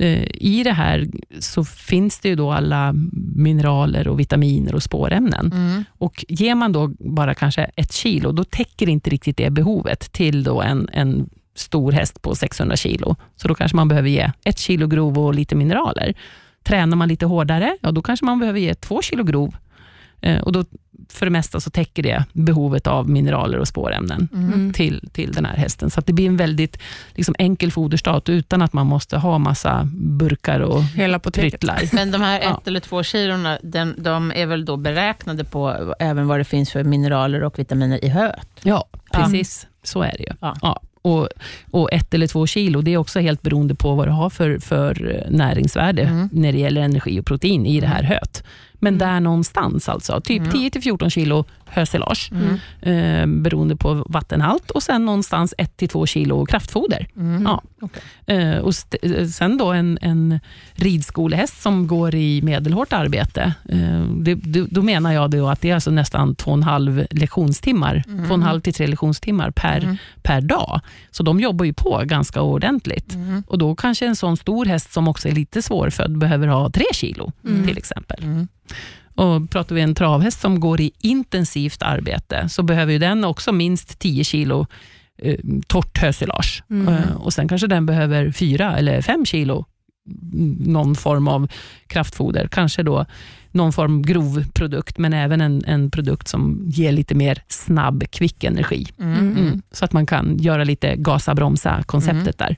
Eh, 0.00 0.26
I 0.34 0.62
det 0.64 0.72
här 0.72 1.06
så 1.38 1.64
finns 1.64 2.18
det 2.20 2.28
ju 2.28 2.34
då 2.36 2.52
alla 2.52 2.92
mineraler, 3.36 4.08
och 4.08 4.20
vitaminer 4.20 4.74
och 4.74 4.82
spårämnen. 4.82 5.52
Mm. 5.52 5.84
Och 5.98 6.24
Ger 6.28 6.54
man 6.54 6.72
då 6.72 6.92
bara 6.98 7.34
kanske 7.34 7.64
ett 7.76 7.92
kilo, 7.92 8.32
då 8.32 8.44
täcker 8.44 8.88
inte 8.88 9.10
riktigt 9.10 9.36
det 9.36 9.50
behovet 9.50 10.12
till 10.12 10.42
då 10.44 10.62
en, 10.62 10.88
en 10.92 11.28
stor 11.56 11.92
häst 11.92 12.22
på 12.22 12.34
600 12.34 12.76
kilo. 12.76 13.16
Så 13.36 13.48
då 13.48 13.54
kanske 13.54 13.76
man 13.76 13.88
behöver 13.88 14.08
ge 14.08 14.32
ett 14.44 14.58
kilo 14.58 14.86
grov 14.86 15.18
och 15.18 15.34
lite 15.34 15.54
mineraler. 15.54 16.14
Tränar 16.64 16.96
man 16.96 17.08
lite 17.08 17.26
hårdare, 17.26 17.76
ja, 17.80 17.90
då 17.90 18.02
kanske 18.02 18.24
man 18.26 18.38
behöver 18.38 18.60
ge 18.60 18.74
två 18.74 19.02
kilo 19.02 19.24
grov. 19.24 19.56
Eh, 20.20 20.40
och 20.40 20.52
då, 20.52 20.64
för 21.08 21.26
det 21.26 21.30
mesta 21.30 21.60
så 21.60 21.70
täcker 21.70 22.02
det 22.02 22.24
behovet 22.32 22.86
av 22.86 23.10
mineraler 23.10 23.58
och 23.58 23.68
spårämnen 23.68 24.28
Mm. 24.32 24.72
till, 24.72 25.08
till 25.12 25.32
den 25.32 25.44
här 25.44 25.56
hästen. 25.56 25.90
Så 25.90 26.00
att 26.00 26.06
det 26.06 26.12
blir 26.12 26.26
en 26.26 26.36
väldigt 26.36 26.78
liksom, 27.14 27.34
enkel 27.38 27.72
foderstat 27.72 28.28
utan 28.28 28.62
att 28.62 28.72
man 28.72 28.86
måste 28.86 29.18
ha 29.18 29.38
massa 29.38 29.88
burkar 29.94 30.60
och 30.60 30.82
Hela 30.82 31.18
pryttlar. 31.18 31.82
Men 31.94 32.10
de 32.10 32.20
här 32.20 32.40
Ja. 32.42 32.58
ett 32.60 32.66
eller 32.68 32.80
två 32.80 33.02
kilona, 33.02 33.58
den, 33.62 33.94
de 33.98 34.32
är 34.32 34.46
väl 34.46 34.64
då 34.64 34.76
beräknade 34.76 35.44
på 35.44 35.94
även 35.98 36.28
vad 36.28 36.40
det 36.40 36.44
finns 36.44 36.72
för 36.72 36.84
mineraler 36.84 37.42
och 37.42 37.58
vitaminer 37.58 38.04
i 38.04 38.08
höet? 38.08 38.48
Ja, 38.62 38.84
precis. 39.12 39.66
Så 39.82 40.02
är 40.02 40.14
det 40.18 40.22
ju. 40.24 40.32
Ja. 40.40 40.82
Och, 41.06 41.28
och 41.70 41.92
ett 41.92 42.14
eller 42.14 42.26
två 42.26 42.46
kilo, 42.46 42.80
det 42.82 42.90
är 42.92 42.96
också 42.96 43.20
helt 43.20 43.42
beroende 43.42 43.74
på 43.74 43.94
vad 43.94 44.08
du 44.08 44.12
har 44.12 44.30
för, 44.30 44.58
för 44.58 45.24
näringsvärde 45.30 46.02
Mm. 46.02 46.28
när 46.32 46.52
det 46.52 46.58
gäller 46.58 46.80
energi 46.80 47.20
och 47.20 47.26
protein 47.26 47.66
i 47.66 47.80
det 47.80 47.86
här 47.86 48.02
höet. 48.02 48.44
Men 48.78 48.98
där 48.98 49.20
någonstans 49.20 49.88
alltså. 49.88 50.20
Typ 50.20 50.42
10-14 50.42 51.10
kilo 51.10 51.44
hösilage, 51.68 52.30
Mm. 52.32 52.58
eh, 53.36 53.42
beroende 53.42 53.76
på 53.76 54.04
vattenhalt. 54.08 54.70
Och 54.70 54.82
sen 54.82 55.04
någonstans 55.04 55.54
1-2 55.58 56.06
kilo 56.06 56.46
kraftfoder. 56.46 57.08
Mm. 57.16 57.42
Ja. 57.42 57.62
Okej. 57.80 58.02
Eh, 58.26 58.58
och 58.58 58.72
eh, 59.02 59.26
sen 59.26 59.58
då 59.58 59.72
en, 59.72 59.98
en 60.02 60.40
ridskolehäst 60.74 61.62
som 61.62 61.86
går 61.86 62.14
i 62.14 62.42
medelhårt 62.42 62.92
arbete. 62.92 63.54
Eh, 63.68 64.02
det, 64.04 64.34
då, 64.34 64.66
då 64.70 64.82
menar 64.82 65.12
jag 65.12 65.30
då 65.30 65.48
att 65.48 65.60
det 65.60 65.70
är 65.70 65.74
alltså 65.74 65.90
nästan 65.90 66.34
2,5 66.34 67.06
lektionstimmar, 67.10 68.02
Mm. 68.08 68.24
2,5 68.30 68.60
till 68.60 68.74
3 68.74 68.86
lektionstimmar 68.86 69.50
per, 69.50 69.98
per 70.22 70.40
dag. 70.40 70.80
Så 71.10 71.22
de 71.22 71.40
jobbar 71.40 71.64
ju 71.64 71.72
på 71.72 72.02
ganska 72.04 72.40
ordentligt. 72.42 73.14
Mm. 73.14 73.42
Och 73.46 73.58
då 73.58 73.74
kanske 73.74 74.06
en 74.06 74.16
sån 74.16 74.36
stor 74.36 74.64
häst 74.64 74.92
som 74.92 75.08
också 75.08 75.28
är 75.28 75.32
lite 75.32 75.62
svårfödd 75.62 76.18
behöver 76.18 76.46
ha 76.48 76.70
3 76.70 76.84
kilo 76.92 77.32
till 77.66 77.78
exempel. 77.78 78.46
Mm. 79.18 79.42
Och 79.42 79.50
Pratar 79.50 79.74
vi 79.74 79.80
en 79.80 79.94
travhäst 79.94 80.40
som 80.40 80.60
går 80.60 80.80
i 80.80 80.90
intensivt 81.00 81.82
arbete 81.82 82.48
så 82.48 82.62
behöver 82.62 82.92
ju 82.92 82.98
den 82.98 83.24
också 83.24 83.52
minst 83.52 83.98
10 83.98 84.24
kilo 84.24 84.66
eh, 85.18 85.38
torrt 85.66 85.98
hösilage. 85.98 86.62
Mm. 86.70 86.88
Eh, 86.88 87.16
och 87.16 87.32
Sen 87.32 87.48
kanske 87.48 87.66
den 87.66 87.86
behöver 87.86 88.30
4 88.30 88.76
eller 88.76 89.02
5 89.02 89.26
kilo 89.26 89.64
mm, 90.32 90.54
någon 90.58 90.94
form 90.94 91.28
av 91.28 91.48
kraftfoder. 91.86 92.48
Kanske 92.48 92.82
då 92.82 93.06
någon 93.56 93.72
form 93.72 94.02
grov 94.02 94.44
produkt, 94.54 94.98
men 94.98 95.12
även 95.12 95.40
en, 95.40 95.64
en 95.64 95.90
produkt 95.90 96.28
som 96.28 96.62
ger 96.66 96.92
lite 96.92 97.14
mer 97.14 97.42
snabb, 97.48 98.04
kvick 98.10 98.44
energi. 98.44 98.86
Mm. 99.00 99.36
Mm. 99.36 99.62
Så 99.70 99.84
att 99.84 99.92
man 99.92 100.06
kan 100.06 100.38
göra 100.38 100.64
lite 100.64 100.96
gasa-bromsa-konceptet 100.96 102.38
där. 102.38 102.56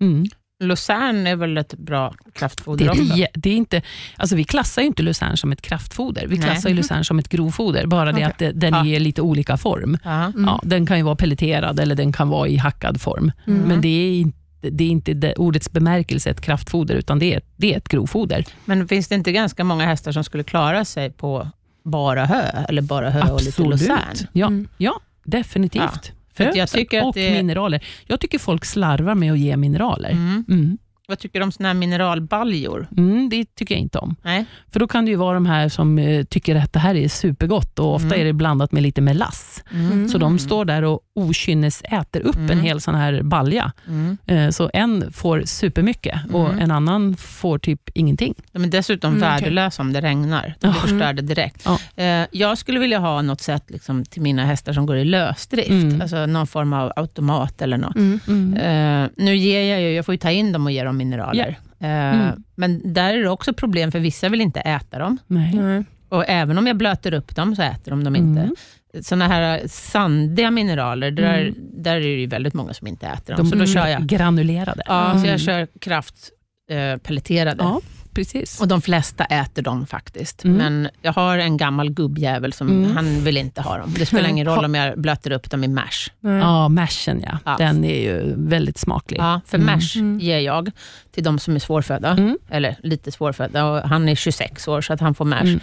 Mm. 0.00 0.26
Lucerne 0.62 1.30
är 1.30 1.36
väl 1.36 1.58
ett 1.58 1.74
bra 1.74 2.14
kraftfoder 2.32 2.84
Det 2.94 3.14
det, 3.14 3.28
det 3.34 3.50
är 3.50 3.54
inte, 3.56 3.82
alltså 4.16 4.36
vi 4.36 4.44
klassar 4.44 4.82
ju 4.82 4.88
inte 4.88 5.02
lucerne 5.02 5.36
som 5.36 5.52
ett 5.52 5.62
kraftfoder. 5.62 6.26
Vi 6.26 6.38
Nej. 6.38 6.48
klassar 6.48 6.68
ju 6.68 6.74
lucerne 6.74 7.04
som 7.04 7.18
ett 7.18 7.28
grovfoder, 7.28 7.86
bara 7.86 8.04
det 8.04 8.12
Okej. 8.12 8.22
att 8.24 8.38
det, 8.38 8.52
den 8.52 8.74
Ja. 8.74 8.84
ger 8.84 9.00
lite 9.00 9.22
olika 9.22 9.56
form. 9.56 9.98
Ja. 10.04 10.24
Mm. 10.24 10.44
Ja, 10.44 10.60
den 10.64 10.86
kan 10.86 10.96
ju 10.98 11.02
vara 11.04 11.16
pelleterad 11.16 11.80
eller 11.80 11.94
den 11.94 12.12
kan 12.12 12.28
vara 12.28 12.48
i 12.48 12.56
hackad 12.56 13.00
form. 13.00 13.32
Mm. 13.46 13.60
Men 13.68 13.80
det 13.80 13.88
är 13.88 14.20
inte, 14.20 14.38
det 14.70 14.84
är 14.84 14.88
inte 14.88 15.14
det, 15.14 15.34
ordets 15.34 15.72
bemärkelse 15.72 16.30
ett 16.30 16.40
kraftfoder, 16.40 16.94
utan 16.94 17.18
det 17.18 17.34
är, 17.34 17.40
det 17.56 17.72
är 17.74 17.76
ett 17.78 17.88
grovfoder. 17.88 18.44
Men 18.64 18.88
finns 18.88 19.08
det 19.08 19.14
inte 19.14 19.32
ganska 19.32 19.64
många 19.64 19.84
hästar 19.86 20.12
som 20.12 20.24
skulle 20.24 20.44
klara 20.44 20.84
sig 20.84 21.10
på 21.10 21.48
bara 21.84 22.24
hö, 22.24 22.42
eller 22.68 22.82
bara 22.82 23.10
hö 23.10 23.30
och 23.32 23.42
lite 23.42 23.62
lucerne? 23.62 24.00
Ja, 24.32 24.46
Mm. 24.46 24.68
ja 24.76 25.00
definitivt. 25.24 26.12
För 26.34 26.56
jag 26.56 26.68
tycker 26.70 26.98
att 27.00 27.04
och 27.06 27.14
det- 27.14 27.30
mineraler. 27.32 27.84
Jag 28.06 28.20
tycker 28.20 28.38
folk 28.38 28.64
slarvar 28.64 29.14
med 29.14 29.32
att 29.32 29.38
ge 29.38 29.56
mineraler. 29.56 30.10
Mm. 30.10 30.44
Mm. 30.48 30.78
Vad 31.12 31.18
tycker 31.18 31.38
du 31.38 31.44
om 31.44 31.52
såna 31.52 31.68
här 31.68 31.74
mineralbaljor? 31.74 32.88
Mm, 32.96 33.28
det 33.28 33.54
tycker 33.54 33.74
jag 33.74 33.82
inte 33.82 33.98
om. 33.98 34.16
Nej? 34.22 34.44
För 34.72 34.80
då 34.80 34.88
kan 34.88 35.04
det 35.04 35.10
ju 35.10 35.16
vara 35.16 35.34
de 35.34 35.46
här 35.46 35.68
som 35.68 35.98
eh, 35.98 36.24
tycker 36.24 36.56
att 36.56 36.72
det 36.72 36.78
här 36.78 36.94
är 36.94 37.08
supergott 37.08 37.78
och 37.78 37.94
ofta 37.94 38.06
Mm. 38.06 38.20
är 38.20 38.24
det 38.24 38.32
blandat 38.32 38.72
med 38.72 38.82
lite 38.82 39.00
melass. 39.00 39.64
Mm. 39.72 40.08
Så 40.08 40.18
de 40.18 40.38
står 40.38 40.64
där 40.64 40.82
och 40.82 41.00
okynnes 41.14 41.82
äter 41.82 42.20
upp 42.20 42.36
Mm. 42.36 42.50
en 42.50 42.60
hel 42.60 42.80
sån 42.80 42.94
här 42.94 43.22
balja. 43.22 43.72
Mm. 43.88 44.18
Eh, 44.26 44.50
Så 44.50 44.70
en 44.74 45.12
får 45.12 45.42
supermycket 45.46 46.20
och 46.32 46.46
Mm. 46.48 46.58
en 46.58 46.70
annan 46.70 47.16
får 47.16 47.58
typ 47.58 47.80
ingenting. 47.94 48.34
De 48.52 48.64
är 48.64 48.68
dessutom 48.68 49.08
Mm, 49.14 49.20
värdelösa 49.20 49.82
om 49.82 49.92
det 49.92 50.00
regnar. 50.00 50.54
De 50.60 50.68
blir 50.70 50.80
förstörda 50.80 51.22
direkt. 51.22 51.62
Ja. 51.64 52.02
Eh, 52.02 52.26
jag 52.32 52.58
skulle 52.58 52.78
vilja 52.80 52.98
ha 52.98 53.22
något 53.22 53.40
sätt 53.40 53.64
liksom, 53.68 54.04
till 54.04 54.22
mina 54.22 54.44
hästar 54.44 54.72
som 54.72 54.86
går 54.86 54.96
i 54.96 55.04
lösdrift. 55.04 55.70
Mm. 55.70 56.00
Alltså 56.00 56.26
någon 56.26 56.46
form 56.46 56.72
av 56.72 56.92
automat 56.96 57.62
eller 57.62 57.76
något. 57.78 57.96
Mm. 57.96 58.20
Mm. 58.28 59.10
Nu 59.16 59.36
ger 59.36 59.62
jag 59.70 59.80
ju, 59.82 59.92
jag 59.94 60.04
får 60.06 60.14
ju 60.14 60.18
ta 60.18 60.30
in 60.30 60.52
dem 60.52 60.66
och 60.66 60.72
ge 60.72 60.84
dem 60.84 61.00
mineraler. 61.04 61.58
Eh, 61.80 61.88
Mm. 61.90 62.42
Men 62.54 62.92
där 62.92 63.14
är 63.14 63.22
det 63.22 63.28
också 63.30 63.52
problem, 63.52 63.92
för 63.92 63.98
vissa 63.98 64.28
vill 64.28 64.40
inte 64.40 64.60
äta 64.60 64.98
dem. 64.98 65.18
Nej. 65.26 65.52
Nej. 65.54 65.84
Och 66.08 66.24
även 66.28 66.58
om 66.58 66.66
jag 66.66 66.76
blöter 66.76 67.14
upp 67.14 67.36
dem 67.36 67.56
så 67.56 67.62
äter 67.62 67.90
de 67.90 68.04
dem 68.04 68.16
inte. 68.16 68.40
Mm. 68.40 68.54
Såna 69.02 69.28
här 69.28 69.62
sandiga 69.66 70.50
mineraler, 70.50 71.10
där, 71.10 71.38
Mm. 71.42 71.54
där 71.82 71.96
är 71.96 72.00
det 72.00 72.06
ju 72.06 72.26
väldigt 72.26 72.54
många 72.54 72.74
som 72.74 72.86
inte 72.86 73.06
äter 73.06 73.34
dem. 73.36 73.44
De 73.44 73.50
så 73.50 73.56
då 73.58 73.66
kör 73.66 73.86
jag, 73.86 74.02
granulerade. 74.06 74.82
ja, 74.86 75.10
så 75.12 75.16
Mm. 75.18 75.30
jag 75.30 75.40
kör 75.40 75.68
kraft 75.80 76.30
eh, 76.70 76.96
pelleterade. 76.96 77.64
Ja, 77.64 77.80
precis. 78.14 78.60
Och 78.60 78.68
de 78.68 78.82
flesta 78.82 79.24
äter 79.24 79.62
dem 79.62 79.86
faktiskt. 79.86 80.44
Mm. 80.44 80.56
Men 80.56 80.88
jag 81.02 81.12
har 81.12 81.38
en 81.38 81.56
gammal 81.56 81.90
gubbjävel 81.90 82.52
som 82.52 82.68
Mm. 82.68 82.96
han 82.96 83.24
vill 83.24 83.36
inte 83.36 83.60
ha 83.62 83.78
dem. 83.78 83.94
Det 83.98 84.06
spelar 84.06 84.28
ingen 84.28 84.46
roll 84.56 84.64
om 84.64 84.74
jag 84.74 85.00
blöter 85.00 85.30
upp 85.32 85.50
dem 85.50 85.64
i 85.64 85.68
mash. 85.68 86.10
Nej. 86.20 86.38
Ja, 86.38 86.68
mashen 86.68 87.22
ja. 87.26 87.38
Ja. 87.44 87.56
Den 87.58 87.84
är 87.84 88.00
ju 88.02 88.34
väldigt 88.36 88.78
smaklig. 88.78 89.18
Ja, 89.20 89.40
för 89.46 89.58
Mm. 89.58 89.66
mash 89.74 89.96
Mm. 90.00 90.18
ger 90.20 90.38
jag 90.38 90.70
till 91.10 91.24
de 91.24 91.38
som 91.38 91.54
är 91.54 91.58
svårfödda. 91.58 92.08
Mm. 92.10 92.38
Eller 92.50 92.76
lite 92.82 93.12
svårfödda. 93.12 93.64
Och 93.64 93.88
han 93.88 94.08
är 94.08 94.14
26 94.14 94.68
år 94.68 94.80
så 94.80 94.92
att 94.92 95.00
han 95.00 95.14
får 95.14 95.24
mash. 95.24 95.40
Mm. 95.42 95.60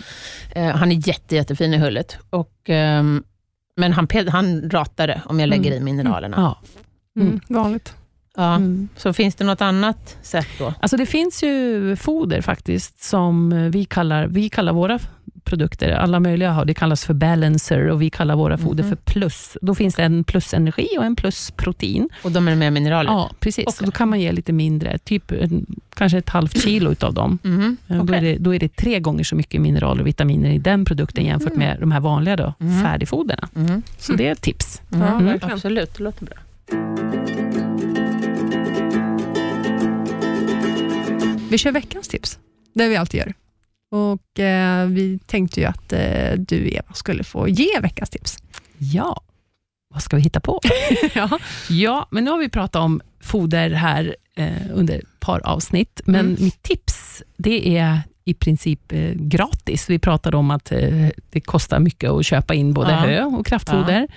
Eh, 0.52 0.76
han 0.76 0.92
är 0.92 1.08
jätte, 1.08 1.36
jättefin 1.36 1.74
i 1.74 1.78
hullet. 1.78 2.18
Och, 2.30 2.54
ehm, 2.66 3.24
men 3.76 3.94
han, 3.94 4.08
han 4.28 4.70
ratar 4.70 5.08
det 5.08 5.22
om 5.26 5.40
jag 5.40 5.50
lägger 5.50 5.72
i 5.72 5.80
mineralerna. 5.80 6.36
Ja. 6.38 6.60
Mm. 7.22 7.40
Vanligt. 7.50 7.94
Ja. 8.40 8.56
Mm. 8.56 8.90
Så 8.96 9.14
finns 9.14 9.36
det 9.36 9.44
något 9.44 9.62
annat 9.62 10.18
sätt 10.22 10.48
då? 10.60 10.74
Alltså 10.80 10.98
det 10.98 11.06
finns 11.06 11.44
ju 11.44 11.96
foder 11.96 12.42
faktiskt 12.42 13.04
som 13.04 13.50
vi 13.72 13.86
kallar, 13.86 14.28
vi 14.28 14.50
kallar 14.50 14.74
våra 14.74 15.00
produkter, 15.44 15.90
alla 15.92 16.20
möjliga 16.20 16.52
har, 16.52 16.66
det 16.66 16.74
kallas 16.74 17.06
för 17.06 17.14
balancer 17.14 17.88
och 17.90 18.02
vi 18.02 18.10
kallar 18.10 18.36
våra 18.36 18.58
foder 18.58 18.84
Mhm. 18.84 18.90
för 18.90 18.96
plus. 19.14 19.58
Då 19.62 19.76
finns 19.76 19.96
det 19.96 20.04
en 20.04 20.24
plusenergi 20.24 20.88
och 20.98 21.06
en 21.06 21.16
plusprotein. 21.16 22.10
Och 22.24 22.32
de 22.32 22.48
är 22.48 22.56
med 22.56 22.74
mineraler? 22.74 23.12
Ja, 23.12 23.32
precis. 23.40 23.66
Okej. 23.68 23.86
Då 23.86 23.92
kan 23.92 24.10
man 24.10 24.20
ge 24.20 24.32
lite 24.32 24.54
mindre, 24.54 24.98
typ 24.98 25.32
en, 25.32 25.66
kanske 25.96 26.18
ett 26.18 26.30
halvt 26.30 26.62
kilo 26.62 26.92
utav 26.92 27.14
dem. 27.14 27.40
Mhm, 27.44 27.78
Eh, 27.88 28.04
Då, 28.04 28.14
är 28.14 28.22
det, 28.22 28.38
då 28.38 28.56
är 28.56 28.60
det 28.60 28.76
tre 28.76 29.00
gånger 29.00 29.24
så 29.24 29.36
mycket 29.36 29.62
mineraler 29.62 30.02
och 30.02 30.08
vitaminer 30.08 30.50
i 30.50 30.58
den 30.58 30.86
produkten 30.86 31.26
jämfört 31.26 31.56
med 31.56 31.78
de 31.80 31.92
här 31.92 32.00
vanliga 32.00 32.36
då, 32.36 32.54
Mm. 32.60 32.84
färdigfoderna. 32.84 33.48
Mhm, 33.54 33.82
Så 33.98 34.14
det 34.14 34.28
är 34.28 34.32
ett 34.32 34.42
tips. 34.42 34.82
mhm. 34.90 35.02
Ja, 35.02 35.18
verkligen. 35.20 35.54
Absolut, 35.54 35.94
det 35.98 36.04
låter 36.04 36.26
bra. 36.26 36.36
Vi 41.50 41.58
kör 41.58 41.72
veckans 41.72 42.08
tips. 42.08 42.40
Det 42.74 42.88
vi 42.90 42.96
alltid 42.96 43.20
gör. 43.20 43.34
Och 43.92 44.40
eh, 44.40 44.88
Vi 44.88 45.20
tänkte 45.26 45.60
ju 45.60 45.66
att 45.66 45.94
eh, 45.94 46.32
du, 46.38 46.70
Eva, 46.72 46.94
skulle 46.94 47.24
få 47.24 47.48
ge 47.48 47.80
veckans 47.82 48.10
tips. 48.10 48.38
Ja, 48.78 49.22
vad 49.94 50.04
ska 50.04 50.16
vi 50.16 50.22
hitta 50.22 50.40
på? 50.40 50.60
ja. 51.16 51.40
Ja, 51.70 52.08
men 52.12 52.24
nu 52.26 52.32
har 52.32 52.38
vi 52.38 52.50
pratat 52.50 52.82
om 52.82 53.02
foder 53.22 53.70
här 53.70 54.16
eh, 54.36 54.52
under 54.74 54.98
ett 55.00 55.20
par 55.20 55.40
avsnitt, 55.40 56.02
men 56.06 56.20
Mm. 56.26 56.44
mitt 56.44 56.64
tips 56.64 57.24
det 57.38 57.78
är 57.78 58.00
i 58.26 58.34
princip 58.34 58.92
eh, 58.92 59.12
gratis. 59.16 59.90
Vi 59.90 60.00
pratade 60.00 60.38
om 60.38 60.52
att 60.52 60.72
eh, 60.72 61.10
det 61.30 61.42
kostar 61.42 61.80
mycket 61.80 62.10
att 62.10 62.26
köpa 62.26 62.54
in 62.54 62.74
både 62.74 62.92
Ja. 62.92 62.98
hö 62.98 63.24
och 63.24 63.46
kraftfoder. 63.46 64.02
Eh, 64.02 64.08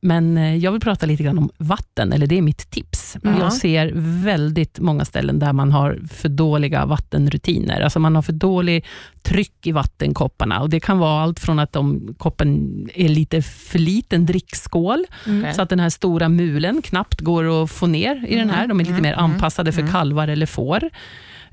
men 0.00 0.38
eh, 0.38 0.56
jag 0.56 0.72
vill 0.72 0.80
prata 0.80 1.06
lite 1.06 1.22
grann 1.22 1.38
om 1.38 1.50
vatten, 1.58 2.12
eller 2.12 2.26
det 2.26 2.38
är 2.38 2.42
mitt 2.42 2.70
tips. 2.70 3.16
Ja. 3.22 3.38
Jag 3.38 3.52
ser 3.52 3.92
väldigt 4.24 4.78
många 4.78 5.04
ställen 5.04 5.38
där 5.38 5.52
man 5.52 5.72
har 5.72 5.98
för 6.10 6.28
dåliga 6.28 6.86
vattenrutiner. 6.86 7.80
Alltså 7.80 7.98
man 7.98 8.14
har 8.14 8.22
för 8.22 8.32
dålig 8.32 8.84
tryck 9.22 9.66
i 9.66 9.72
vattenkopparna. 9.72 10.60
Och 10.60 10.70
det 10.70 10.80
kan 10.80 10.98
vara 10.98 11.22
allt 11.22 11.40
från 11.40 11.58
att 11.58 11.72
de, 11.72 12.14
koppen 12.18 12.88
är 12.94 13.08
lite 13.08 13.42
för 13.42 13.78
liten 13.78 14.26
drickskål, 14.26 15.04
Okej. 15.26 15.54
så 15.54 15.62
att 15.62 15.68
den 15.68 15.80
här 15.80 15.90
stora 15.90 16.28
mulen 16.28 16.82
knappt 16.82 17.20
går 17.20 17.62
att 17.62 17.70
få 17.70 17.86
ner 17.86 18.24
i 18.28 18.36
den 18.36 18.50
här. 18.50 18.66
De 18.66 18.80
är 18.80 18.84
lite 18.84 18.90
mm, 18.90 19.02
mer 19.02 19.12
mm, 19.12 19.24
anpassade 19.24 19.72
för 19.72 19.80
mm. 19.80 19.92
kalvar 19.92 20.28
eller 20.28 20.46
får. 20.46 20.90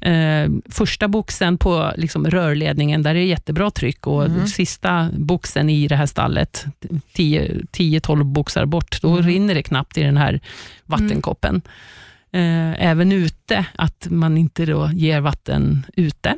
Eh, 0.06 0.50
första 0.70 1.08
boxen 1.08 1.58
på 1.58 1.92
liksom 1.98 2.26
rörledningen, 2.28 3.04
där 3.04 3.10
är 3.10 3.13
det 3.16 3.24
jättebra 3.26 3.72
tryck 3.72 4.08
och 4.08 4.26
Mm. 4.26 4.48
sista 4.48 5.10
boxen 5.18 5.70
i 5.70 5.88
det 5.88 5.96
här 5.96 6.06
stallet, 6.06 6.66
10-12 7.13 8.24
boxar 8.24 8.66
bort, 8.66 9.02
då 9.02 9.10
Mm. 9.10 9.24
rinner 9.28 9.56
det 9.56 9.63
knappt 9.63 9.98
i 9.98 10.04
den 10.04 10.18
här 10.18 10.39
vattenkoppen. 10.86 11.62
Eh, 12.32 12.84
även 12.89 13.12
ute, 13.12 13.66
att 13.76 14.08
man 14.10 14.38
inte 14.38 14.66
då 14.66 14.89
ger 14.94 15.20
vatten 15.22 15.86
ute. 15.96 16.30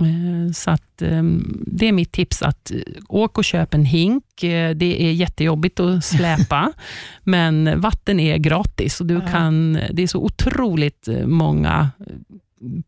Eh, 0.00 0.52
Så 0.54 0.70
att, 0.70 1.02
eh, 1.02 1.22
det 1.66 1.86
är 1.88 1.92
mitt 1.92 2.12
tips, 2.12 2.42
att 2.42 2.70
eh, 2.70 2.78
åk 3.08 3.38
och 3.38 3.44
köp 3.44 3.74
en 3.74 3.84
hink. 3.84 4.42
Eh, 4.42 4.70
Det 4.74 5.02
är 5.02 5.12
jättejobbigt 5.12 5.80
att 5.80 6.04
släpa, 6.04 6.72
men 7.24 7.80
vatten 7.80 8.20
är 8.20 8.36
gratis 8.36 9.00
och 9.00 9.06
du 9.06 9.20
kan, 9.20 9.72
det 9.92 10.02
är 10.02 10.06
så 10.06 10.18
otroligt 10.24 11.08
många 11.24 11.90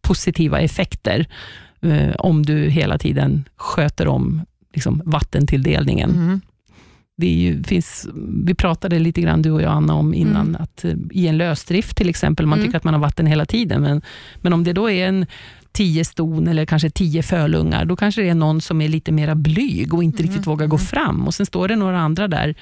positiva 0.00 0.60
effekter 0.60 1.26
eh, 1.80 2.14
om 2.18 2.42
du 2.42 2.68
hela 2.68 2.98
tiden 2.98 3.44
sköter 3.56 4.08
om 4.08 4.42
liksom, 4.74 5.02
vattentilldelningen. 5.04 6.10
Mhm. 6.10 6.40
Det 7.16 7.26
ju, 7.26 7.62
finns, 7.62 8.08
vi 8.44 8.54
pratade 8.54 8.98
lite 8.98 9.20
grann, 9.20 9.42
du 9.42 9.50
och 9.50 9.62
jag, 9.62 9.72
Anna, 9.72 9.94
om 9.94 10.14
innan, 10.14 10.48
Mm. 10.48 10.62
att 10.62 10.84
eh, 10.84 10.94
i 11.10 11.26
en 11.26 11.36
lösdrift 11.38 11.96
till 11.96 12.08
exempel, 12.08 12.46
man 12.46 12.58
Mm. 12.58 12.66
tycker 12.68 12.76
att 12.78 12.84
man 12.84 12.94
har 12.94 13.00
vatten 13.00 13.26
hela 13.26 13.46
tiden, 13.46 13.82
men, 13.82 14.02
men 14.36 14.52
om 14.52 14.64
det 14.64 14.72
då 14.72 14.90
är 14.90 15.08
en 15.08 15.26
tio 15.72 16.04
ston 16.04 16.48
eller 16.48 16.66
kanske 16.66 16.90
tio 16.90 17.22
fölungar, 17.22 17.84
då 17.84 17.96
kanske 17.96 18.22
det 18.22 18.28
är 18.28 18.34
någon 18.34 18.60
som 18.60 18.80
är 18.80 18.88
lite 18.88 19.12
mera 19.12 19.34
blyg 19.34 19.94
och 19.94 20.04
inte 20.04 20.22
Mm. 20.22 20.30
riktigt 20.32 20.46
vågar 20.46 20.66
gå 20.66 20.76
Mm. 20.76 20.86
fram. 20.86 21.26
Och 21.26 21.34
Sen 21.34 21.46
står 21.46 21.68
det 21.68 21.76
några 21.76 21.98
andra 22.00 22.28
där 22.28 22.54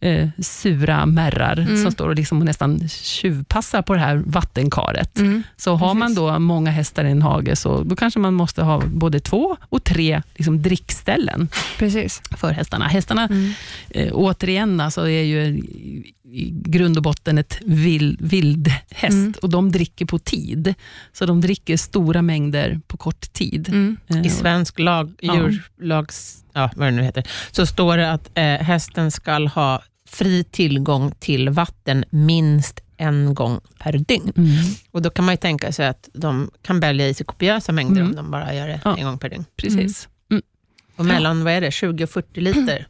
eh, 0.00 0.28
sura 0.38 1.06
märrar 1.06 1.58
Mm. 1.58 1.82
som 1.82 1.92
står 1.92 2.08
och 2.08 2.14
liksom 2.14 2.38
nästan 2.38 2.88
tjuvpassar 2.88 3.82
på 3.82 3.94
det 3.94 4.00
här 4.00 4.22
vattenkaret. 4.26 5.18
Mm. 5.18 5.42
Så 5.56 5.74
har 5.74 5.94
man 5.94 6.08
Precis. 6.08 6.16
då 6.16 6.38
många 6.38 6.70
hästar 6.70 7.04
i 7.04 7.10
en 7.10 7.22
hage, 7.22 7.56
så 7.56 7.82
då 7.82 7.96
kanske 7.96 8.20
man 8.20 8.34
måste 8.34 8.62
ha 8.62 8.82
både 8.86 9.20
två 9.20 9.56
och 9.68 9.84
tre 9.84 10.22
liksom, 10.36 10.62
drickställen 10.62 11.48
Precis. 11.78 12.22
för 12.36 12.50
hästarna. 12.52 12.88
Hästarna, 12.88 13.24
Mm. 13.30 13.52
eh, 13.90 14.08
återigen, 14.12 14.80
alltså, 14.80 15.08
är 15.08 15.22
ju 15.22 15.62
i, 16.32 16.50
grund 16.54 16.96
och 16.96 17.02
botten 17.02 17.38
ett 17.38 17.58
vild, 17.64 18.20
vild 18.22 18.68
häst 18.90 19.12
Mm. 19.14 19.34
och 19.42 19.50
de 19.50 19.70
dricker 19.72 20.06
på 20.06 20.18
tid. 20.18 20.74
Så 21.12 21.26
de 21.26 21.40
dricker 21.40 21.76
stora 21.76 22.22
mängder 22.22 22.80
på 22.86 22.96
kort 22.96 23.32
tid. 23.32 23.68
Mm. 23.68 23.96
Eh, 24.06 24.26
I 24.26 24.30
svensk 24.30 24.78
lag, 24.78 25.12
Ja. 25.20 25.34
djurlags, 25.36 26.44
ja, 26.52 26.70
vad 26.76 26.86
det 26.88 26.90
nu 26.90 27.02
heter, 27.02 27.28
så 27.50 27.66
står 27.66 27.96
det 27.96 28.12
att 28.12 28.30
eh, 28.34 28.44
hästen 28.44 29.10
ska 29.10 29.46
ha 29.48 29.82
fri 30.08 30.44
tillgång 30.44 31.10
till 31.18 31.48
vatten 31.48 32.04
minst 32.10 32.80
en 32.96 33.34
gång 33.34 33.60
per 33.78 33.92
dygn. 33.92 34.32
Mm. 34.36 34.50
Och 34.90 35.02
Då 35.02 35.10
kan 35.10 35.24
man 35.24 35.32
ju 35.32 35.36
tänka 35.36 35.72
sig 35.72 35.86
att 35.86 36.08
de 36.12 36.50
kan 36.62 36.80
bälga 36.80 37.08
i 37.08 37.14
sig 37.14 37.26
kopiösa 37.26 37.72
mängder 37.72 38.00
Mm. 38.00 38.10
om 38.10 38.16
de 38.16 38.30
bara 38.30 38.54
gör 38.54 38.68
det 38.68 38.80
Ja. 38.84 38.96
en 38.96 39.04
gång 39.04 39.18
per 39.18 39.28
dygn. 39.28 39.44
Precis. 39.56 40.08
Och 40.96 41.04
mellan, 41.04 41.44
vad 41.44 41.52
är 41.52 41.60
det, 41.60 41.70
20 41.70 42.04
och 42.04 42.10
40 42.10 42.40
liter 42.40 42.86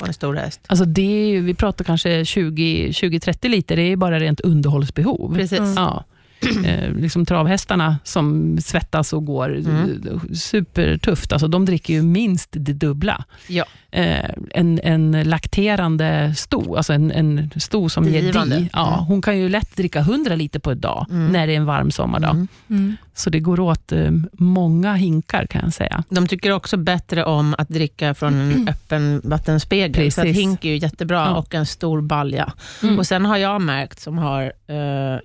på 0.00 0.06
en 0.06 0.14
stor 0.14 0.34
häst. 0.34 0.60
Alltså 0.66 0.84
det 0.84 1.36
är, 1.36 1.40
vi 1.40 1.54
pratar 1.54 1.84
kanske 1.84 2.24
20 2.24 2.90
20-30 2.90 3.48
liter, 3.48 3.76
det 3.76 3.82
är 3.82 3.96
bara 3.96 4.20
rent 4.20 4.40
underhållsbehov. 4.40 5.34
Precis. 5.34 5.58
Mm. 5.58 5.74
Ja. 5.76 6.04
Eh, 6.64 6.92
liksom 6.94 7.26
travhästarna 7.26 7.98
som 8.04 8.58
svettas 8.60 9.12
och 9.12 9.24
går 9.24 9.56
Mm. 9.56 10.20
supertufft, 10.34 11.32
alltså 11.32 11.48
de 11.48 11.64
dricker 11.64 11.94
ju 11.94 12.02
minst 12.02 12.48
det 12.52 12.72
dubbla. 12.72 13.24
Ja. 13.48 13.64
Eh, 13.92 14.30
en, 14.50 14.80
en 14.84 15.22
lakterande 15.28 16.34
sto, 16.36 16.76
alltså 16.76 16.92
en, 16.92 17.10
en 17.10 17.50
sto 17.56 17.88
som 17.88 18.04
ger 18.08 18.22
di, 18.22 18.68
ja, 18.72 18.94
Mm. 18.94 19.04
hon 19.06 19.22
kan 19.22 19.38
ju 19.38 19.48
lätt 19.48 19.76
dricka 19.76 20.00
100 20.00 20.34
liter 20.36 20.60
på 20.60 20.70
ett 20.70 20.80
dag, 20.80 21.06
Mm. 21.10 21.32
när 21.32 21.46
det 21.46 21.52
är 21.52 21.56
en 21.56 21.64
varm 21.64 21.90
sommardag. 21.90 22.30
Mm. 22.30 22.48
Mm. 22.70 22.96
Så 23.14 23.30
det 23.30 23.40
går 23.40 23.60
åt 23.60 23.92
eh, 23.92 24.10
många 24.32 24.94
hinkar 24.94 25.46
kan 25.46 25.60
jag 25.64 25.72
säga. 25.72 26.04
De 26.08 26.26
tycker 26.26 26.52
också 26.52 26.76
bättre 26.76 27.24
om 27.24 27.54
att 27.58 27.68
dricka 27.68 28.14
från 28.14 28.34
en 28.34 28.68
öppen 28.68 29.20
vattenspegel, 29.24 30.12
så 30.12 30.20
att 30.20 30.24
Precis. 30.26 30.42
hink 30.42 30.64
är 30.64 30.68
ju 30.68 30.76
jättebra 30.76 31.16
Ja. 31.26 31.34
och 31.34 31.54
en 31.54 31.66
stor 31.66 32.00
balja. 32.00 32.52
Mm. 32.82 32.98
Och 32.98 33.06
Sen 33.06 33.24
har 33.26 33.36
jag 33.36 33.62
märkt, 33.62 34.00
som 34.00 34.18
har, 34.18 34.42
eh, 34.66 34.76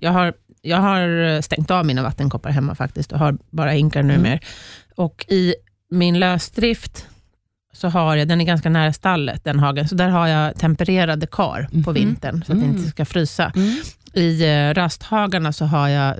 jag, 0.02 0.12
har, 0.12 0.34
jag 0.66 0.78
har 0.78 1.42
stängt 1.42 1.72
av 1.72 1.86
mina 1.86 2.04
vattenkoppar 2.04 2.50
hemma 2.50 2.76
faktiskt 2.76 3.12
och 3.12 3.20
har 3.20 3.38
bara 3.50 3.72
hinkar 3.72 4.00
Mm. 4.00 4.16
numera. 4.16 4.40
Och 4.96 5.26
i 5.30 5.56
min 5.92 6.20
lösdrift 6.20 7.08
så 7.74 7.88
har 7.90 8.16
jag, 8.16 8.28
den 8.28 8.42
är 8.42 8.46
ganska 8.46 8.70
nära 8.70 8.94
stallet, 8.94 9.44
den 9.44 9.60
hagen, 9.60 9.88
så 9.88 9.96
där 9.96 10.10
har 10.10 10.28
jag 10.28 10.56
tempererade 10.60 11.28
kar 11.28 11.68
på 11.72 11.78
Mhm. 11.78 11.94
vintern, 11.94 12.44
så 12.48 12.52
att 12.52 12.60
det 12.60 12.66
Mm. 12.66 12.78
inte 12.78 12.90
ska 12.90 13.06
frysa. 13.06 13.52
Mm. 13.56 13.76
I 14.14 14.44
eh, 14.46 14.74
rasthagarna 14.74 15.54
så 15.54 15.66
har 15.66 15.88
jag 15.90 16.16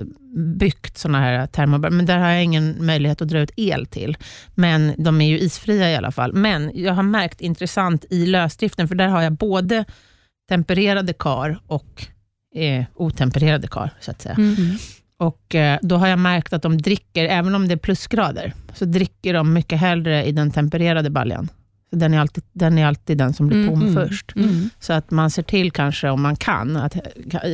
byggt 0.58 0.98
såna 0.98 1.20
här 1.20 1.46
termobar, 1.46 1.90
men 1.90 2.06
där 2.06 2.18
har 2.18 2.28
jag 2.28 2.44
ingen 2.44 2.86
möjlighet 2.86 3.22
att 3.22 3.28
dra 3.28 3.38
ut 3.38 3.50
el 3.56 3.86
till. 3.86 4.16
Men 4.54 4.94
de 4.98 5.20
är 5.20 5.28
ju 5.28 5.38
isfria 5.38 5.90
i 5.90 5.96
alla 5.96 6.12
fall. 6.12 6.32
Men 6.32 6.70
jag 6.74 6.94
har 6.94 7.02
märkt 7.02 7.40
intressant 7.40 8.04
i 8.10 8.26
lösdriften, 8.26 8.88
för 8.88 8.94
där 8.94 9.08
har 9.08 9.22
jag 9.22 9.32
både 9.32 9.84
tempererade 10.48 11.12
kar 11.12 11.58
och 11.66 12.06
eh, 12.56 12.84
otempererade 12.94 13.68
kar, 13.68 13.90
så 14.00 14.10
att 14.10 14.22
säga. 14.22 14.34
Mm. 14.34 14.56
Och 15.18 15.54
eh, 15.54 15.78
Då 15.82 15.96
har 15.96 16.06
jag 16.08 16.18
märkt 16.18 16.52
att 16.52 16.62
de 16.62 16.78
dricker, 16.82 17.24
även 17.24 17.54
om 17.54 17.68
det 17.68 17.74
är 17.74 17.78
plusgrader, 17.78 18.52
så 18.74 18.84
dricker 18.84 19.34
de 19.34 19.52
mycket 19.52 19.78
hellre 19.78 20.24
i 20.24 20.32
den 20.32 20.50
tempererade 20.50 21.10
baljan. 21.10 21.48
Så 21.90 21.96
den, 21.96 22.14
är 22.14 22.20
alltid, 22.20 22.44
den 22.52 22.78
är 22.78 22.86
alltid 22.86 23.18
den 23.18 23.34
som 23.34 23.46
blir 23.48 23.58
Mm, 23.58 23.70
tom 23.70 23.82
mm. 23.82 23.94
först. 23.94 24.32
Mm. 24.36 24.70
Så 24.80 24.92
att 24.92 25.10
man 25.10 25.30
ser 25.30 25.42
till 25.42 25.70
kanske, 25.72 26.08
om 26.10 26.22
man 26.22 26.36
kan, 26.36 26.76
att, 26.76 26.96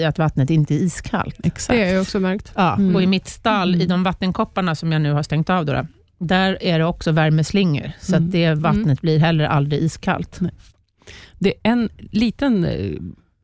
att 0.06 0.18
vattnet 0.18 0.50
inte 0.50 0.74
är 0.74 0.78
iskallt. 0.78 1.36
Exakt. 1.44 1.76
Det 1.78 1.84
har 1.84 1.92
jag 1.92 2.02
också 2.02 2.20
märkt. 2.20 2.52
Ja, 2.54 2.74
Mm. 2.74 2.96
och 2.96 3.02
i 3.02 3.06
mitt 3.06 3.26
stall, 3.28 3.70
i 3.74 3.76
Mm. 3.78 3.88
de 3.88 4.02
vattenkopparna 4.02 4.74
som 4.74 4.92
jag 4.92 5.02
nu 5.02 5.12
har 5.12 5.22
stängt 5.22 5.50
av, 5.50 5.66
då, 5.66 5.72
då, 5.72 5.86
där 6.18 6.58
är 6.62 6.78
det 6.78 6.84
också 6.84 7.12
värmeslingor, 7.12 7.92
så 8.00 8.14
Mm. 8.16 8.26
att 8.26 8.32
det 8.32 8.54
vattnet 8.54 9.00
blir 9.00 9.18
heller 9.18 9.44
aldrig 9.44 9.82
iskallt. 9.82 10.40
Det 11.38 11.48
är 11.62 11.70
en 11.72 11.88
liten 12.10 12.64
eh, 12.64 12.90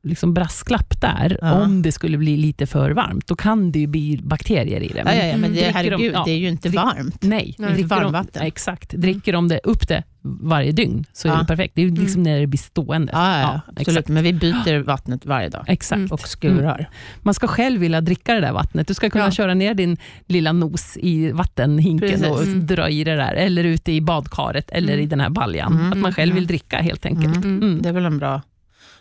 liksom 0.09 0.35
brasklapp 0.35 1.01
där. 1.01 1.39
Ja. 1.43 1.53
Om 1.53 1.83
det 1.83 1.93
skulle 1.93 2.19
bli 2.19 2.37
lite 2.37 2.67
för 2.67 2.91
varmt, 2.91 3.27
då 3.27 3.37
kan 3.37 3.73
det 3.73 3.79
ju 3.79 3.87
bli 3.87 4.21
bakterier 4.23 4.81
i 4.81 4.89
det. 4.89 5.03
Ja, 5.07 5.15
ja, 5.15 5.25
ja, 5.25 5.37
men 5.37 5.53
det, 5.55 5.61
de- 5.61 5.73
herregud, 5.73 6.15
ja, 6.15 6.23
det 6.25 6.31
är 6.31 6.39
ju 6.39 6.49
inte 6.49 6.69
varmt. 6.69 7.23
Nej, 7.23 7.55
Nej, 7.59 7.73
dricker 7.73 7.89
de- 7.89 7.95
varmvatten. 7.95 8.43
ja, 8.43 8.47
exakt. 8.47 8.91
Dricker 8.91 9.33
de 9.33 9.49
det 9.49 9.61
upp 9.65 9.89
det 9.89 10.03
varje 10.23 10.73
dygn, 10.73 11.05
så 11.13 11.29
är 11.29 11.39
det 11.39 11.45
perfekt. 11.45 11.75
Det 11.75 11.83
är 11.83 11.87
ju 11.87 11.95
liksom 11.95 12.23
när 12.23 12.41
det 12.41 12.47
blir 12.47 12.59
stående. 12.59 13.13
Ja, 13.13 13.33
ja, 13.37 13.41
ja, 13.41 13.61
absolut. 13.67 13.89
exakt. 13.89 14.09
Men 14.09 14.23
vi 14.23 14.33
byter 14.33 14.79
vattnet 14.83 15.27
varje 15.27 15.49
dag 15.49 15.65
exakt. 15.67 15.97
Mm. 15.99 16.11
och 16.13 16.29
skurar. 16.29 16.89
Man 17.23 17.35
ska 17.35 17.47
själv 17.47 17.81
vilja 17.81 18.01
dricka 18.01 18.35
det 18.35 18.41
där 18.41 18.53
vattnet. 18.53 18.89
Du 18.89 18.95
ska 18.95 19.11
kunna 19.11 19.25
Ja. 19.25 19.31
köra 19.31 19.55
ner 19.55 19.75
din 19.75 19.97
lilla 20.27 20.53
nos 20.53 20.97
i 20.97 21.31
vattenhinken 21.33 22.09
Precis. 22.09 22.27
och 22.27 22.43
Mm. 22.43 22.67
dra 22.67 22.89
i 22.89 23.05
det 23.05 23.17
där, 23.17 23.35
eller 23.35 23.65
ute 23.65 23.93
i 23.93 24.01
badkaret, 24.01 24.71
eller 24.71 24.93
Mm. 24.93 25.05
i 25.05 25.07
den 25.07 25.21
här 25.21 25.31
baljan. 25.31 25.73
Mm, 25.73 25.93
Att 25.93 25.99
man 25.99 26.13
själv 26.13 26.35
vill 26.35 26.43
mm. 26.43 26.49
dricka 26.49 26.77
helt 26.79 27.07
enkelt. 27.07 27.37
Mm. 27.45 27.63
Mm. 27.63 27.83
Det 27.83 27.89
är 27.89 27.93
väl 27.93 28.05
en 28.07 28.19
bra... 28.19 28.43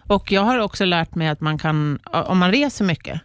Och 0.08 0.32
jag 0.32 0.42
har 0.42 0.60
också 0.60 0.86
lärt 0.86 1.16
mig 1.16 1.28
att 1.28 1.42
man 1.42 1.58
kan, 1.58 2.00
om 2.12 2.38
man 2.38 2.52
reser 2.52 2.86
mycket, 2.86 3.22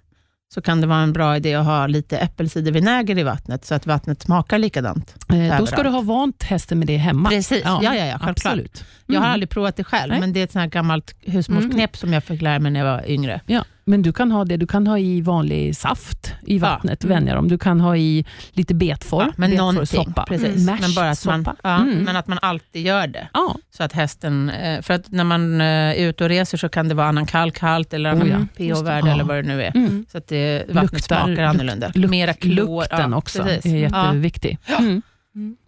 så 0.54 0.62
kan 0.62 0.80
det 0.80 0.86
vara 0.86 0.98
en 1.00 1.12
bra 1.12 1.36
idé 1.36 1.54
att 1.54 1.64
ha 1.66 1.86
lite 1.86 2.18
äppelcidervinäger 2.18 3.18
i 3.18 3.22
vattnet, 3.22 3.64
så 3.64 3.74
att 3.74 3.86
vattnet 3.86 4.22
smakar 4.22 4.58
likadant. 4.58 5.14
Eh, 5.32 5.58
Då 5.58 5.66
ska 5.66 5.82
du 5.82 5.88
ha 5.88 6.00
vant 6.00 6.42
hästen 6.42 6.78
med 6.78 6.86
det 6.88 6.96
hemma. 6.96 7.28
Precis, 7.28 7.62
ja, 7.64 7.80
ja, 7.82 7.94
ja, 7.94 8.18
självklart. 8.18 8.28
absolut. 8.52 8.84
Jag 9.06 9.14
har 9.14 9.24
Mm. 9.26 9.32
aldrig 9.32 9.50
provat 9.50 9.76
det 9.76 9.84
själv, 9.84 10.10
Nej. 10.10 10.20
men 10.20 10.32
det 10.32 10.40
är 10.40 10.44
ett 10.44 10.52
sånt 10.52 10.60
här 10.60 10.68
gammalt 10.70 11.14
husmorsknep 11.20 11.96
som 11.96 12.12
jag 12.12 12.24
fick 12.24 12.42
lära 12.42 12.58
mig 12.58 12.72
när 12.72 12.80
jag 12.80 12.86
var 12.96 13.10
yngre. 13.10 13.40
Ja, 13.46 13.64
men 13.84 14.02
du 14.02 14.12
kan 14.12 14.32
ha 14.32 14.44
det. 14.44 14.56
Du 14.56 14.66
kan 14.66 14.86
ha 14.86 14.98
i 14.98 15.20
vanlig 15.20 15.76
saft 15.76 16.32
i 16.46 16.58
vattnet, 16.58 17.04
Mm. 17.04 17.14
vänja 17.16 17.34
dem. 17.34 17.48
Du 17.48 17.58
kan 17.58 17.80
ha 17.80 17.96
i 17.96 18.24
lite 18.52 18.74
betfor, 18.74 19.22
Ja, 19.22 19.32
men 19.36 19.50
betfor 19.50 19.64
någonting, 19.72 19.86
soppa. 20.04 20.24
precis. 20.28 20.66
Mash 20.66 20.78
Men, 20.80 20.94
bara 20.94 21.10
att 21.10 21.24
man, 21.26 21.44
soppa. 21.44 21.56
ja, 21.62 21.76
Mm. 21.82 21.98
men 22.04 22.16
att 22.16 22.26
man 22.26 22.38
alltid 22.42 22.86
gör 22.86 23.06
det. 23.06 23.28
Ja, 23.34 23.56
Så 23.76 23.82
att 23.82 23.92
hästen, 23.92 24.50
eh, 24.50 24.82
för 24.82 24.94
att 24.94 25.10
när 25.10 25.24
man 25.24 25.60
eh, 25.60 25.66
är 25.66 25.94
ute 26.08 26.24
och 26.24 26.28
reser 26.30 26.58
så 26.58 26.68
kan 26.68 26.88
det 26.88 26.94
vara 26.94 27.06
annan 27.06 27.26
kalkhalt 27.26 27.94
eller 27.94 28.10
annan 28.10 28.28
ja, 28.28 28.38
pH-värde 28.56 29.06
Ja. 29.08 29.12
eller 29.14 29.24
vad 29.24 29.36
det 29.36 29.42
nu 29.42 29.62
är. 29.62 29.76
mm. 29.76 30.06
Så 30.12 30.18
att 30.18 30.28
det, 30.28 30.64
vattnet 30.68 30.92
Luktar- 30.92 31.24
smakar 31.26 31.42
annorlunda. 31.42 31.88
Luk- 31.94 32.10
Mera 32.10 32.34
klor. 32.34 32.80
Lukten 32.80 33.10
ja, 33.10 33.16
också 33.16 33.42
precis. 33.42 33.72
är 33.72 33.76
Ja, 33.78 34.06
jätteviktig. 34.06 34.58
Mm. 34.78 35.02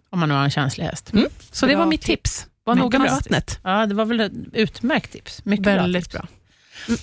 om 0.09 0.19
man 0.19 0.31
har 0.31 0.43
en 0.43 0.49
känslig 0.51 0.85
häst. 0.85 1.13
Mm. 1.13 1.25
Så 1.51 1.65
det 1.65 1.75
var 1.75 1.85
mitt 1.85 2.01
tips. 2.01 2.39
tips. 2.41 2.47
Var 2.63 2.75
noga 2.75 2.99
med 2.99 3.11
vattnet. 3.11 3.59
Ja, 3.63 3.85
det 3.85 3.95
var 3.95 4.05
väl 4.05 4.19
ett 4.19 4.31
utmärkt 4.53 5.11
tips. 5.11 5.45
Mycket 5.45 5.67
Väldigt 5.67 6.11
bra. 6.11 6.19
bra. 6.19 6.27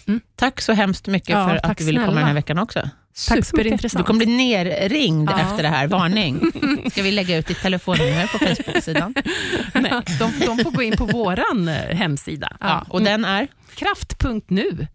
Mm. 0.07 0.21
Tack 0.37 0.61
så 0.61 0.73
hemskt 0.73 1.07
mycket 1.07 1.29
Ja, 1.29 1.49
för 1.49 1.71
att 1.71 1.79
du 1.79 1.85
ville 1.85 1.99
komma 1.99 2.07
snälla. 2.13 2.21
den 2.21 2.27
här 2.29 2.35
veckan 2.35 2.59
också. 2.59 2.79
Mycket. 2.79 3.37
Du 3.37 3.43
Superintressant. 3.43 4.07
kommer 4.07 4.25
bli 4.27 4.37
nerringd 4.37 5.31
Ja. 5.31 5.39
efter 5.41 5.63
det 5.63 5.69
här. 5.69 5.87
Varning. 5.87 6.41
Ska 6.91 7.03
vi 7.03 7.11
lägga 7.13 7.37
ut 7.37 7.47
ditt 7.47 7.61
telefonnummer 7.63 8.27
på 8.27 8.39
Facebook-sidan? 8.39 9.15
Nej, 9.75 9.93
de, 10.19 10.33
de 10.47 10.59
får 10.65 10.71
gå 10.71 10.83
in 10.83 10.97
på 10.97 11.05
vår 11.07 11.95
hemsida. 11.95 12.57
Ja, 12.61 12.87
och 12.89 13.03
den 13.03 13.25
är 13.25 13.49
Kraft.nu. 13.75 14.87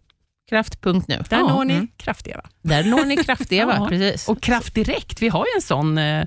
kraft.nu. 0.49 1.01
Där 1.29 1.37
Ja, 1.37 1.47
når 1.47 1.65
ni 1.65 1.73
mm. 1.73 1.87
Kraft-Eva. 1.97 2.41
Där 2.63 2.83
når 2.83 3.05
ni 3.05 3.17
Kraft-Eva, 3.23 3.75
Ja. 3.79 3.87
precis. 3.89 4.27
Och 4.27 4.41
Kraft 4.41 4.73
Direkt, 4.75 5.21
vi 5.21 5.27
har 5.29 5.45
ju 5.45 5.51
en 5.55 5.61
sån, 5.61 5.97
eh, 5.97 6.25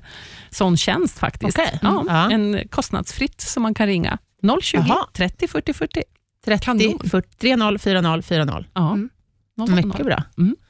sån 0.49 0.77
tjänst 0.77 1.19
faktiskt. 1.19 1.59
Okej. 1.59 1.79
Ja, 1.81 2.03
Ja. 2.07 2.31
En 2.31 2.67
kostnadsfritt 2.69 3.41
som 3.41 3.63
man 3.63 3.73
kan 3.73 3.87
ringa. 3.87 4.17
020 4.61 4.77
Jaha. 4.87 5.05
30 5.13 5.47
40 5.47 5.73
40. 5.73 6.03
30 6.45 6.65
Kanon. 6.65 6.99
40 7.09 7.27
30 7.39 7.79
40 7.79 8.21
40. 8.21 8.65
Ja. 8.73 8.91
Mm. 8.93 9.09
000. 9.57 9.69
Mycket 9.85 10.05
bra. 10.05 10.23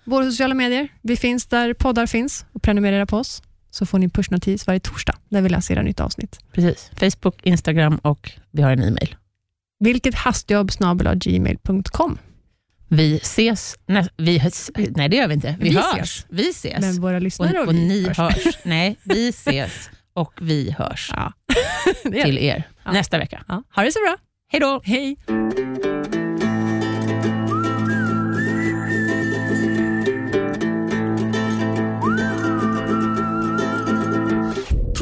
Våra 0.06 0.26
sociala 0.26 0.54
medier. 0.54 0.88
Vi 1.02 1.18
finns 1.18 1.46
där 1.46 1.74
poddar 1.74 2.06
finns 2.06 2.46
och 2.54 2.62
prenumerera 2.62 3.06
på 3.06 3.18
oss 3.18 3.44
så 3.70 3.86
får 3.86 4.00
ni 4.00 4.10
pushnotis 4.10 4.68
varje 4.68 4.80
torsdag 4.80 5.16
när 5.30 5.42
vi 5.42 5.50
lanserar 5.50 5.84
nytt 5.84 6.00
avsnitt. 6.00 6.40
Precis. 6.54 6.92
Facebook, 6.96 7.40
Instagram 7.44 7.96
och 7.98 8.32
vi 8.52 8.62
har 8.62 8.72
en 8.72 8.84
e-mail. 8.84 9.16
Vilket 9.80 10.16
hastjobb 10.16 10.72
gmail.com. 11.16 12.18
Vi 12.88 13.16
ses... 13.18 13.76
Nej, 13.86 14.08
vi, 14.18 14.42
nej, 14.96 15.10
det 15.10 15.16
gör 15.16 15.28
vi 15.28 15.34
inte. 15.34 15.56
Vi, 15.60 15.70
Vi 15.70 15.76
hörs. 15.76 15.86
ses. 16.10 16.26
Vi 16.30 16.50
ses. 16.50 16.82
Men 16.82 17.02
våra 17.02 17.20
lyssnare 17.20 17.58
och, 17.60 17.64
och, 17.64 17.68
och 17.68 17.74
vi 17.76 17.88
ni 17.88 18.04
hörs. 18.08 18.18
hörs. 18.18 18.58
Nej, 18.64 18.98
vi 19.04 19.30
ses 19.30 19.90
och 20.14 20.34
vi 20.42 20.72
hörs 20.78 21.12
Ja. 21.16 21.34
Till 22.24 22.38
er 22.38 22.64
Ja. 22.86 22.92
nästa 22.92 23.18
vecka. 23.18 23.44
Ja. 23.48 23.64
Ha 23.76 23.84
det 23.84 23.92
så 23.92 24.00
bra. 24.00 24.18
Hej 24.52 24.60
då! 24.60 24.82
Hej. 24.84 25.18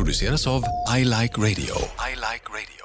produceras 0.10 0.47
av 0.47 0.64
I 0.97 1.04
Like 1.06 1.38
Radio. 1.38 2.79